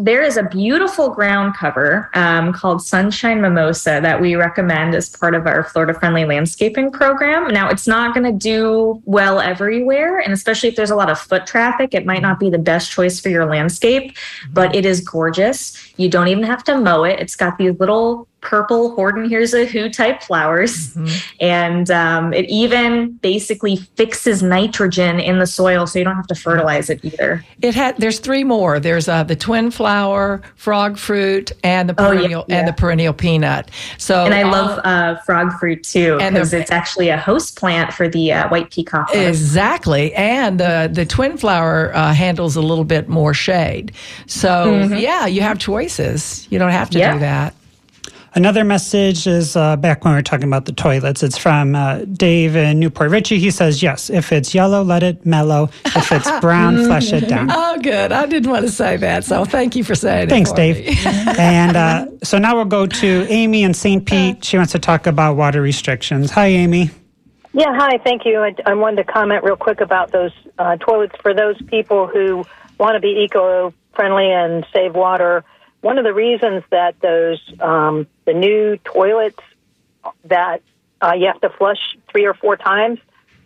there 0.00 0.22
is 0.22 0.36
a 0.36 0.44
beautiful 0.44 1.10
ground 1.10 1.56
cover 1.56 2.08
um, 2.14 2.52
called 2.52 2.80
Sunshine 2.80 3.40
Mimosa 3.40 3.98
that 4.00 4.20
we 4.20 4.36
recommend 4.36 4.94
as 4.94 5.08
part 5.08 5.34
of 5.34 5.44
our 5.44 5.64
Florida 5.64 5.92
Friendly 5.92 6.24
Landscaping 6.24 6.92
Program. 6.92 7.48
Now, 7.48 7.68
it's 7.68 7.88
not 7.88 8.14
going 8.14 8.24
to 8.32 8.38
do 8.38 9.02
well 9.06 9.40
everywhere, 9.40 10.20
and 10.20 10.32
especially 10.32 10.68
if 10.68 10.76
there's 10.76 10.92
a 10.92 10.96
lot 10.96 11.10
of 11.10 11.18
foot 11.18 11.48
traffic, 11.48 11.94
it 11.94 12.06
might 12.06 12.22
not 12.22 12.38
be 12.38 12.48
the 12.48 12.58
best 12.58 12.92
choice 12.92 13.18
for 13.18 13.28
your 13.28 13.46
landscape, 13.46 14.16
but 14.52 14.72
it 14.72 14.86
is 14.86 15.00
gorgeous. 15.00 15.76
You 15.96 16.08
don't 16.08 16.28
even 16.28 16.44
have 16.44 16.62
to 16.64 16.78
mow 16.78 17.02
it. 17.02 17.18
It's 17.18 17.34
got 17.34 17.58
these 17.58 17.76
little 17.80 18.28
purple 18.40 18.94
Horton 18.94 19.28
Hears 19.28 19.52
a 19.54 19.66
Who 19.66 19.88
type 19.90 20.22
flowers, 20.22 20.96
and 21.40 21.90
um, 21.90 22.32
it 22.32 22.48
even 22.48 23.12
basically 23.14 23.76
fixes 23.96 24.42
nitrogen 24.42 25.18
in 25.20 25.38
the 25.38 25.46
soil, 25.46 25.86
so 25.86 25.98
you 25.98 26.04
don't 26.04 26.16
have 26.16 26.26
to 26.28 26.34
fertilize 26.34 26.88
it 26.90 27.04
either. 27.04 27.44
It 27.62 27.74
had. 27.74 27.96
There's 27.98 28.18
three 28.20 28.44
more. 28.44 28.78
There's 28.80 29.08
uh, 29.08 29.24
the 29.24 29.36
twin 29.36 29.70
flower, 29.70 30.40
frog 30.56 30.98
fruit, 30.98 31.52
and 31.64 31.88
the 31.88 31.94
Oh, 31.98 32.12
yeah, 32.12 32.18
perennial 32.20 32.44
yeah. 32.48 32.56
and 32.58 32.68
the 32.68 32.72
perennial 32.72 33.12
peanut. 33.12 33.70
So 33.98 34.24
And 34.24 34.32
I 34.34 34.42
all- 34.42 34.52
love 34.52 34.80
uh, 34.84 35.16
frog 35.26 35.52
fruit 35.58 35.82
too 35.82 36.18
because 36.18 36.52
it's 36.52 36.70
actually 36.70 37.08
a 37.08 37.16
host 37.18 37.58
plant 37.58 37.92
for 37.92 38.08
the 38.08 38.32
uh, 38.32 38.48
white 38.48 38.70
peacock. 38.70 39.14
Exactly, 39.14 40.14
and 40.14 40.60
the 40.60 40.88
the 40.92 41.04
twin 41.04 41.36
flower 41.36 41.92
uh, 41.94 42.12
handles 42.14 42.56
a 42.56 42.62
little 42.62 42.84
bit 42.84 43.08
more 43.08 43.34
shade. 43.34 43.92
So 44.26 44.84
yeah, 44.94 45.26
you 45.26 45.40
have 45.42 45.58
choices. 45.58 46.46
You 46.50 46.58
don't 46.58 46.70
have 46.70 46.90
to 46.90 46.98
Yeah. 46.98 47.14
do 47.14 47.18
that. 47.20 47.54
Another 48.38 48.62
message 48.62 49.26
is 49.26 49.56
uh, 49.56 49.74
back 49.74 50.04
when 50.04 50.14
we 50.14 50.18
were 50.18 50.22
talking 50.22 50.46
about 50.46 50.64
the 50.64 50.70
toilets. 50.70 51.24
It's 51.24 51.36
from 51.36 51.74
uh, 51.74 52.04
Dave 52.04 52.54
in 52.54 52.78
New 52.78 52.88
Port 52.88 53.10
Richey. 53.10 53.40
He 53.40 53.50
says, 53.50 53.82
Yes, 53.82 54.10
if 54.10 54.30
it's 54.30 54.54
yellow, 54.54 54.84
let 54.84 55.02
it 55.02 55.26
mellow. 55.26 55.70
If 55.86 56.12
it's 56.12 56.30
brown, 56.40 56.76
flush 56.76 57.12
it 57.12 57.28
down. 57.28 57.50
Oh, 57.50 57.80
good. 57.82 58.12
I 58.12 58.26
didn't 58.26 58.48
want 58.48 58.64
to 58.64 58.70
say 58.70 58.96
that, 58.98 59.24
so 59.24 59.44
thank 59.44 59.74
you 59.74 59.82
for 59.82 59.96
saying 59.96 60.28
Thanks, 60.28 60.50
it. 60.50 60.52
for 60.52 60.56
Dave. 60.56 60.86
me. 60.86 60.96
and 61.36 61.76
uh, 61.76 62.06
so 62.22 62.38
now 62.38 62.54
we'll 62.54 62.64
go 62.64 62.86
to 62.86 63.26
Amy 63.28 63.64
in 63.64 63.74
St. 63.74 64.06
Pete. 64.06 64.44
She 64.44 64.56
wants 64.56 64.70
to 64.70 64.78
talk 64.78 65.08
about 65.08 65.34
water 65.34 65.60
restrictions. 65.60 66.30
Hi, 66.30 66.46
Amy. 66.46 66.92
Yeah, 67.54 67.74
hi, 67.76 67.98
thank 68.04 68.24
you. 68.24 68.38
I, 68.38 68.54
I 68.66 68.74
wanted 68.74 69.04
to 69.04 69.12
comment 69.12 69.42
real 69.42 69.56
quick 69.56 69.80
about 69.80 70.12
those 70.12 70.30
uh, 70.60 70.76
toilets 70.76 71.16
for 71.22 71.34
those 71.34 71.60
people 71.62 72.06
who 72.06 72.44
want 72.78 72.94
to 72.94 73.00
be 73.00 73.24
eco 73.24 73.74
friendly 73.96 74.30
and 74.30 74.64
save 74.72 74.94
water. 74.94 75.44
One 75.80 75.98
of 75.98 76.04
the 76.04 76.14
reasons 76.14 76.64
that 76.70 77.00
those 77.00 77.40
um, 77.60 78.06
the 78.24 78.34
new 78.34 78.78
toilets 78.78 79.40
that 80.24 80.62
uh, 81.00 81.12
you 81.16 81.26
have 81.26 81.40
to 81.42 81.50
flush 81.50 81.96
three 82.10 82.26
or 82.26 82.34
four 82.34 82.56
times 82.56 82.98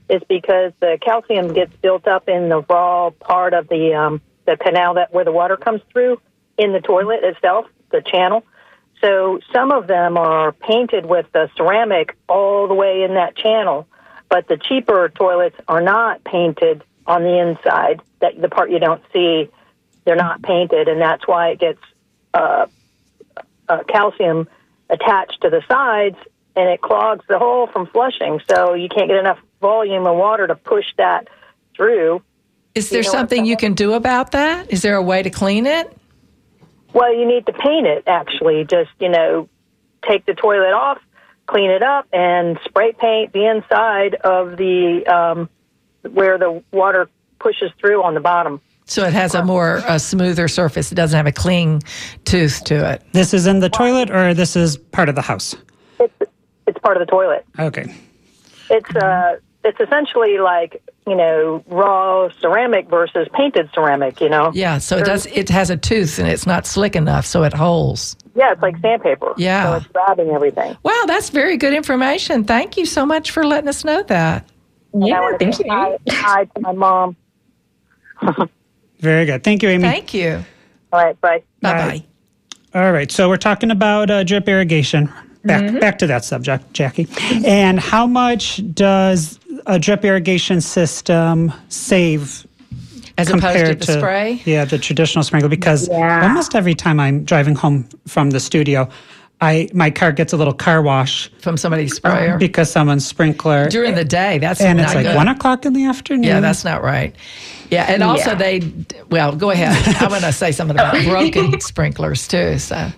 is 0.09 0.23
because 0.29 0.73
the 0.81 0.99
calcium 1.01 1.53
gets 1.53 1.75
built 1.77 2.07
up 2.07 2.29
in 2.29 2.49
the 2.49 2.63
raw 2.63 3.11
part 3.11 3.55
of 3.55 3.69
the 3.69 3.95
um, 3.95 4.21
the 4.47 4.57
canal 4.57 4.95
that 4.95 5.13
where 5.13 5.25
the 5.25 5.33
water 5.33 5.57
comes 5.57 5.81
through 5.93 6.21
in 6.59 6.73
the 6.73 6.81
toilet 6.81 7.21
itself, 7.23 7.67
the 7.91 8.03
channel. 8.03 8.45
So 9.01 9.41
some 9.53 9.73
of 9.73 9.87
them 9.87 10.17
are 10.17 10.53
painted 10.53 11.07
with 11.07 11.27
the 11.33 11.51
ceramic 11.57 12.17
all 12.29 12.69
the 12.69 12.75
way 12.75 13.03
in 13.03 13.15
that 13.15 13.37
channel, 13.37 13.89
but 14.29 14.49
the 14.49 14.57
cheaper 14.57 15.09
toilets 15.09 15.57
are 15.67 15.83
not 15.83 16.23
painted 16.25 16.83
on 17.07 17.23
the 17.23 17.39
inside. 17.39 18.01
That 18.21 18.41
the 18.41 18.49
part 18.49 18.71
you 18.71 18.79
don't 18.79 19.03
see, 19.13 19.51
they're 20.05 20.17
not 20.17 20.43
painted, 20.43 20.89
and 20.89 21.01
that's 21.01 21.27
why 21.27 21.51
it 21.51 21.59
gets 21.59 21.81
uh, 22.35 22.67
uh, 23.69 23.83
calcium 23.89 24.49
attached 24.91 25.41
to 25.43 25.51
the 25.51 25.63
sides, 25.69 26.17
and 26.55 26.69
it 26.69 26.81
clogs 26.81 27.25
the 27.29 27.39
hole 27.39 27.67
from 27.67 27.87
flushing. 27.87 28.41
So 28.51 28.75
you 28.75 28.89
can't 28.89 29.09
get 29.09 29.19
enough 29.19 29.39
volume 29.61 30.07
of 30.07 30.17
water 30.17 30.47
to 30.47 30.55
push 30.55 30.87
that 30.99 31.29
through. 31.77 32.23
Is 32.75 32.91
there 32.91 33.03
know 33.03 33.11
something 33.11 33.45
you 33.45 33.57
can 33.57 33.75
do 33.75 33.95
about 33.95 34.33
that? 34.33 34.73
Is 34.73 34.83
there 34.83 34.97
a 34.97 35.03
way 35.03 35.23
to 35.23 35.31
clean 35.31 35.67
it? 35.67 35.97
Well, 36.93 37.15
you 37.15 37.27
need 37.27 37.47
to 37.47 37.53
paint 37.53 37.87
it 37.87 38.05
actually. 38.07 38.65
Just, 38.65 38.91
you 39.01 39.09
know, 39.09 39.49
take 40.07 40.27
the 40.27 40.35
toilet 40.35 40.73
off, 40.73 40.99
clean 41.47 41.71
it 41.71 41.83
up, 41.83 42.07
and 42.13 42.59
spray 42.65 42.93
paint 42.93 43.33
the 43.33 43.47
inside 43.47 44.15
of 44.15 44.57
the 44.57 45.07
um, 45.07 45.49
where 46.11 46.39
the 46.39 46.63
water 46.71 47.09
pushes 47.39 47.71
through 47.79 48.03
on 48.03 48.15
the 48.15 48.21
bottom. 48.21 48.61
So 48.93 49.07
it 49.07 49.15
has 49.15 49.35
a 49.35 49.43
more 49.43 49.83
a 49.89 49.99
smoother 49.99 50.49
surface. 50.49 50.93
It 50.93 50.97
doesn't 50.97 51.17
have 51.17 51.27
a 51.27 51.33
cling 51.33 51.83
tooth 52.27 52.63
to 52.65 52.93
it. 52.93 53.03
This 53.13 53.33
is 53.33 53.47
in 53.47 53.61
the 53.61 53.71
toilet 53.71 54.11
or 54.11 54.35
this 54.35 54.55
is 54.55 54.77
part 54.77 55.09
of 55.09 55.15
the 55.15 55.23
house? 55.23 55.57
It's 55.99 56.13
it's 56.67 56.79
part 56.81 56.99
of 56.99 57.07
the 57.07 57.11
toilet. 57.11 57.47
Okay. 57.59 57.87
It's 58.69 58.95
uh 58.95 59.39
it's 59.65 59.81
essentially 59.81 60.37
like 60.37 60.83
you 61.07 61.17
know 61.17 61.65
raw 61.69 62.29
ceramic 62.39 62.91
versus 62.91 63.29
painted 63.33 63.71
ceramic. 63.73 64.21
You 64.21 64.29
know. 64.29 64.53
Yeah, 64.53 64.77
so 64.77 64.99
it 64.99 65.07
does. 65.07 65.25
It 65.25 65.49
has 65.49 65.71
a 65.71 65.77
tooth 65.79 66.19
and 66.19 66.29
it's 66.29 66.47
not 66.47 66.67
slick 66.67 66.95
enough, 66.95 67.25
so 67.25 67.45
it 67.45 67.55
holds. 67.55 68.15
Yeah, 68.35 68.53
it's 68.53 68.61
like 68.61 68.77
sandpaper. 68.83 69.33
Yeah. 69.39 69.71
So 69.71 69.77
it's 69.79 69.87
grabbing 69.87 70.29
everything. 70.29 70.77
Wow, 70.83 71.05
that's 71.07 71.31
very 71.31 71.57
good 71.57 71.73
information. 71.73 72.45
Thank 72.45 72.77
you 72.77 72.85
so 72.85 73.07
much 73.07 73.31
for 73.31 73.47
letting 73.47 73.71
us 73.71 73.87
know 73.87 74.03
that. 74.03 74.47
Yeah, 74.93 75.19
wanna 75.19 75.39
thank 75.39 75.59
you. 75.61 75.65
Hi, 75.71 75.97
hi 76.11 76.45
to 76.45 76.61
my 76.61 76.73
mom. 76.73 77.17
Very 79.03 79.27
good. 79.27 79.43
Thank 79.43 79.63
you, 79.63 79.69
Amy. 79.69 79.83
Thank 79.83 80.15
you. 80.15 80.45
All 80.93 81.05
right, 81.05 81.21
bye. 81.21 81.43
Bye 81.61 81.73
Bye. 81.73 82.05
bye. 82.73 82.81
All 82.87 82.93
right. 82.93 83.11
So 83.11 83.29
we're 83.29 83.37
talking 83.37 83.71
about 83.71 84.11
uh, 84.11 84.23
drip 84.25 84.49
irrigation. 84.49 85.13
Back, 85.45 85.81
back 85.81 85.99
to 85.99 86.07
that 86.07 86.25
subject, 86.25 86.73
Jackie. 86.73 87.09
And 87.45 87.81
how 87.81 88.07
much 88.07 88.61
does 88.75 89.41
a 89.67 89.77
drip 89.77 90.05
irrigation 90.05 90.61
system 90.61 91.53
save 91.69 92.47
As 93.19 93.29
opposed 93.29 93.67
to 93.67 93.75
the 93.75 93.99
spray. 93.99 94.41
Yeah, 94.45 94.65
the 94.65 94.79
traditional 94.79 95.25
sprinkler. 95.25 95.49
Because 95.49 95.89
Yeah. 95.89 96.23
almost 96.23 96.55
every 96.55 96.75
time 96.75 97.01
I'm 97.01 97.25
driving 97.25 97.57
home 97.57 97.89
from 98.07 98.31
the 98.31 98.39
studio, 98.39 98.89
I 99.43 99.69
my 99.75 99.91
car 99.91 100.13
gets 100.13 100.33
a 100.33 100.37
little 100.37 100.55
car 100.55 100.81
wash 100.83 101.29
from 101.41 101.57
somebody's 101.57 101.95
sprayer 101.95 102.35
um, 102.35 102.39
because 102.39 102.71
someone's 102.71 103.05
sprinkler. 103.07 103.69
during 103.69 103.95
the 103.97 104.05
day. 104.05 104.39
That's 104.39 104.61
and 104.61 104.81
it's 104.81 104.95
like 104.95 105.05
good. 105.05 105.17
one 105.17 105.29
o'clock 105.29 105.67
in 105.67 105.73
the 105.73 105.85
afternoon. 105.85 106.23
Yeah, 106.23 106.41
that's 106.41 106.65
not 106.65 106.83
right. 106.83 107.15
Yeah, 107.71 107.87
and 107.89 108.03
also 108.03 108.31
Yeah. 108.31 108.35
they. 108.37 108.73
Well, 109.11 109.35
go 109.35 109.51
ahead. 109.51 109.97
I 110.01 110.07
want 110.09 110.23
to 110.25 110.33
say 110.45 110.53
something 110.53 110.77
about 110.77 111.03
broken 111.05 111.61
sprinklers 111.61 112.29
too. 112.29 112.59
So 112.59 112.89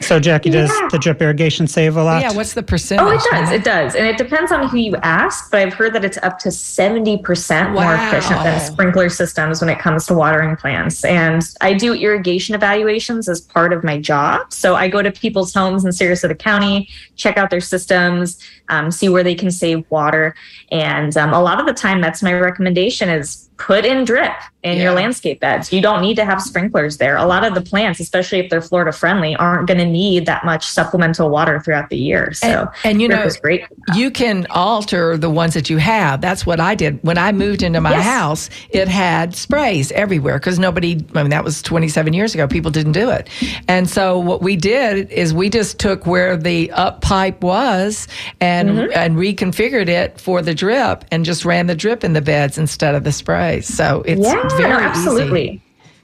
So, 0.00 0.18
Jackie, 0.18 0.50
does 0.50 0.70
Yeah. 0.70 0.88
the 0.90 0.98
drip 0.98 1.20
irrigation 1.22 1.66
save 1.66 1.96
a 1.96 2.02
lot? 2.02 2.22
Yeah, 2.22 2.32
what's 2.32 2.54
the 2.54 2.62
percentage? 2.62 3.04
Oh, 3.06 3.10
it 3.10 3.20
does. 3.30 3.50
It 3.52 3.64
does. 3.64 3.94
And 3.94 4.06
it 4.06 4.16
depends 4.16 4.50
on 4.50 4.66
who 4.68 4.78
you 4.78 4.96
ask, 5.02 5.50
but 5.50 5.60
I've 5.60 5.74
heard 5.74 5.92
that 5.92 6.04
it's 6.04 6.18
up 6.22 6.38
to 6.40 6.50
70% 6.50 7.72
more 7.72 7.84
Wow. 7.84 8.08
efficient 8.08 8.42
than 8.42 8.58
sprinkler 8.60 9.08
systems 9.08 9.60
when 9.60 9.68
it 9.68 9.78
comes 9.78 10.06
to 10.06 10.14
watering 10.14 10.56
plants. 10.56 11.04
And 11.04 11.42
I 11.60 11.74
do 11.74 11.94
irrigation 11.94 12.54
evaluations 12.54 13.28
as 13.28 13.40
part 13.40 13.72
of 13.72 13.84
my 13.84 13.98
job. 14.00 14.52
So 14.52 14.74
I 14.74 14.88
go 14.88 15.02
to 15.02 15.10
people's 15.12 15.52
homes 15.52 15.84
in 15.84 15.90
Sarasota 15.90 16.38
County, 16.38 16.88
check 17.16 17.36
out 17.36 17.50
their 17.50 17.60
systems, 17.60 18.38
um, 18.70 18.90
see 18.90 19.08
where 19.08 19.22
they 19.22 19.34
can 19.34 19.50
save 19.50 19.84
water. 19.90 20.34
And 20.72 21.16
um, 21.16 21.32
a 21.34 21.40
lot 21.42 21.60
of 21.60 21.66
the 21.66 21.74
time, 21.74 22.00
that's 22.00 22.22
my 22.22 22.32
recommendation 22.32 23.08
is 23.08 23.48
put 23.58 23.84
in 23.84 24.04
drip 24.06 24.32
in 24.62 24.78
your 24.78 24.92
landscape 24.92 25.38
beds. 25.40 25.70
You 25.70 25.82
don't 25.82 26.00
need 26.00 26.14
to 26.14 26.24
have 26.24 26.40
sprinklers 26.40 26.96
there. 26.96 27.16
A 27.16 27.26
lot 27.26 27.44
of 27.44 27.54
the 27.54 27.60
plants, 27.60 28.00
especially 28.00 28.38
if 28.38 28.48
they're 28.48 28.62
Florida 28.62 28.90
friendly, 28.90 29.36
aren't 29.36 29.66
going 29.68 29.78
to 29.80 29.84
need 29.90 30.26
that 30.26 30.44
much 30.44 30.66
supplemental 30.66 31.28
water 31.30 31.60
throughout 31.60 31.90
the 31.90 31.96
year. 31.98 32.32
So 32.32 32.46
And- 32.48 32.68
and 32.84 33.02
you 33.02 33.08
know, 33.08 33.28
great. 33.42 33.64
you 33.94 34.10
can 34.10 34.46
alter 34.50 35.16
the 35.16 35.30
ones 35.30 35.54
that 35.54 35.68
you 35.70 35.76
have. 35.78 36.20
That's 36.20 36.46
what 36.46 36.60
I 36.60 36.74
did 36.74 36.98
when 37.02 37.18
I 37.18 37.32
moved 37.32 37.62
into 37.62 37.80
my 37.80 37.90
Yes. 37.92 38.04
house. 38.04 38.50
It 38.70 38.88
had 38.88 39.34
sprays 39.34 39.92
everywhere 39.92 40.38
because 40.38 40.58
nobody. 40.58 41.04
I 41.14 41.22
mean, 41.22 41.30
that 41.30 41.44
was 41.44 41.62
27 41.62 42.12
years 42.12 42.34
ago. 42.34 42.46
People 42.46 42.70
didn't 42.70 42.92
do 42.92 43.10
it, 43.10 43.28
and 43.68 43.88
so 43.88 44.18
what 44.18 44.42
we 44.42 44.56
did 44.56 45.10
is 45.10 45.34
we 45.34 45.50
just 45.50 45.78
took 45.78 46.06
where 46.06 46.36
the 46.36 46.70
up 46.72 47.00
pipe 47.00 47.42
was 47.42 48.06
and 48.40 48.70
Mm-hmm. 48.70 48.90
and 48.94 49.16
reconfigured 49.16 49.88
it 49.88 50.20
for 50.20 50.42
the 50.42 50.54
drip 50.54 51.04
and 51.10 51.24
just 51.24 51.44
ran 51.44 51.66
the 51.66 51.74
drip 51.74 52.04
in 52.04 52.12
the 52.12 52.20
beds 52.20 52.58
instead 52.58 52.94
of 52.94 53.04
the 53.04 53.12
sprays. 53.12 53.66
So 53.66 54.02
it's 54.06 54.20
yeah, 54.22 54.48
very 54.56 54.84
no, 55.04 55.18
easy. 55.18 55.60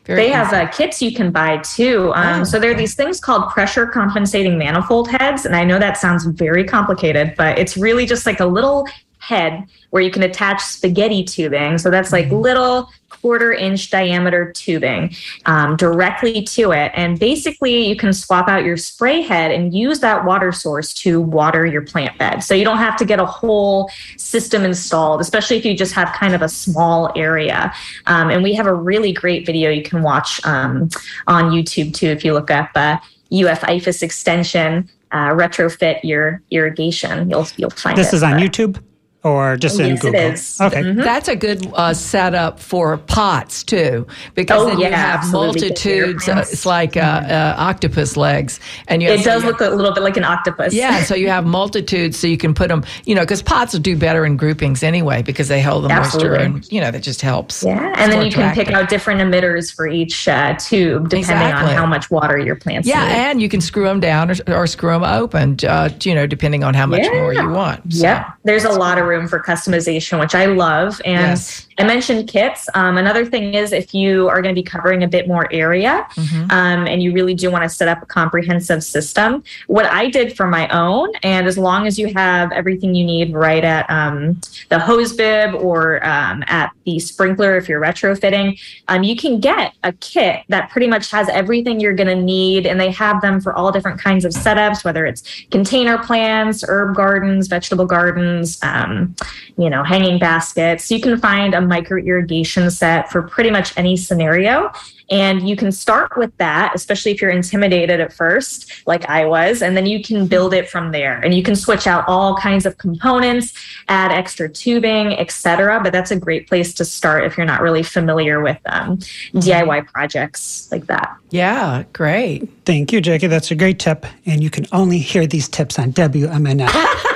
Very 0.07 0.23
they 0.23 0.31
have 0.31 0.53
uh, 0.53 0.69
kits 0.69 1.03
you 1.03 1.13
can 1.13 1.31
buy 1.31 1.59
too. 1.59 2.13
Um, 2.15 2.41
Oh, 2.41 2.45
so 2.45 2.59
there 2.59 2.71
are 2.71 2.75
these 2.75 2.95
things 2.95 3.21
called 3.21 3.51
pressure 3.51 3.87
compensating 3.87 4.57
manifold 4.57 5.09
heads, 5.11 5.47
and 5.47 5.57
I 5.57 5.65
know 5.65 5.79
that 5.79 5.97
sounds 5.97 6.25
very 6.25 6.65
complicated, 6.65 7.35
but 7.37 7.59
it's 7.59 7.77
really 7.77 8.07
just 8.07 8.27
like 8.27 8.41
a 8.41 8.47
little 8.47 8.87
head 9.19 9.65
where 9.91 10.03
you 10.03 10.11
can 10.11 10.23
attach 10.23 10.63
spaghetti 10.63 11.25
tubing. 11.25 11.79
So 11.79 11.91
that's 11.91 12.13
like 12.13 12.31
little 12.31 12.89
quarter 13.21 13.53
inch 13.53 13.91
diameter 13.91 14.53
tubing 14.53 15.15
um, 15.47 15.77
directly 15.77 16.43
to 16.43 16.73
it, 16.73 16.93
and 16.95 17.19
basically 17.19 17.87
you 17.89 17.97
can 17.97 18.13
swap 18.13 18.49
out 18.49 18.65
your 18.65 18.77
spray 18.77 19.23
head 19.23 19.51
and 19.51 19.75
use 19.75 20.01
that 20.01 20.25
water 20.25 20.53
source 20.53 20.93
to 20.95 21.21
water 21.21 21.67
your 21.67 21.83
plant 21.83 22.17
bed. 22.19 22.41
So 22.41 22.55
you 22.55 22.65
don't 22.65 22.79
have 22.79 22.97
to 22.99 23.05
get 23.05 23.21
a 23.21 23.27
whole 23.27 23.91
system 24.17 24.65
installed, 24.65 25.21
especially 25.21 25.57
if 25.57 25.65
you 25.65 25.77
just 25.77 25.95
have 25.95 26.13
kind 26.15 26.35
of 26.35 26.43
a 26.43 26.49
small 26.49 27.13
area. 27.17 27.73
Um, 28.07 28.31
and 28.31 28.43
we 28.43 28.55
have 28.55 28.67
a 28.67 28.75
really 28.75 29.13
great 29.13 29.47
video 29.47 29.71
you 29.71 29.83
can 29.83 30.03
watch 30.03 30.45
um, 30.45 30.89
on 31.27 31.51
YouTube 31.51 31.95
too 31.95 32.09
if 32.09 32.25
you 32.25 32.33
look 32.33 32.51
up 32.51 32.71
uh, 32.75 32.99
UF 33.33 33.61
IFAS 33.63 34.03
extension 34.03 34.89
uh, 35.13 35.29
retrofit 35.31 36.01
your 36.03 36.43
irrigation. 36.51 37.31
You'll 37.31 37.47
you'll 37.57 37.71
find 37.71 37.97
This 37.97 38.13
it, 38.13 38.17
is 38.17 38.23
on 38.23 38.33
but- 38.33 38.41
YouTube 38.43 38.83
or 39.27 39.57
just 39.57 39.81
Oh, 39.81 39.85
in 39.85 39.91
yes, 39.91 39.99
it 39.99 40.03
Google? 40.03 40.21
is. 40.21 40.61
Okay. 40.61 40.93
That's 40.93 41.29
a 41.29 41.35
good 41.37 41.67
uh, 41.75 41.93
setup 41.95 42.61
for 42.61 42.97
pots 42.99 43.63
too, 43.65 44.07
because 44.35 44.63
Oh, 44.63 44.67
then 44.69 44.79
you 44.79 44.87
have 44.87 45.21
absolutely. 45.21 45.61
multitudes. 45.61 46.29
Uh, 46.29 46.45
it's 46.51 46.65
like 46.67 46.97
uh, 46.97 47.01
uh, 47.01 47.55
octopus 47.59 48.17
legs, 48.17 48.61
and 48.89 49.03
you 49.03 49.09
It 49.11 49.19
so 49.21 49.31
does 49.31 49.45
look 49.45 49.61
a 49.61 49.69
little 49.71 49.93
bit 49.93 50.03
like 50.03 50.17
an 50.17 50.25
octopus. 50.25 50.73
Yeah, 50.73 51.03
so 51.03 51.15
you 51.15 51.29
have 51.29 51.45
multitudes, 51.61 52.17
so 52.19 52.27
you 52.27 52.37
can 52.39 52.55
put 52.55 52.69
them. 52.69 52.85
You 53.05 53.15
know, 53.15 53.23
because 53.23 53.43
pots 53.43 53.73
will 53.73 53.81
do 53.81 53.97
better 53.97 54.25
in 54.25 54.37
groupings 54.37 54.83
anyway 54.83 55.23
because 55.23 55.49
they 55.49 55.61
hold 55.61 55.85
the 55.85 55.89
moisture, 55.89 56.35
and 56.35 56.71
you 56.71 56.81
know 56.81 56.91
that 56.91 57.03
just 57.03 57.21
helps. 57.23 57.65
Yeah, 57.65 57.95
and 57.97 58.13
then 58.13 58.25
you 58.25 58.31
can 58.31 58.55
pick 58.55 58.69
attractive. 58.69 58.75
out 58.85 58.89
different 58.89 59.21
emitters 59.21 59.75
for 59.75 59.89
each 59.89 60.29
uh, 60.29 60.55
tube 60.59 61.09
depending 61.09 61.19
Exactly. 61.37 61.71
on 61.73 61.77
how 61.77 61.87
much 61.87 62.11
water 62.11 62.39
your 62.39 62.55
plants 62.57 62.87
Yeah, 62.87 63.05
need. 63.07 63.15
and 63.15 63.43
you 63.43 63.49
can 63.49 63.61
screw 63.61 63.85
them 63.85 64.01
down 64.01 64.31
or, 64.31 64.35
or 64.49 64.67
screw 64.67 64.93
them 64.93 65.03
open. 65.05 65.57
Uh, 65.67 65.89
you 66.03 66.15
know, 66.15 66.27
depending 66.27 66.63
on 66.63 66.75
how 66.75 66.87
much 66.87 67.03
Yeah. 67.03 67.13
more 67.21 67.33
you 67.33 67.49
want. 67.49 67.93
So, 67.95 68.03
Yeah, 68.03 68.31
there's 68.45 68.65
a 68.65 68.71
lot 68.71 68.99
of 68.99 69.07
room 69.07 69.16
for 69.27 69.41
customization, 69.41 70.21
which 70.21 70.35
I 70.35 70.47
love. 70.47 71.01
And 71.05 71.31
Yes. 71.31 71.66
I 71.79 71.85
mentioned 71.85 72.29
kits. 72.29 72.69
Um, 72.75 72.97
another 72.97 73.25
thing 73.27 73.55
is 73.55 73.73
if 73.73 73.93
you 73.95 74.29
are 74.29 74.41
going 74.41 74.55
to 74.55 74.59
be 74.59 74.65
covering 74.65 75.03
a 75.03 75.09
bit 75.09 75.29
more 75.29 75.53
area 75.53 76.07
Mm-hmm. 76.17 76.51
um, 76.51 76.87
and 76.87 77.03
you 77.03 77.13
really 77.13 77.35
do 77.35 77.51
want 77.51 77.63
to 77.63 77.69
set 77.69 77.89
up 77.89 78.03
a 78.03 78.07
comprehensive 78.07 78.83
system, 78.83 79.43
what 79.67 79.87
I 79.87 80.09
did 80.09 80.37
for 80.37 80.47
my 80.47 80.69
own, 80.69 81.13
and 81.23 81.47
as 81.47 81.59
long 81.59 81.87
as 81.87 81.99
you 81.99 82.13
have 82.15 82.53
everything 82.53 82.95
you 82.95 83.05
need 83.05 83.35
right 83.35 83.65
at 83.65 83.89
um, 83.91 84.41
the 84.69 84.79
hose 84.79 85.13
bib 85.13 85.55
or 85.55 86.05
um, 86.07 86.43
at 86.47 86.73
the 86.85 86.99
sprinkler 86.99 87.57
if 87.57 87.69
you're 87.69 87.81
retrofitting, 87.81 88.59
um, 88.89 89.03
you 89.03 89.17
can 89.17 89.41
get 89.41 89.75
a 89.83 89.93
kit 89.95 90.45
that 90.49 90.71
pretty 90.71 90.87
much 90.87 91.11
has 91.11 91.29
everything 91.29 91.81
you're 91.81 91.95
going 91.95 92.09
to 92.09 92.23
need. 92.23 92.67
And 92.67 92.81
they 92.81 92.91
have 92.93 93.21
them 93.21 93.41
for 93.41 93.55
all 93.55 93.73
different 93.73 94.01
kinds 94.01 94.25
of 94.25 94.33
setups, 94.33 94.85
whether 94.85 95.05
it's 95.05 95.23
container 95.51 95.99
plants, 95.99 96.65
herb 96.67 96.95
gardens, 96.95 97.49
vegetable 97.49 97.87
gardens, 97.87 98.59
um, 98.63 99.15
you 99.59 99.69
know, 99.69 99.83
hanging 99.83 100.19
baskets. 100.19 100.91
You 100.91 101.01
can 101.01 101.19
find 101.19 101.55
a 101.55 101.61
micro 101.67 101.99
irrigation 101.99 102.71
set 102.71 103.11
for 103.11 103.23
pretty 103.23 103.51
much 103.51 103.77
any 103.77 103.97
scenario. 103.97 104.73
And 105.11 105.49
you 105.49 105.55
can 105.55 105.71
start 105.71 106.17
with 106.17 106.37
that, 106.39 106.73
especially 106.75 107.13
if 107.13 107.23
you're 107.23 107.31
intimidated 107.31 108.01
at 108.01 108.13
first, 108.13 108.87
like 108.87 109.09
I 109.09 109.25
was, 109.25 109.63
and 109.63 109.77
then 109.77 109.87
you 109.87 110.03
can 110.03 110.27
build 110.27 110.53
it 110.53 110.69
from 110.69 110.91
there. 110.91 111.21
And 111.21 111.33
you 111.33 111.45
can 111.45 111.55
switch 111.55 111.87
out 111.87 112.05
all 112.09 112.37
kinds 112.37 112.67
of 112.67 112.79
components, 112.79 113.55
add 113.89 114.11
extra 114.11 114.49
tubing, 114.49 115.13
etc. 115.13 115.81
But 115.81 115.93
that's 115.93 116.11
a 116.11 116.19
great 116.19 116.49
place 116.49 116.75
to 116.75 116.85
start 116.85 117.25
if 117.25 117.37
you're 117.37 117.47
not 117.47 117.61
really 117.61 117.85
familiar 117.85 118.41
with 118.41 118.59
um, 118.67 118.99
DIY 119.35 119.87
projects 119.87 120.69
like 120.73 120.87
that. 120.87 121.17
yeah, 121.31 121.85
great. 121.93 122.49
Thank 122.65 122.93
you, 122.93 123.01
Jackie. 123.01 123.29
That's 123.29 123.53
a 123.53 123.55
great 123.55 123.79
tip. 123.79 124.07
And 124.27 124.43
you 124.43 124.51
can 124.51 124.67
only 124.73 124.99
hear 124.99 125.27
these 125.27 125.49
tips 125.49 125.79
on 125.79 125.93
WMNF 125.93 127.16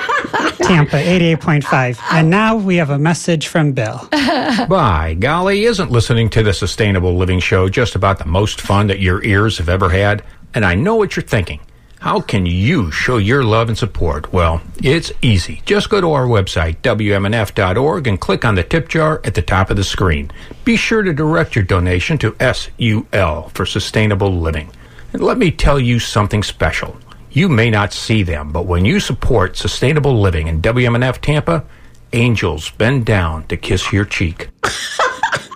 Tampa 0.71 0.95
88.5. 0.95 1.99
And 2.11 2.29
now 2.29 2.55
we 2.55 2.77
have 2.77 2.89
a 2.89 2.97
message 2.97 3.47
from 3.47 3.73
Bill. 3.73 4.07
By 4.11 5.15
golly, 5.19 5.65
isn't 5.65 5.91
listening 5.91 6.29
to 6.31 6.43
the 6.43 6.53
Sustainable 6.53 7.15
Living 7.17 7.39
Show 7.39 7.67
just 7.67 7.95
about 7.95 8.19
the 8.19 8.25
most 8.25 8.61
fun 8.61 8.87
that 8.87 8.99
your 8.99 9.23
ears 9.23 9.57
have 9.57 9.69
ever 9.69 9.89
had? 9.89 10.23
And 10.53 10.65
I 10.65 10.75
know 10.75 10.95
what 10.95 11.15
you're 11.15 11.23
thinking. 11.23 11.59
How 11.99 12.19
can 12.19 12.45
you 12.45 12.89
show 12.89 13.17
your 13.17 13.43
love 13.43 13.67
and 13.67 13.77
support? 13.77 14.33
Well, 14.33 14.61
it's 14.81 15.11
easy. 15.21 15.61
Just 15.65 15.89
go 15.89 16.01
to 16.01 16.13
our 16.13 16.25
website, 16.25 16.77
WMNF.org, 16.77 18.07
and 18.07 18.19
click 18.19 18.43
on 18.43 18.55
the 18.55 18.63
tip 18.63 18.89
jar 18.89 19.21
at 19.23 19.35
the 19.35 19.41
top 19.41 19.69
of 19.69 19.77
the 19.77 19.83
screen. 19.83 20.31
Be 20.65 20.77
sure 20.77 21.03
to 21.03 21.13
direct 21.13 21.55
your 21.55 21.63
donation 21.63 22.17
to 22.17 22.35
SUL 22.39 23.49
for 23.49 23.65
Sustainable 23.65 24.33
Living. 24.33 24.71
And 25.13 25.21
let 25.21 25.37
me 25.37 25.51
tell 25.51 25.79
you 25.79 25.99
something 25.99 26.41
special. 26.41 26.97
You 27.33 27.47
may 27.47 27.69
not 27.69 27.93
see 27.93 28.23
them, 28.23 28.51
but 28.51 28.65
when 28.65 28.83
you 28.83 28.99
support 28.99 29.55
sustainable 29.55 30.19
living 30.19 30.47
in 30.47 30.61
WMNF 30.61 31.19
Tampa, 31.21 31.63
angels 32.11 32.69
bend 32.71 33.05
down 33.05 33.47
to 33.47 33.55
kiss 33.55 33.93
your 33.93 34.03
cheek. 34.03 34.49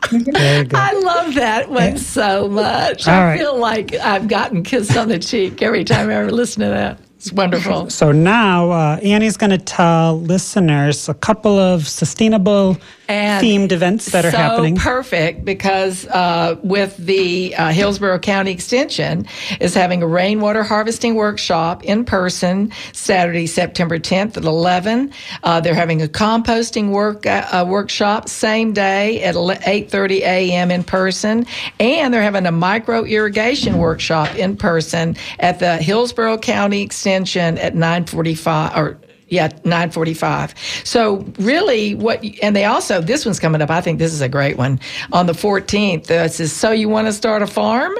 Very 0.09 0.63
good. 0.63 0.73
I 0.73 0.93
love 0.93 1.35
that 1.35 1.69
one 1.69 1.97
so 1.97 2.47
much. 2.47 3.07
All 3.07 3.13
I 3.13 3.23
right. 3.25 3.39
feel 3.39 3.57
like 3.57 3.93
I've 3.95 4.29
gotten 4.29 4.63
kissed 4.63 4.95
on 4.95 5.09
the 5.09 5.19
cheek 5.19 5.61
every 5.61 5.83
time 5.83 6.09
I 6.09 6.15
ever 6.15 6.31
listen 6.31 6.61
to 6.61 6.69
that. 6.69 6.99
It's 7.17 7.33
wonderful. 7.33 7.89
So 7.89 8.11
now 8.11 8.69
uh, 8.71 8.99
Annie's 9.01 9.35
going 9.35 9.49
to 9.49 9.57
tell 9.57 10.21
listeners 10.21 11.09
a 11.09 11.13
couple 11.13 11.57
of 11.57 11.87
sustainable 11.87 12.77
And 13.07 13.45
themed 13.45 13.71
events 13.71 14.11
that 14.11 14.25
are 14.25 14.31
so 14.31 14.37
happening. 14.37 14.75
perfect 14.75 15.45
because 15.45 16.05
uh, 16.07 16.57
with 16.63 16.97
the 16.97 17.55
uh, 17.55 17.71
Hillsborough 17.71 18.19
County 18.19 18.51
Extension 18.51 19.27
is 19.59 19.73
having 19.73 20.01
a 20.01 20.07
rainwater 20.07 20.63
harvesting 20.63 21.15
workshop 21.15 21.83
in 21.83 22.05
person 22.05 22.71
Saturday, 22.93 23.47
September 23.47 23.99
10th 23.99 24.37
at 24.37 24.43
11. 24.43 25.11
Uh, 25.43 25.59
they're 25.61 25.75
having 25.75 26.01
a 26.01 26.07
composting 26.07 26.89
work 26.89 27.25
uh, 27.25 27.45
uh, 27.51 27.65
workshop 27.67 28.29
same 28.29 28.73
day 28.73 29.23
at 29.23 29.35
8:30 29.35 30.19
a.m. 30.21 30.71
in 30.71 30.83
person, 30.83 31.45
and 31.79 32.13
they're 32.13 32.21
having 32.21 32.45
a 32.45 32.51
micro 32.51 33.03
irrigation 33.03 33.77
workshop 33.77 34.35
in 34.35 34.57
person 34.57 35.15
at 35.39 35.59
the 35.59 35.77
Hillsborough 35.77 36.37
County 36.37 36.81
Extension 36.81 37.57
at 37.57 37.75
9:45 37.75 38.77
or 38.77 38.97
yeah, 39.27 39.47
945. 39.63 40.53
So 40.83 41.25
really 41.39 41.95
what, 41.95 42.23
and 42.43 42.55
they 42.55 42.65
also, 42.65 43.01
this 43.01 43.25
one's 43.25 43.39
coming 43.39 43.61
up. 43.61 43.71
I 43.71 43.81
think 43.81 43.99
this 43.99 44.13
is 44.13 44.21
a 44.21 44.29
great 44.29 44.57
one 44.57 44.79
on 45.11 45.25
the 45.25 45.33
14th. 45.33 46.11
Uh, 46.11 46.25
it 46.25 46.33
says, 46.33 46.51
so 46.51 46.71
you 46.71 46.89
want 46.89 47.07
to 47.07 47.13
start 47.13 47.41
a 47.41 47.47
farm? 47.47 47.93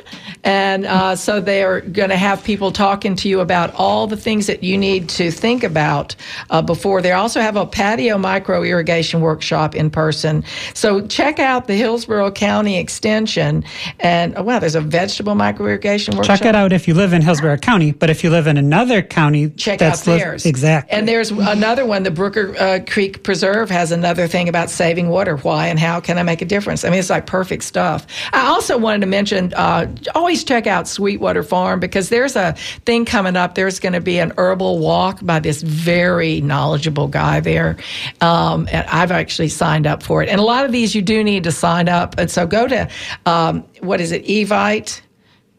And 0.43 0.86
uh, 0.86 1.15
so 1.15 1.41
they're 1.41 1.82
going 1.82 2.09
to 2.09 2.17
have 2.17 2.43
people 2.43 2.71
talking 2.71 3.15
to 3.15 3.30
you 3.30 3.39
about 3.39 3.73
all 3.73 4.05
the 4.05 4.17
things 4.17 4.45
that 4.47 4.63
you 4.63 4.78
need 4.78 5.09
to 5.09 5.32
think 5.32 5.63
about 5.63 6.15
uh, 6.51 6.61
before. 6.61 7.01
They 7.01 7.13
also 7.13 7.41
have 7.41 7.55
a 7.55 7.65
patio 7.65 8.17
micro 8.17 8.63
irrigation 8.63 9.21
workshop 9.21 9.76
in 9.76 9.89
person. 9.89 10.43
So 10.76 11.05
check 11.07 11.39
out 11.39 11.67
the 11.67 11.76
Hillsborough 11.76 12.32
County 12.32 12.78
Extension. 12.78 13.63
And 13.99 14.38
oh, 14.38 14.43
wow, 14.43 14.59
there's 14.59 14.76
a 14.76 14.82
vegetable 14.82 15.34
micro 15.34 15.65
irrigation 15.65 16.15
workshop. 16.15 16.38
Check 16.39 16.47
it 16.47 16.55
out 16.55 16.71
if 16.71 16.88
you 16.88 16.93
live 16.93 17.13
in 17.13 17.23
Hillsborough 17.23 17.57
County, 17.57 17.91
but 17.91 18.09
if 18.11 18.23
you 18.23 18.30
live 18.30 18.45
in 18.45 18.57
another 18.57 19.01
county, 19.01 19.49
check 19.49 19.82
out 19.82 20.05
li- 20.05 20.17
theirs. 20.17 20.45
exactly. 20.45 20.95
And 20.95 21.07
here's 21.16 21.32
another 21.32 21.86
one. 21.86 22.03
The 22.03 22.11
Brooker 22.11 22.53
uh, 22.59 22.80
Creek 22.86 23.24
Preserve 23.24 23.70
has 23.70 23.93
another 23.93 24.28
thing 24.28 24.49
about 24.49 24.70
saving 24.70 25.07
water. 25.07 25.38
Why 25.38 25.68
and 25.68 25.80
how 25.80 26.01
can 26.01 26.18
I 26.18 26.24
make 26.24 26.41
a 26.41 26.45
difference? 26.45 26.84
I 26.84 26.89
mean, 26.89 26.99
it's 26.99 27.09
like 27.09 27.26
perfect 27.26 27.63
stuff. 27.63 28.05
I 28.34 28.47
also 28.47 28.78
wanted 28.78 28.99
to 28.99 29.07
mention 29.07 29.53
uh, 29.53 29.88
always 30.13 30.43
check 30.43 30.68
out 30.68 30.89
Sweetwater 30.89 31.41
Farm 31.41 31.80
because 31.80 32.09
there's 32.09 32.36
a 32.36 32.51
thing 32.86 33.05
coming 33.05 33.38
up. 33.38 33.55
There's 33.55 33.80
going 33.80 33.93
to 33.93 34.01
be 34.01 34.20
an 34.20 34.34
herbal 34.38 34.80
walk 34.80 35.20
by 35.22 35.39
this 35.39 35.61
very 35.61 36.41
knowledgeable 36.41 37.07
guy 37.07 37.39
there. 37.39 37.78
Um, 38.20 38.68
and 38.70 38.86
I've 38.88 39.11
actually 39.11 39.49
signed 39.49 39.88
up 39.88 40.03
for 40.03 40.22
it. 40.22 40.28
And 40.28 40.41
a 40.41 40.43
lot 40.43 40.66
of 40.66 40.74
these 40.74 40.95
you 40.95 41.01
do 41.01 41.24
need 41.24 41.45
to 41.45 41.51
sign 41.53 41.88
up. 41.88 42.18
And 42.18 42.30
so 42.30 42.45
go 42.45 42.68
to, 42.68 42.89
um, 43.26 43.63
what 43.80 44.01
is 44.01 44.11
it, 44.11 44.26
Evite? 44.26 44.99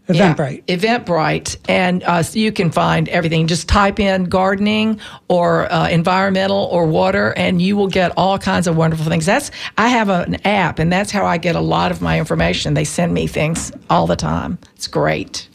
Eventbrite. 0.08 0.62
Yeah, 0.68 0.76
Eventbrite, 0.76 1.56
and 1.68 2.02
uh, 2.04 2.22
so 2.22 2.38
you 2.38 2.52
can 2.52 2.70
find 2.70 3.08
everything. 3.08 3.48
Just 3.48 3.68
type 3.68 3.98
in 3.98 4.24
gardening 4.24 5.00
or 5.28 5.70
uh, 5.72 5.88
environmental 5.88 6.68
or 6.70 6.86
water, 6.86 7.34
and 7.36 7.60
you 7.60 7.76
will 7.76 7.88
get 7.88 8.12
all 8.16 8.38
kinds 8.38 8.68
of 8.68 8.76
wonderful 8.76 9.06
things. 9.06 9.26
That's 9.26 9.50
I 9.76 9.88
have 9.88 10.08
an 10.08 10.36
app, 10.46 10.78
and 10.78 10.92
that's 10.92 11.10
how 11.10 11.26
I 11.26 11.38
get 11.38 11.56
a 11.56 11.60
lot 11.60 11.90
of 11.90 12.00
my 12.00 12.18
information. 12.18 12.74
They 12.74 12.84
send 12.84 13.14
me 13.14 13.26
things 13.26 13.72
all 13.90 14.06
the 14.06 14.16
time. 14.16 14.58
It's 14.76 14.86
great. 14.86 15.48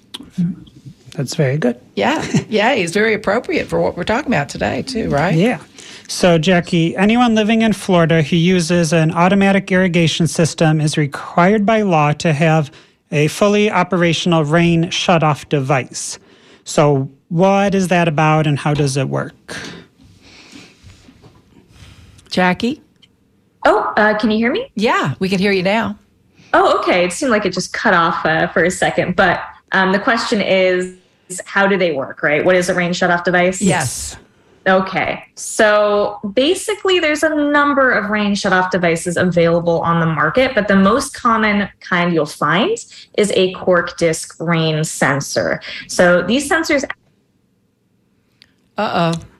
That's 1.13 1.35
very 1.35 1.57
good. 1.57 1.79
Yeah, 1.95 2.25
yeah, 2.49 2.71
it's 2.73 2.93
very 2.93 3.13
appropriate 3.13 3.67
for 3.67 3.79
what 3.79 3.95
we're 3.95 4.03
talking 4.03 4.33
about 4.33 4.49
today, 4.49 4.81
too. 4.81 5.09
Right? 5.09 5.35
Yeah. 5.35 5.61
So, 6.07 6.37
Jackie, 6.37 6.93
anyone 6.97 7.35
living 7.35 7.61
in 7.61 7.71
Florida 7.71 8.21
who 8.21 8.35
uses 8.35 8.91
an 8.91 9.11
automatic 9.11 9.71
irrigation 9.71 10.27
system 10.27 10.81
is 10.81 10.97
required 10.97 11.65
by 11.65 11.83
law 11.83 12.11
to 12.13 12.33
have 12.33 12.69
a 13.11 13.27
fully 13.27 13.69
operational 13.69 14.43
rain 14.43 14.85
shutoff 14.85 15.47
device. 15.49 16.19
So, 16.63 17.09
what 17.29 17.75
is 17.75 17.87
that 17.89 18.07
about 18.07 18.47
and 18.47 18.57
how 18.57 18.73
does 18.73 18.97
it 18.97 19.09
work? 19.09 19.57
Jackie? 22.29 22.81
Oh, 23.65 23.93
uh, 23.97 24.17
can 24.17 24.31
you 24.31 24.37
hear 24.37 24.51
me? 24.51 24.71
Yeah, 24.75 25.15
we 25.19 25.29
can 25.29 25.39
hear 25.39 25.51
you 25.51 25.63
now. 25.63 25.97
Oh, 26.53 26.79
okay. 26.79 27.05
It 27.05 27.13
seemed 27.13 27.31
like 27.31 27.45
it 27.45 27.53
just 27.53 27.73
cut 27.73 27.93
off 27.93 28.25
uh, 28.25 28.47
for 28.47 28.63
a 28.63 28.71
second. 28.71 29.15
But 29.15 29.41
um, 29.71 29.91
the 29.91 29.99
question 29.99 30.41
is 30.41 30.97
how 31.45 31.67
do 31.67 31.77
they 31.77 31.91
work, 31.91 32.23
right? 32.23 32.43
What 32.43 32.55
is 32.55 32.69
a 32.69 32.73
rain 32.73 32.91
shutoff 32.91 33.23
device? 33.23 33.61
Yes. 33.61 34.17
Okay. 34.67 35.23
So 35.35 36.19
basically, 36.33 36.99
there's 36.99 37.23
a 37.23 37.29
number 37.29 37.91
of 37.91 38.11
rain 38.11 38.33
shutoff 38.33 38.69
devices 38.69 39.17
available 39.17 39.81
on 39.81 39.99
the 39.99 40.05
market, 40.05 40.53
but 40.53 40.67
the 40.67 40.75
most 40.75 41.15
common 41.15 41.67
kind 41.79 42.13
you'll 42.13 42.27
find 42.27 42.77
is 43.17 43.31
a 43.35 43.53
cork 43.53 43.97
disc 43.97 44.39
rain 44.39 44.83
sensor. 44.83 45.61
So 45.87 46.21
these 46.21 46.47
sensors. 46.47 46.83
Uh 48.77 49.13
oh. 49.15 49.30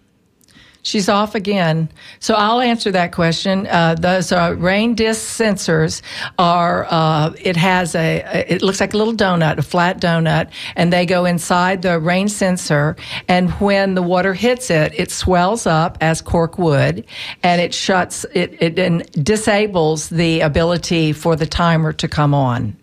She's 0.84 1.08
off 1.10 1.36
again. 1.36 1.90
So 2.20 2.34
I'll 2.34 2.60
answer 2.60 2.92
that 2.92 3.12
question. 3.12 3.68
Uh, 3.68 3.96
those 3.96 4.32
are 4.32 4.56
rain 4.56 4.96
disc 4.96 5.22
sensors 5.40 6.02
are, 6.40 6.88
uh, 6.90 7.34
it 7.40 7.56
has 7.56 7.94
a, 7.94 8.24
it 8.52 8.64
looks 8.64 8.80
like 8.80 8.96
a 8.96 8.98
little 8.98 9.14
donut, 9.14 9.60
a 9.60 9.62
flat 9.62 10.02
donut, 10.02 10.50
and 10.76 10.92
they 10.92 11.06
go 11.06 11.26
inside 11.26 11.84
the 11.84 12.00
rain 12.00 12.28
sensor. 12.28 12.96
And 13.28 13.52
when 13.54 13.94
the 13.94 14.02
water 14.02 14.34
hits 14.34 14.72
it, 14.72 14.94
it 15.00 15.12
swells 15.12 15.68
up 15.68 16.00
as 16.02 16.22
cork 16.22 16.58
would 16.58 17.06
and 17.44 17.62
it 17.62 17.74
shuts, 17.76 18.26
it, 18.34 18.60
it 18.60 18.76
then 18.76 19.04
disables 19.12 20.10
the 20.10 20.42
ability 20.42 21.14
for 21.14 21.36
the 21.36 21.46
timer 21.46 21.94
to 21.94 22.08
come 22.08 22.34
on. 22.34 22.76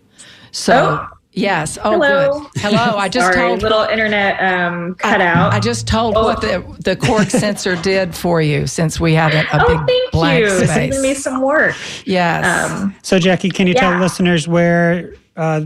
So. 0.51 0.99
Oh. 1.01 1.18
Yes. 1.31 1.77
Oh, 1.83 1.91
Hello. 1.91 2.39
good. 2.39 2.61
Hello. 2.61 2.97
I 2.97 3.07
just 3.07 3.33
Sorry, 3.33 3.47
told 3.47 3.61
little 3.61 3.83
internet 3.83 4.41
um, 4.41 4.95
cut 4.95 5.21
I, 5.21 5.25
out. 5.27 5.53
I 5.53 5.59
just 5.59 5.87
told 5.87 6.15
Oh. 6.17 6.23
what 6.23 6.41
the 6.41 6.63
the 6.83 6.95
cork 6.95 7.29
sensor 7.43 7.75
did 7.75 8.15
for 8.15 8.41
you 8.41 8.65
since 8.65 8.99
we 8.99 9.13
had 9.13 9.33
a, 9.33 9.41
a 9.55 9.63
oh, 9.63 9.67
big 9.67 9.87
thank 9.87 10.11
blank 10.11 10.39
you. 10.45 10.49
space. 10.57 10.69
Saving 10.73 11.01
me 11.03 11.13
some 11.13 11.41
work. 11.41 11.75
yes. 12.05 12.71
Um, 12.71 12.95
So, 13.03 13.19
Jackie, 13.19 13.49
can 13.51 13.67
you 13.67 13.73
tell 13.75 13.99
listeners 13.99 14.47
where? 14.47 15.13
Uh, 15.37 15.65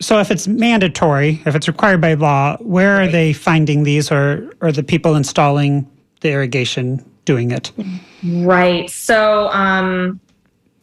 so, 0.00 0.20
if 0.20 0.30
it's 0.30 0.48
mandatory, 0.48 1.42
if 1.46 1.54
it's 1.54 1.68
required 1.68 2.00
by 2.00 2.14
law, 2.14 2.56
where 2.60 3.00
are 3.00 3.06
they 3.08 3.32
finding 3.34 3.82
these, 3.84 4.10
or 4.10 4.50
or 4.62 4.72
the 4.72 4.82
people 4.82 5.14
installing 5.16 5.86
the 6.22 6.30
irrigation 6.30 7.04
doing 7.26 7.50
it? 7.50 7.72
Right. 8.24 8.88
So 8.90 9.48
um, 9.52 10.18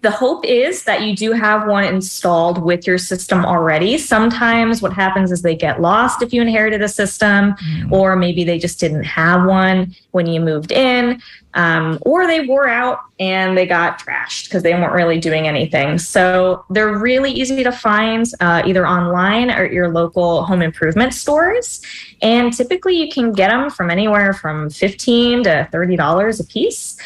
the 0.04 0.12
hope 0.12 0.45
is 0.45 0.84
that 0.84 1.01
you 1.01 1.16
do 1.16 1.32
have 1.32 1.66
one 1.66 1.86
installed 1.86 2.62
with 2.62 2.86
your 2.86 2.97
system 2.97 3.45
already. 3.45 3.97
Sometimes 3.97 4.82
what 4.82 4.91
happens 4.91 5.32
is 5.32 5.41
they 5.41 5.56
get 5.56 5.80
lost 5.80 6.22
if 6.22 6.34
you 6.34 6.41
inherited 6.41 6.82
a 6.82 6.89
system, 6.89 7.56
hmm. 7.58 7.91
or 7.93 8.18
maybe 8.18 8.43
they 8.43 8.60
just 8.60 8.82
didn't 8.82 9.06
have 9.06 9.45
one 9.45 9.95
when 10.12 10.28
you 10.28 10.41
moved 10.41 10.74
in, 10.74 11.22
um, 11.56 11.99
or 12.01 12.28
they 12.28 12.41
wore 12.45 12.68
out 12.68 12.99
and 13.20 13.58
they 13.58 13.66
got 13.66 13.99
trashed 13.99 14.45
because 14.45 14.64
they 14.64 14.74
weren't 14.74 14.93
really 14.93 15.20
doing 15.20 15.47
anything. 15.47 15.97
So 15.97 16.66
they're 16.70 16.97
really 16.97 17.32
easy 17.32 17.64
to 17.64 17.72
find 17.72 18.26
uh, 18.39 18.64
either 18.66 18.88
online 18.88 19.51
or 19.51 19.66
at 19.66 19.72
your 19.72 19.89
local 19.89 20.43
home 20.45 20.62
improvement 20.62 21.14
stores. 21.14 21.82
And 22.22 22.51
typically 22.51 22.95
you 22.95 23.10
can 23.10 23.32
get 23.32 23.49
them 23.49 23.70
from 23.70 23.91
anywhere 23.91 24.34
from 24.34 24.70
15 24.70 25.43
to 25.43 25.70
$30 25.72 26.39
a 26.39 26.43
piece. 26.45 26.97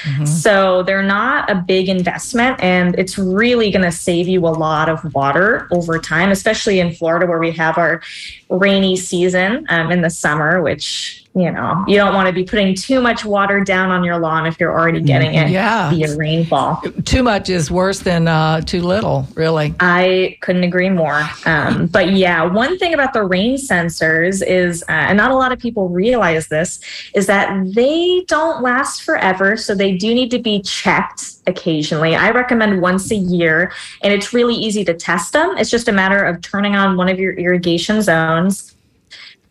So 0.42 0.84
they're 0.84 1.04
not 1.04 1.52
a 1.52 1.56
big 1.56 1.90
investment 1.90 2.60
and 2.62 2.98
it's 2.98 3.18
really 3.18 3.70
going 3.70 3.86
to 3.86 3.92
save 3.92 4.28
you 4.28 4.48
a 4.48 4.50
lot 4.50 4.90
of 4.90 5.14
water 5.14 5.68
over 5.72 6.00
time, 6.00 6.32
especially 6.32 6.80
in 6.80 6.94
Florida 6.94 7.26
where 7.26 7.40
we 7.40 7.52
have 7.52 7.78
our 7.78 8.02
rainy 8.50 8.96
season 8.96 9.66
um, 9.70 9.92
in 9.92 10.02
the 10.02 10.10
summer, 10.10 10.62
which 10.62 11.27
you 11.38 11.52
know 11.52 11.84
you 11.88 11.96
don't 11.96 12.14
want 12.16 12.28
to 12.28 12.34
be 12.34 12.44
putting 12.44 12.74
too 12.76 13.00
much 13.00 13.24
water 13.24 13.62
down 13.64 13.92
on 13.92 14.04
your 14.04 14.18
lawn 14.18 14.46
if 14.48 14.60
you're 14.60 14.72
already 14.78 15.00
getting 15.02 15.34
it 15.36 15.50
Yeah. 15.50 15.90
via 15.92 16.16
rainfall. 16.18 16.82
too 17.06 17.22
much 17.24 17.50
is 17.50 17.70
worse 17.70 18.00
than 18.00 18.28
uh, 18.28 18.62
too 18.62 18.82
little, 18.82 19.28
really. 19.36 19.74
I 19.80 20.38
couldn't 20.42 20.64
agree 20.64 20.90
more. 20.90 21.22
Um, 21.46 21.86
but 21.88 22.12
yeah, 22.14 22.44
one 22.44 22.78
thing 22.80 22.94
about 22.94 23.14
the 23.14 23.24
rain 23.24 23.56
sensors 23.58 24.44
is, 24.46 24.84
uh, 24.90 24.92
and 25.10 25.18
not 25.18 25.32
a 25.32 25.36
lot 25.36 25.52
of 25.52 25.60
people 25.60 25.90
realize 25.90 26.48
this, 26.48 26.80
is 27.14 27.28
that 27.28 27.48
they 27.74 28.24
don't 28.28 28.62
last 28.64 29.04
forever. 29.04 29.56
So 29.58 29.76
they 29.76 29.96
do 29.96 30.14
need 30.14 30.32
to 30.32 30.40
be 30.40 30.62
checked 30.62 31.36
occasionally. 31.46 32.16
I 32.16 32.32
recommend 32.32 32.82
once 32.82 33.12
a 33.12 33.16
year, 33.16 33.72
and 34.02 34.12
it's 34.12 34.34
really 34.34 34.56
easy 34.56 34.84
to 34.86 34.94
test 34.94 35.34
them. 35.34 35.56
It's 35.58 35.70
just 35.70 35.88
a 35.88 35.92
matter 35.92 36.24
of 36.24 36.42
turning 36.42 36.76
on 36.76 36.98
one 36.98 37.10
of 37.10 37.20
your 37.20 37.34
irrigation 37.34 38.02
zones. 38.02 38.74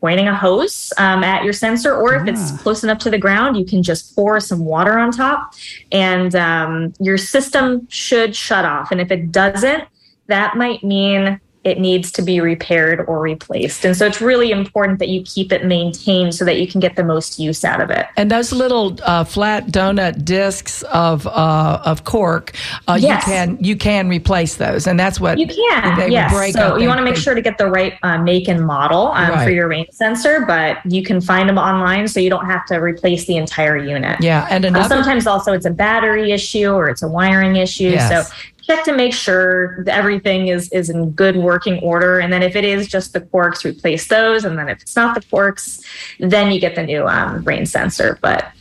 Pointing 0.01 0.29
a 0.29 0.37
hose 0.37 0.93
um, 0.99 1.25
at 1.25 1.43
your 1.43 1.53
sensor, 1.53 1.95
or 1.95 2.15
if 2.15 2.29
it's 2.29 2.53
close 2.63 2.85
enough 2.85 2.99
to 2.99 3.11
the 3.11 3.19
ground, 3.19 3.57
you 3.57 3.65
can 3.65 3.83
just 3.83 4.15
pour 4.15 4.39
some 4.41 4.65
water 4.65 4.99
on 4.99 5.11
top, 5.11 5.55
and 5.91 6.35
um, 6.35 6.93
your 7.01 7.17
system 7.17 7.89
should 7.89 8.37
shut 8.37 8.65
off. 8.65 8.93
And 8.93 9.01
if 9.01 9.11
it 9.11 9.33
doesn't, 9.33 9.85
that 10.27 10.57
might 10.57 10.85
mean 10.85 11.41
it 11.67 11.81
needs 11.81 12.12
to 12.12 12.23
be 12.23 12.41
repaired 12.41 13.05
or 13.09 13.19
replaced. 13.21 13.85
And 13.85 13.97
so 13.97 14.07
it's 14.07 14.21
really 14.21 14.53
important 14.53 15.01
that 15.01 15.09
you 15.09 15.21
keep 15.23 15.51
it 15.53 15.64
maintained 15.64 16.33
so 16.33 16.45
that 16.45 16.61
you 16.61 16.69
can 16.69 16.81
get 16.81 16.95
the 16.95 17.03
most 17.03 17.41
use 17.41 17.64
out 17.64 17.81
of 17.81 17.91
it. 17.91 18.07
And 18.17 18.31
those 18.31 18.53
little 18.53 18.97
uh, 19.03 19.25
flat 19.25 19.67
donut 19.67 20.25
discs 20.25 20.83
of 20.85 21.27
uh, 21.27 21.81
of 21.85 22.05
cork, 22.05 22.53
uh, 22.87 22.97
Yes. 23.01 23.27
you 23.27 23.33
can 23.33 23.59
you 23.61 23.77
can 23.77 24.09
replace 24.09 24.55
those, 24.55 24.87
and 24.87 24.99
that's 24.99 25.19
what 25.21 25.39
You 25.39 25.49
can, 25.49 25.99
They 25.99 26.09
yes. 26.11 26.33
break 26.33 26.53
So 26.55 26.77
you 26.77 26.87
want 26.87 26.99
to 26.99 27.05
make 27.05 27.17
sure 27.17 27.35
to 27.35 27.43
get 27.43 27.59
the 27.59 27.67
right 27.67 27.95
uh, 28.05 28.19
make 28.19 28.47
and 28.49 28.64
model 28.64 29.09
um, 29.09 29.31
Right. 29.31 29.45
for 29.45 29.51
your 29.51 29.67
rain 29.69 29.87
sensor, 29.91 30.45
but 30.47 30.79
you 30.87 31.03
can 31.03 31.21
find 31.21 31.49
them 31.49 31.59
online, 31.59 32.07
so 32.07 32.21
you 32.21 32.31
don't 32.31 32.47
have 32.47 32.64
to 32.67 32.77
replace 32.77 33.27
the 33.27 33.37
entire 33.37 33.77
unit. 33.77 34.21
Yeah, 34.21 34.47
and 34.51 34.64
Uh, 34.64 34.69
another 34.69 34.89
sometimes 34.89 35.27
also 35.27 35.53
it's 35.53 35.67
a 35.67 35.71
battery 35.71 36.31
issue 36.31 36.71
or 36.71 36.89
it's 36.89 37.03
a 37.03 37.09
wiring 37.09 37.57
issue. 37.57 37.91
Yes. 37.91 38.09
So 38.09 38.33
check 38.67 38.85
to 38.85 38.93
make 38.95 39.12
sure 39.12 39.85
everything 39.87 40.49
is 40.49 40.69
is 40.73 40.91
in 40.91 41.11
good 41.12 41.37
working 41.37 41.79
order. 41.81 42.19
And 42.19 42.33
then 42.33 42.43
if 42.43 42.57
it 42.57 42.64
is 42.64 42.89
just 42.89 43.12
the 43.12 43.21
corks, 43.21 43.64
replace 43.64 44.09
those. 44.09 44.45
And 44.45 44.59
then 44.59 44.69
if 44.69 44.83
it's 44.83 44.97
not 44.97 45.14
the 45.14 45.27
corks, 45.29 45.83
then 46.19 46.51
you 46.51 46.61
get 46.61 46.75
the 46.75 46.83
new 46.83 47.07
um, 47.07 47.45
rain 47.45 47.67
sensor. 47.67 48.19
But 48.21 48.53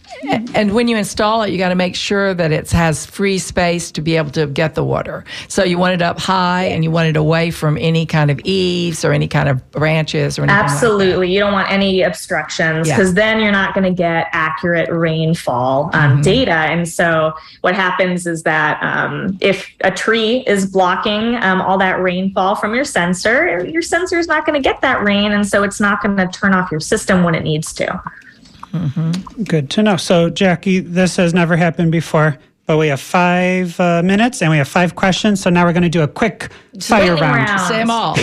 And 0.53 0.73
when 0.73 0.87
you 0.87 0.97
install 0.97 1.43
it, 1.43 1.51
you 1.51 1.57
got 1.57 1.69
to 1.69 1.75
make 1.75 1.95
sure 1.95 2.33
that 2.33 2.51
it 2.51 2.71
has 2.71 3.05
free 3.05 3.37
space 3.37 3.91
to 3.91 4.01
be 4.01 4.15
able 4.15 4.31
to 4.31 4.47
get 4.47 4.73
the 4.75 4.83
water. 4.83 5.23
So 5.47 5.63
you 5.63 5.77
want 5.77 5.93
it 5.95 6.01
up 6.01 6.19
high 6.19 6.63
and 6.65 6.83
you 6.83 6.91
want 6.91 7.09
it 7.09 7.17
away 7.17 7.51
from 7.51 7.77
any 7.77 8.05
kind 8.05 8.31
of 8.31 8.39
eaves 8.43 9.03
or 9.03 9.11
any 9.11 9.27
kind 9.27 9.49
of 9.49 9.69
branches 9.71 10.39
or 10.39 10.43
anything. 10.43 10.57
like 10.57 10.71
absolutely, 10.71 11.31
you 11.33 11.39
don't 11.39 11.53
want 11.53 11.69
any 11.71 12.01
obstructions 12.01 12.87
Yeah. 12.87 12.95
because 12.97 13.13
then 13.13 13.39
you're 13.39 13.51
not 13.51 13.73
going 13.73 13.83
to 13.83 13.91
get 13.95 14.27
accurate 14.31 14.89
rainfall 14.91 15.89
um, 15.93 16.13
Mm-hmm. 16.13 16.21
data. 16.21 16.51
And 16.51 16.87
so 16.87 17.33
what 17.61 17.75
happens 17.75 18.25
is 18.25 18.43
that 18.43 18.81
um, 18.81 19.37
if 19.41 19.69
a 19.81 19.91
tree 19.91 20.43
is 20.47 20.65
blocking 20.65 21.35
um, 21.43 21.61
all 21.61 21.77
that 21.79 22.01
rainfall 22.01 22.55
from 22.55 22.73
your 22.73 22.85
sensor, 22.85 23.65
your 23.65 23.81
sensor 23.81 24.17
is 24.17 24.27
not 24.27 24.45
going 24.45 24.61
to 24.61 24.67
get 24.67 24.81
that 24.81 25.03
rain, 25.03 25.31
and 25.33 25.45
so 25.47 25.63
it's 25.63 25.79
not 25.79 26.01
going 26.01 26.15
to 26.17 26.27
turn 26.27 26.53
off 26.53 26.71
your 26.71 26.79
system 26.79 27.23
when 27.23 27.35
it 27.35 27.43
needs 27.43 27.73
to. 27.73 28.01
Good 29.43 29.69
to 29.71 29.83
know. 29.83 29.97
So, 29.97 30.29
Jackie, 30.29 30.79
this 30.79 31.15
has 31.17 31.33
never 31.33 31.55
happened 31.55 31.91
before, 31.91 32.37
but 32.65 32.77
we 32.77 32.87
have 32.87 32.99
five 33.01 33.79
uh, 33.79 34.01
minutes 34.03 34.41
and 34.41 34.51
we 34.51 34.57
have 34.57 34.67
five 34.67 34.95
questions. 34.95 35.41
So 35.41 35.49
now 35.49 35.65
we're 35.65 35.73
going 35.73 35.83
to 35.83 35.89
do 35.89 36.01
a 36.01 36.07
quick 36.07 36.49
fire 36.81 37.15
round. 37.15 37.49
round. 37.49 37.61
Say 37.61 37.77
them 37.77 37.91
all. 37.91 38.17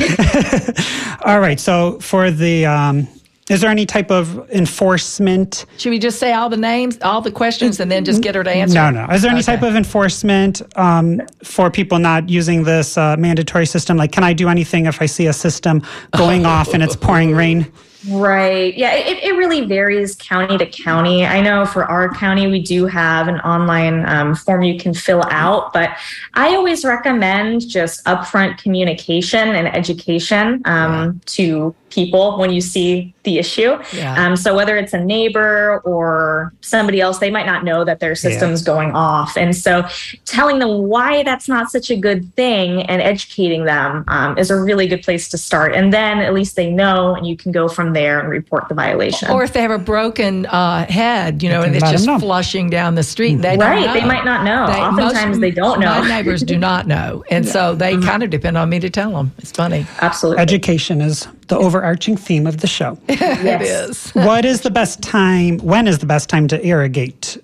All 1.24 1.40
right. 1.40 1.60
So 1.60 1.98
for 2.00 2.30
the 2.30 2.66
um, 2.66 3.08
is 3.50 3.60
there 3.60 3.70
any 3.70 3.86
type 3.86 4.10
of 4.10 4.48
enforcement? 4.50 5.66
Should 5.76 5.90
we 5.90 5.98
just 5.98 6.18
say 6.18 6.32
all 6.32 6.48
the 6.48 6.56
names, 6.56 6.96
all 7.02 7.20
the 7.20 7.32
questions, 7.32 7.80
and 7.80 7.90
then 7.90 8.04
just 8.04 8.22
get 8.22 8.34
her 8.34 8.44
to 8.44 8.50
answer? 8.50 8.74
No, 8.74 8.90
no. 8.90 9.06
Is 9.12 9.22
there 9.22 9.30
any 9.30 9.40
Okay. 9.40 9.56
type 9.56 9.62
of 9.62 9.74
enforcement 9.74 10.62
um, 10.78 11.20
for 11.42 11.70
people 11.70 11.98
not 11.98 12.28
using 12.28 12.62
this 12.62 12.96
uh, 12.96 13.16
mandatory 13.18 13.66
system? 13.66 13.96
Like, 13.96 14.12
can 14.12 14.22
I 14.24 14.32
do 14.32 14.48
anything 14.48 14.86
if 14.86 15.02
I 15.02 15.06
see 15.06 15.26
a 15.26 15.32
system 15.32 15.82
going 16.16 16.46
off 16.46 16.72
and 16.72 16.82
it's 16.82 16.96
pouring 16.96 17.32
rain? 17.34 17.70
Right. 18.08 18.76
Yeah, 18.76 18.94
it, 18.94 19.22
it 19.22 19.36
really 19.36 19.64
varies 19.66 20.16
county 20.16 20.58
to 20.58 20.66
county. 20.66 21.24
I 21.24 21.40
know 21.40 21.64
for 21.64 21.84
our 21.84 22.12
county, 22.12 22.48
we 22.48 22.60
do 22.60 22.86
have 22.86 23.28
an 23.28 23.38
online 23.40 24.04
um, 24.06 24.34
form 24.34 24.62
you 24.62 24.78
can 24.78 24.92
fill 24.92 25.22
out, 25.30 25.72
but 25.72 25.90
I 26.34 26.56
always 26.56 26.84
recommend 26.84 27.68
just 27.68 28.04
upfront 28.04 28.58
communication 28.58 29.50
and 29.50 29.68
education 29.68 30.62
um, 30.64 31.20
to 31.26 31.74
people 31.92 32.38
when 32.38 32.50
you 32.52 32.60
see 32.60 33.14
the 33.24 33.38
issue. 33.38 33.78
Yeah. 33.92 34.14
Um, 34.26 34.36
so 34.36 34.54
whether 34.56 34.76
it's 34.76 34.92
a 34.92 34.98
neighbor 35.04 35.80
or 35.84 36.52
somebody 36.60 37.00
else, 37.00 37.18
they 37.18 37.30
might 37.30 37.46
not 37.46 37.64
know 37.64 37.84
that 37.84 38.00
their 38.00 38.14
system's 38.14 38.62
going 38.62 38.92
off. 38.92 39.36
And 39.36 39.54
so 39.54 39.86
telling 40.24 40.58
them 40.58 40.88
why 40.88 41.22
that's 41.22 41.48
not 41.48 41.70
such 41.70 41.90
a 41.90 41.96
good 41.96 42.34
thing 42.34 42.82
and 42.82 43.00
educating 43.00 43.64
them 43.64 44.04
um, 44.08 44.36
is 44.38 44.50
a 44.50 44.58
really 44.60 44.88
good 44.88 45.02
place 45.02 45.28
to 45.28 45.38
start. 45.38 45.74
And 45.74 45.92
then 45.92 46.18
at 46.18 46.34
least 46.34 46.56
they 46.56 46.70
know 46.70 47.14
and 47.14 47.26
you 47.26 47.36
can 47.36 47.52
go 47.52 47.68
from 47.68 47.92
there 47.92 48.18
and 48.18 48.28
report 48.28 48.68
the 48.68 48.74
violation. 48.74 49.30
Or 49.30 49.44
if 49.44 49.52
they 49.52 49.62
have 49.62 49.70
a 49.70 49.78
broken 49.78 50.46
uh, 50.46 50.86
head, 50.86 51.42
you 51.42 51.48
know, 51.48 51.62
and 51.62 51.76
it's 51.76 51.90
just 51.90 52.06
know. 52.06 52.18
flushing 52.18 52.70
down 52.70 52.94
the 52.96 53.02
street, 53.04 53.36
they 53.36 53.56
Right, 53.56 53.84
don't 53.84 53.94
they 53.94 54.04
might 54.04 54.24
not 54.24 54.42
know. 54.44 54.64
Oftentimes 54.64 55.38
they 55.38 55.50
don't 55.52 55.78
know. 55.78 56.00
My 56.00 56.08
neighbors 56.08 56.42
do 56.42 56.58
not 56.58 56.86
know, 56.88 57.22
and 57.30 57.46
so 57.54 57.74
they 57.76 57.92
Mm-hmm. 57.92 58.08
kind 58.08 58.22
of 58.22 58.30
depend 58.30 58.56
on 58.56 58.70
me 58.70 58.80
to 58.80 58.88
tell 58.88 59.10
them. 59.12 59.32
It's 59.36 59.52
funny. 59.52 59.86
Absolutely. 60.00 60.40
Education 60.40 61.02
is 61.02 61.28
the 61.52 61.58
overarching 61.58 62.16
theme 62.16 62.46
of 62.46 62.58
the 62.58 62.66
show. 62.66 62.98
It 63.08 63.62
is. 63.62 64.10
what 64.12 64.44
is 64.44 64.62
the 64.62 64.70
best 64.70 65.02
time? 65.02 65.58
When 65.58 65.86
is 65.86 65.98
the 65.98 66.06
best 66.06 66.28
time 66.28 66.48
to 66.48 66.66
irrigate? 66.66 67.38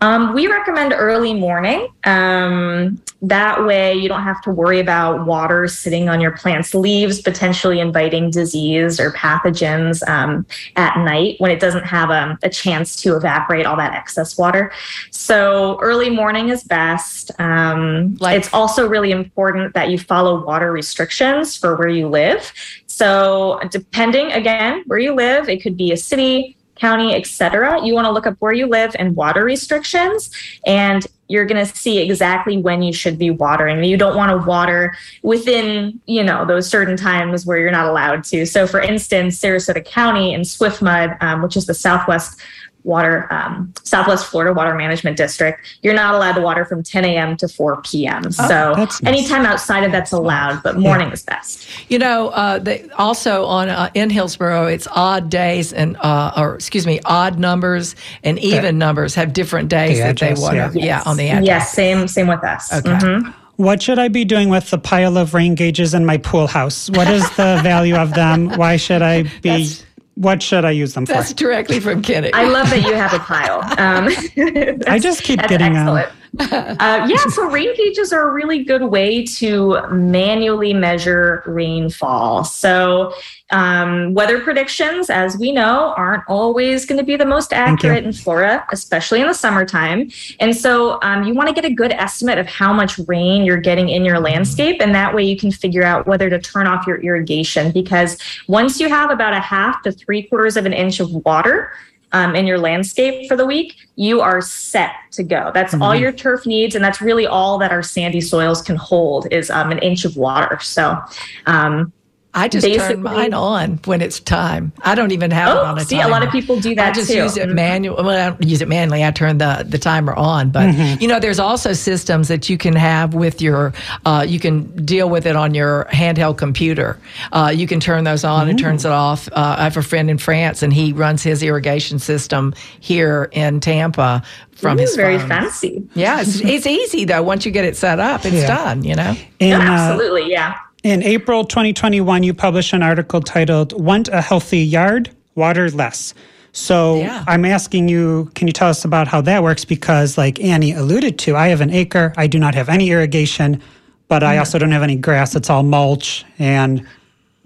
Um, 0.00 0.32
we 0.32 0.46
recommend 0.46 0.94
early 0.96 1.34
morning. 1.34 1.88
Um, 2.04 3.02
that 3.22 3.66
way, 3.66 3.94
you 3.94 4.08
don't 4.08 4.22
have 4.22 4.40
to 4.42 4.52
worry 4.52 4.78
about 4.78 5.26
water 5.26 5.66
sitting 5.66 6.08
on 6.08 6.20
your 6.20 6.30
plant's 6.30 6.72
leaves, 6.72 7.20
potentially 7.20 7.80
inviting 7.80 8.30
disease 8.30 9.00
or 9.00 9.10
pathogens 9.10 10.08
um, 10.08 10.46
at 10.76 10.96
night 10.98 11.34
when 11.38 11.50
it 11.50 11.58
doesn't 11.58 11.84
have 11.84 12.10
a, 12.10 12.38
a 12.44 12.48
chance 12.48 12.94
to 13.02 13.16
evaporate 13.16 13.66
all 13.66 13.76
that 13.76 13.92
excess 13.92 14.38
water. 14.38 14.70
So, 15.10 15.80
early 15.80 16.10
morning 16.10 16.50
is 16.50 16.62
best. 16.62 17.32
Um, 17.40 18.16
Like- 18.20 18.38
it's 18.38 18.54
also 18.54 18.86
really 18.86 19.10
important 19.10 19.74
that 19.74 19.90
you 19.90 19.98
follow 19.98 20.44
water 20.44 20.70
restrictions 20.70 21.56
for 21.56 21.74
where 21.74 21.88
you 21.88 22.06
live. 22.06 22.52
So, 22.86 23.58
depending 23.72 24.30
again 24.30 24.84
where 24.86 24.98
you 25.00 25.14
live, 25.14 25.48
it 25.48 25.60
could 25.60 25.76
be 25.76 25.90
a 25.90 25.96
city, 25.96 26.56
county, 26.78 27.14
etc. 27.14 27.84
You 27.84 27.94
want 27.94 28.06
to 28.06 28.10
look 28.10 28.26
up 28.26 28.36
where 28.38 28.52
you 28.52 28.66
live 28.66 28.94
and 28.98 29.14
water 29.16 29.44
restrictions, 29.44 30.30
and 30.66 31.06
you're 31.28 31.44
going 31.44 31.64
to 31.64 31.76
see 31.76 31.98
exactly 31.98 32.56
when 32.56 32.82
you 32.82 32.92
should 32.92 33.18
be 33.18 33.30
watering. 33.30 33.84
You 33.84 33.96
don't 33.96 34.16
want 34.16 34.30
to 34.30 34.46
water 34.46 34.94
within, 35.22 36.00
you 36.06 36.24
know, 36.24 36.46
those 36.46 36.68
certain 36.68 36.96
times 36.96 37.44
where 37.44 37.58
you're 37.58 37.70
not 37.70 37.86
allowed 37.86 38.24
to. 38.24 38.46
So, 38.46 38.66
for 38.66 38.80
instance, 38.80 39.38
Sarasota 39.38 39.84
County 39.84 40.32
and 40.32 40.44
Swiftmud, 40.44 41.22
um, 41.22 41.42
which 41.42 41.56
is 41.56 41.66
the 41.66 41.74
Southwest 41.74 42.40
water 42.88 43.32
um, 43.32 43.72
southwest 43.84 44.26
florida 44.26 44.52
water 44.52 44.74
management 44.74 45.16
district 45.16 45.78
you're 45.82 45.94
not 45.94 46.14
allowed 46.14 46.32
to 46.32 46.40
water 46.40 46.64
from 46.64 46.82
10 46.82 47.04
a.m 47.04 47.36
to 47.36 47.46
4 47.46 47.82
p.m 47.82 48.32
so 48.32 48.72
that's 48.74 49.00
nice. 49.02 49.14
anytime 49.14 49.44
outside 49.46 49.84
of 49.84 49.92
that's 49.92 50.10
allowed 50.12 50.62
but 50.62 50.78
morning 50.78 51.10
is 51.12 51.22
best 51.22 51.68
You 51.88 51.98
know, 51.98 52.28
uh, 52.30 52.58
they, 52.58 52.88
also 52.98 53.44
on 53.44 53.68
uh, 53.68 53.90
in 53.94 54.10
Hillsborough, 54.10 54.66
it's 54.66 54.88
odd 54.90 55.30
days 55.30 55.72
and 55.72 55.96
uh, 55.98 56.32
or 56.36 56.54
excuse 56.54 56.86
me, 56.86 56.98
odd 57.04 57.38
numbers 57.38 57.94
and 58.24 58.38
even 58.38 58.78
numbers 58.78 59.14
have 59.14 59.32
different 59.32 59.68
days 59.68 59.98
The 59.98 60.02
that 60.04 60.10
address, 60.10 60.38
they 60.38 60.42
water. 60.42 60.70
yeah. 60.74 60.84
Yeah. 60.84 61.02
on 61.06 61.16
the 61.16 61.28
address. 61.28 61.46
yes 61.46 61.72
same 61.72 62.08
same 62.08 62.26
with 62.26 62.42
us 62.42 62.72
Okay. 62.72 62.90
Mhm. 62.90 63.34
What 63.56 63.82
should 63.82 63.98
I 63.98 64.06
be 64.08 64.24
doing 64.24 64.48
with 64.50 64.70
the 64.70 64.78
pile 64.78 65.18
of 65.18 65.34
rain 65.34 65.54
gauges 65.56 65.92
in 65.92 66.06
my 66.06 66.16
pool 66.18 66.46
house? 66.46 66.88
What 66.90 67.08
is 67.08 67.28
the 67.36 67.58
value 67.64 67.96
of 67.96 68.14
them? 68.14 68.50
Why 68.56 68.76
should 68.76 69.02
I 69.02 69.22
be? 69.22 69.30
That's- 69.42 69.84
what 70.18 70.42
should 70.42 70.64
I 70.64 70.72
use 70.72 70.94
them 70.94 71.06
for? 71.06 71.12
That's 71.12 71.32
directly 71.32 71.78
from 71.78 72.02
Kenny. 72.02 72.32
I 72.32 72.48
love 72.48 72.68
that 72.70 72.82
you 72.82 72.92
have 72.92 73.14
a 73.14 73.20
pile. 73.20 73.60
Um, 73.78 74.08
I 74.88 74.98
just 74.98 75.22
keep 75.22 75.38
that's 75.38 75.48
getting 75.48 75.76
um, 75.76 75.96
excellent. 75.96 76.12
uh, 76.40 77.06
yeah, 77.08 77.26
so 77.30 77.48
rain 77.48 77.74
gauges 77.76 78.12
are 78.12 78.28
a 78.28 78.32
really 78.32 78.62
good 78.62 78.82
way 78.82 79.24
to 79.24 79.80
manually 79.90 80.74
measure 80.74 81.42
rainfall. 81.46 82.44
So, 82.44 83.14
um, 83.50 84.12
weather 84.12 84.40
predictions, 84.40 85.08
as 85.08 85.38
we 85.38 85.52
know, 85.52 85.94
aren't 85.96 86.22
always 86.28 86.84
going 86.84 86.98
to 86.98 87.04
be 87.04 87.16
the 87.16 87.24
most 87.24 87.54
accurate 87.54 88.04
in 88.04 88.12
Florida, 88.12 88.66
especially 88.72 89.22
in 89.22 89.26
the 89.26 89.32
summertime. 89.32 90.10
And 90.38 90.54
so, 90.54 91.00
um, 91.02 91.24
you 91.24 91.32
want 91.32 91.48
to 91.48 91.54
get 91.54 91.64
a 91.64 91.72
good 91.72 91.92
estimate 91.92 92.36
of 92.36 92.46
how 92.46 92.74
much 92.74 92.98
rain 93.06 93.44
you're 93.44 93.56
getting 93.56 93.88
in 93.88 94.04
your 94.04 94.20
landscape. 94.20 94.82
And 94.82 94.94
that 94.94 95.14
way, 95.14 95.24
you 95.24 95.36
can 95.36 95.50
figure 95.50 95.82
out 95.82 96.06
whether 96.06 96.28
to 96.28 96.38
turn 96.38 96.66
off 96.66 96.86
your 96.86 96.98
irrigation. 96.98 97.72
Because 97.72 98.18
once 98.48 98.78
you 98.78 98.88
have 98.88 99.10
about 99.10 99.32
a 99.32 99.40
half 99.40 99.82
to 99.82 99.92
three 99.92 100.24
quarters 100.24 100.58
of 100.58 100.66
an 100.66 100.74
inch 100.74 101.00
of 101.00 101.10
water, 101.24 101.72
um, 102.12 102.34
in 102.34 102.46
your 102.46 102.58
landscape 102.58 103.28
for 103.28 103.36
the 103.36 103.44
week, 103.46 103.74
you 103.96 104.20
are 104.20 104.40
set 104.40 104.92
to 105.12 105.22
go. 105.22 105.50
That's 105.52 105.74
all 105.74 105.94
your 105.94 106.12
turf 106.12 106.46
needs, 106.46 106.74
and 106.74 106.84
that's 106.84 107.00
really 107.00 107.26
all 107.26 107.58
that 107.58 107.70
our 107.70 107.82
sandy 107.82 108.20
soils 108.20 108.62
can 108.62 108.76
hold 108.76 109.26
is 109.32 109.50
um, 109.50 109.70
an 109.70 109.78
inch 109.78 110.04
of 110.04 110.16
water. 110.16 110.58
So, 110.60 110.98
um, 111.46 111.92
I 112.38 112.48
just 112.48 112.66
turn 112.66 113.02
mine 113.02 113.34
on 113.34 113.80
when 113.84 114.00
it's 114.00 114.20
time. 114.20 114.72
I 114.82 114.94
don't 114.94 115.10
even 115.12 115.30
have 115.32 115.56
it 115.56 115.60
Oh, 115.60 115.64
on 115.64 115.78
a 115.78 115.80
see, 115.82 116.00
a 116.00 116.08
lot 116.08 116.22
of 116.24 116.30
people 116.30 116.60
do 116.60 116.74
that 116.76 116.90
I 116.90 116.92
just 116.92 117.10
too. 117.10 117.16
use 117.16 117.36
it 117.36 117.48
Mhm. 117.48 117.54
manually. 117.54 118.02
Well, 118.02 118.16
I 118.16 118.30
don't 118.30 118.48
use 118.48 118.60
it 118.62 118.68
manually. 118.68 119.04
I 119.04 119.10
turn 119.10 119.38
the, 119.38 119.64
the 119.68 119.78
timer 119.78 120.14
on. 120.14 120.50
But, 120.50 120.72
you 121.00 121.08
know, 121.08 121.18
there's 121.18 121.38
also 121.40 121.72
systems 121.72 122.28
that 122.28 122.48
you 122.48 122.56
can 122.56 122.76
have 122.76 123.14
with 123.14 123.42
your, 123.42 123.72
uh, 124.06 124.24
you 124.28 124.38
can 124.38 124.64
deal 124.84 125.10
with 125.10 125.26
it 125.26 125.34
on 125.36 125.54
your 125.54 125.86
handheld 125.90 126.36
computer. 126.38 126.98
Uh, 127.32 127.52
you 127.54 127.66
can 127.66 127.80
turn 127.80 128.04
those 128.04 128.22
on 128.24 128.48
and 128.48 128.58
turns 128.58 128.84
it 128.84 128.92
off. 128.92 129.28
Uh, 129.32 129.56
I 129.58 129.64
have 129.64 129.76
a 129.76 129.82
friend 129.82 130.08
in 130.08 130.18
France 130.18 130.62
and 130.62 130.72
he 130.72 130.92
runs 130.92 131.22
his 131.22 131.42
irrigation 131.42 131.98
system 131.98 132.54
here 132.78 133.28
in 133.32 133.60
Tampa 133.60 134.22
from 134.54 134.76
Ooh, 134.76 134.80
his 134.82 134.94
very 134.96 135.18
phone. 135.18 135.28
fancy. 135.28 135.82
Yeah, 135.94 136.20
it's, 136.20 136.40
it's 136.40 136.66
easy 136.66 137.04
though. 137.04 137.22
Once 137.22 137.44
you 137.46 137.52
get 137.52 137.64
it 137.64 137.76
set 137.76 137.98
up, 138.00 138.24
it's 138.24 138.34
Yeah. 138.34 138.46
done, 138.56 138.84
you 138.84 138.94
know? 138.94 139.16
In, 139.40 139.50
No, 139.50 139.56
uh, 139.58 139.62
absolutely, 139.62 140.30
yeah. 140.30 140.54
In 140.82 141.02
April 141.02 141.44
2021, 141.44 142.22
you 142.22 142.34
published 142.34 142.72
an 142.72 142.82
article 142.82 143.20
titled 143.20 143.72
"Want 143.80 144.08
a 144.08 144.20
Healthy 144.20 144.60
Yard? 144.60 145.10
Water 145.34 145.70
Less." 145.70 146.14
So 146.52 146.96
Yeah. 146.96 147.24
I'm 147.26 147.44
asking 147.44 147.88
you, 147.88 148.30
can 148.34 148.46
you 148.46 148.52
tell 148.52 148.68
us 148.68 148.84
about 148.84 149.06
how 149.06 149.20
that 149.22 149.42
works? 149.42 149.64
Because, 149.64 150.18
like 150.18 150.40
Annie 150.40 150.72
alluded 150.72 151.18
to, 151.20 151.36
I 151.36 151.48
have 151.48 151.60
an 151.60 151.70
acre. 151.70 152.12
I 152.16 152.26
do 152.26 152.38
not 152.38 152.54
have 152.54 152.68
any 152.68 152.90
irrigation, 152.90 153.62
but 154.08 154.22
I 154.22 154.38
also 154.38 154.58
don't 154.58 154.72
have 154.72 154.82
any 154.82 154.96
grass. 154.96 155.36
It's 155.36 155.50
all 155.50 155.62
mulch, 155.62 156.24
and 156.38 156.86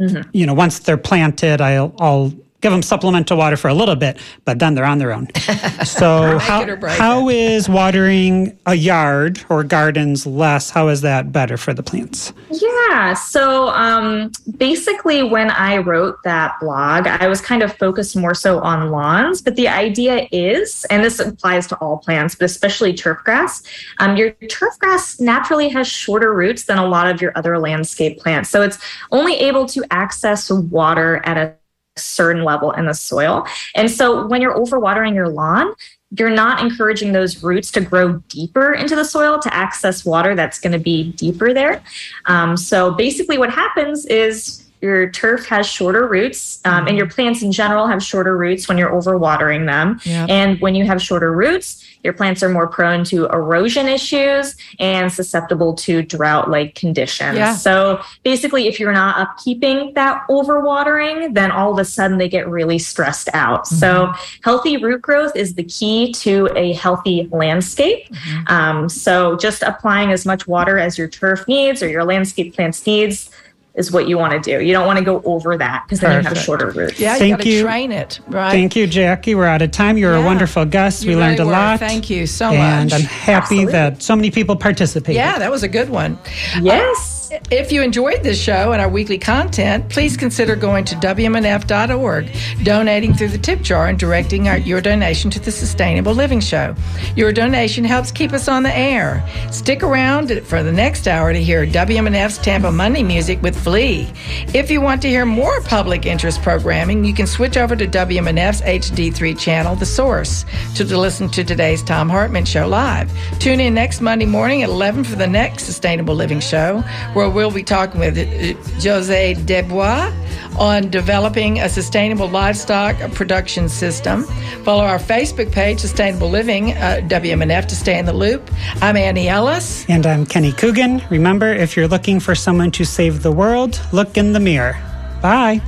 mm-hmm. 0.00 0.28
you 0.32 0.46
know, 0.46 0.54
once 0.54 0.78
they're 0.78 0.96
planted, 0.96 1.60
I'll, 1.60 1.94
I'll 1.98 2.32
give 2.62 2.72
them 2.72 2.82
supplemental 2.82 3.36
water 3.36 3.56
for 3.56 3.68
a 3.68 3.74
little 3.74 3.96
bit, 3.96 4.18
but 4.44 4.58
then 4.58 4.74
they're 4.74 4.84
on 4.84 4.98
their 4.98 5.12
own. 5.12 5.28
So 5.82 6.38
how, 6.38 6.62
it 6.62 6.70
or 6.70 6.76
break 6.76 6.96
how 6.96 7.28
is 7.28 7.68
watering 7.68 8.56
a 8.66 8.74
yard 8.74 9.44
or 9.48 9.64
gardens 9.64 10.26
less? 10.26 10.70
How 10.70 10.88
is 10.88 11.00
that 11.02 11.32
better 11.32 11.56
for 11.56 11.74
the 11.74 11.82
plants? 11.82 12.32
Yeah. 12.50 13.14
So 13.14 13.68
um, 13.68 14.30
basically, 14.56 15.22
when 15.22 15.50
I 15.50 15.78
wrote 15.78 16.22
that 16.24 16.58
blog, 16.60 17.06
I 17.06 17.26
was 17.26 17.40
kind 17.40 17.62
of 17.62 17.76
focused 17.76 18.16
more 18.16 18.34
so 18.34 18.60
on 18.60 18.90
lawns. 18.90 19.42
But 19.42 19.56
the 19.56 19.68
idea 19.68 20.28
is, 20.30 20.84
and 20.88 21.04
this 21.04 21.18
applies 21.18 21.66
to 21.68 21.76
all 21.76 21.98
plants, 21.98 22.34
but 22.34 22.44
especially 22.44 22.94
turf 22.94 23.18
grass, 23.24 23.62
um, 23.98 24.16
your 24.16 24.30
turf 24.48 24.78
grass 24.78 25.20
naturally 25.20 25.68
has 25.70 25.86
shorter 25.86 26.32
roots 26.32 26.64
than 26.64 26.78
a 26.78 26.86
lot 26.86 27.08
of 27.08 27.20
your 27.20 27.32
other 27.34 27.58
landscape 27.58 28.18
plants. 28.18 28.50
So 28.50 28.62
it's 28.62 28.78
only 29.10 29.34
able 29.36 29.66
to 29.66 29.84
access 29.90 30.50
water 30.50 31.20
at 31.24 31.36
a 31.36 31.54
certain 31.97 32.45
level 32.45 32.72
in 32.72 32.86
the 32.86 32.95
soil. 32.95 33.47
And 33.74 33.90
so 33.90 34.26
when 34.26 34.40
you're 34.40 34.55
overwatering 34.55 35.14
your 35.14 35.28
lawn, 35.28 35.74
you're 36.18 36.30
not 36.30 36.61
encouraging 36.61 37.12
those 37.12 37.43
roots 37.43 37.70
to 37.72 37.80
grow 37.80 38.18
deeper 38.28 38.74
into 38.74 38.95
the 38.95 39.05
soil 39.05 39.38
to 39.38 39.55
access 39.55 40.05
water 40.05 40.34
that's 40.34 40.59
going 40.59 40.72
to 40.72 40.78
be 40.78 41.12
deeper 41.12 41.55
there. 41.55 41.82
Um, 42.26 42.57
so 42.57 42.93
basically, 42.93 43.38
what 43.38 43.51
happens 43.51 44.05
is 44.07 44.62
your 44.82 45.09
turf 45.11 45.47
has 45.47 45.66
shorter 45.66 46.07
roots, 46.09 46.61
um, 46.64 46.88
and 46.88 46.99
your 46.99 47.09
plants 47.09 47.40
in 47.40 47.53
general 47.53 47.86
have 47.86 48.03
shorter 48.03 48.36
roots 48.36 48.68
when 48.68 48.76
you're 48.76 48.90
overwatering 48.90 49.64
them. 49.66 50.01
Yep. 50.05 50.28
And 50.28 50.61
when 50.61 50.74
you 50.74 50.84
have 50.84 51.01
shorter 51.01 51.32
roots, 51.32 51.81
your 52.03 52.12
plants 52.12 52.42
are 52.42 52.48
more 52.48 52.66
prone 52.66 53.05
to 53.05 53.26
erosion 53.26 53.86
issues 53.86 54.57
and 54.78 55.12
susceptible 55.12 55.74
to 55.74 56.03
drought 56.03 56.50
like 56.50 56.74
conditions. 56.74 57.38
Yeah. 57.38 57.55
So 57.55 58.00
basically, 58.22 58.66
if 58.66 58.80
you're 58.80 58.92
not 58.92 59.16
upkeeping 59.16 59.94
that 59.94 60.26
overwatering, 60.28 61.34
then 61.34 61.50
all 61.50 61.72
of 61.72 61.78
a 61.78 61.84
sudden 61.84 62.18
they 62.18 62.28
get 62.28 62.48
really 62.48 62.78
stressed 62.78 63.28
out. 63.34 63.66
So 63.66 64.12
healthy 64.42 64.76
root 64.76 65.03
growth 65.03 65.36
is 65.36 65.55
the 65.55 65.64
key 65.64 66.12
to 66.14 66.48
a 66.57 66.72
healthy 66.72 67.28
landscape. 67.32 68.09
Um, 68.48 68.88
so 68.88 69.36
just 69.36 69.62
applying 69.62 70.11
as 70.12 70.26
much 70.26 70.46
water 70.46 70.78
as 70.78 70.98
your 70.98 71.09
turf 71.09 71.46
needs 71.46 71.82
or 71.82 71.88
your 71.88 72.05
landscape 72.05 72.55
plants 72.55 72.84
needs 72.86 73.30
is 73.74 73.90
what 73.90 74.06
you 74.08 74.18
want 74.18 74.32
to 74.34 74.38
do. 74.40 74.62
You 74.64 74.72
don't 74.72 74.86
want 74.86 74.98
to 74.98 75.04
go 75.04 75.22
over 75.24 75.56
that 75.56 75.84
because 75.86 76.00
then 76.00 76.12
you 76.22 76.28
have 76.28 76.36
a 76.36 76.40
shorter 76.40 76.70
roots. 76.70 77.00
Yeah, 77.00 77.16
Thank 77.16 77.30
you 77.30 77.36
got 77.36 77.42
to 77.44 77.50
you. 77.50 77.62
train 77.62 77.92
it, 77.92 78.20
right? 78.28 78.50
Thank 78.50 78.76
you, 78.76 78.86
Jackie. 78.86 79.34
We're 79.34 79.46
out 79.46 79.62
of 79.62 79.70
time. 79.70 79.96
You're 79.96 80.14
a 80.14 80.22
wonderful 80.22 80.64
guest. 80.66 81.04
You 81.04 81.10
we 81.12 81.16
learned 81.16 81.40
a 81.40 81.46
were. 81.46 81.52
lot. 81.52 81.78
Thank 81.78 82.10
you 82.10 82.26
so 82.26 82.50
And 82.50 82.90
much. 82.90 83.00
And 83.00 83.02
I'm 83.04 83.08
happy 83.08 83.32
Absolutely. 83.32 83.72
that 83.72 84.02
so 84.02 84.14
many 84.14 84.30
people 84.30 84.56
participated. 84.56 85.16
Yeah, 85.16 85.38
that 85.38 85.50
was 85.50 85.62
a 85.62 85.68
good 85.68 85.88
one. 85.88 86.18
Yes. 86.60 87.11
If 87.50 87.72
you 87.72 87.82
enjoyed 87.82 88.22
this 88.22 88.38
show 88.38 88.72
and 88.72 88.82
our 88.82 88.90
weekly 88.90 89.16
content, 89.16 89.88
please 89.88 90.18
consider 90.18 90.54
going 90.54 90.84
to 90.84 90.94
WMNF.org, 90.96 92.30
donating 92.62 93.14
through 93.14 93.28
the 93.28 93.38
tip 93.38 93.62
jar, 93.62 93.86
and 93.86 93.98
directing 93.98 94.48
our, 94.48 94.58
your 94.58 94.82
donation 94.82 95.30
to 95.30 95.40
the 95.40 95.50
Sustainable 95.50 96.12
Living 96.12 96.40
Show. 96.40 96.74
Your 97.16 97.32
donation 97.32 97.84
helps 97.84 98.12
keep 98.12 98.34
us 98.34 98.48
on 98.48 98.62
the 98.62 98.76
air. 98.76 99.26
Stick 99.50 99.82
around 99.82 100.42
for 100.42 100.62
the 100.62 100.72
next 100.72 101.08
hour 101.08 101.32
to 101.32 101.42
hear 101.42 101.66
WMNF's 101.66 102.36
Tampa 102.36 102.70
Monday 102.70 103.02
music 103.02 103.40
with 103.40 103.58
Flea. 103.58 104.12
If 104.52 104.70
you 104.70 104.82
want 104.82 105.00
to 105.02 105.08
hear 105.08 105.24
more 105.24 105.62
public 105.62 106.04
interest 106.04 106.42
programming, 106.42 107.02
you 107.02 107.14
can 107.14 107.26
switch 107.26 107.56
over 107.56 107.74
to 107.74 107.86
WMNF's 107.86 108.60
HD3 108.60 109.38
channel, 109.38 109.74
The 109.74 109.86
Source, 109.86 110.44
to, 110.74 110.84
listen 110.84 111.30
to 111.30 111.42
today's 111.42 111.82
Thom 111.82 112.10
Hartmann 112.10 112.44
Show 112.44 112.68
live. 112.68 113.10
Tune 113.38 113.60
in 113.60 113.72
next 113.72 114.02
Monday 114.02 114.26
morning 114.26 114.62
at 114.62 114.68
11 114.68 115.04
for 115.04 115.16
the 115.16 115.26
next 115.26 115.64
Sustainable 115.64 116.14
Living 116.14 116.40
Show, 116.40 116.84
we'll 117.30 117.50
be 117.50 117.62
talking 117.62 118.00
with 118.00 118.18
uh, 118.18 118.80
Jose 118.80 119.34
Debois 119.34 120.12
on 120.58 120.90
developing 120.90 121.60
a 121.60 121.68
sustainable 121.68 122.28
livestock 122.28 122.96
production 123.12 123.68
system. 123.68 124.24
Follow 124.64 124.84
our 124.84 124.98
Facebook 124.98 125.50
page, 125.52 125.80
Sustainable 125.80 126.28
Living 126.28 126.72
uh, 126.72 127.00
WMNF, 127.04 127.66
to 127.66 127.76
stay 127.76 127.98
in 127.98 128.06
the 128.06 128.12
loop. 128.12 128.50
I'm 128.80 128.96
Annie 128.96 129.28
Ellis. 129.28 129.88
And 129.88 130.06
I'm 130.06 130.26
Kenny 130.26 130.52
Coogan. 130.52 131.02
Remember, 131.10 131.52
if 131.52 131.76
you're 131.76 131.88
looking 131.88 132.20
for 132.20 132.34
someone 132.34 132.70
to 132.72 132.84
save 132.84 133.22
the 133.22 133.32
world, 133.32 133.80
look 133.92 134.16
in 134.16 134.32
the 134.32 134.40
mirror. 134.40 134.74
Bye. 135.22 135.60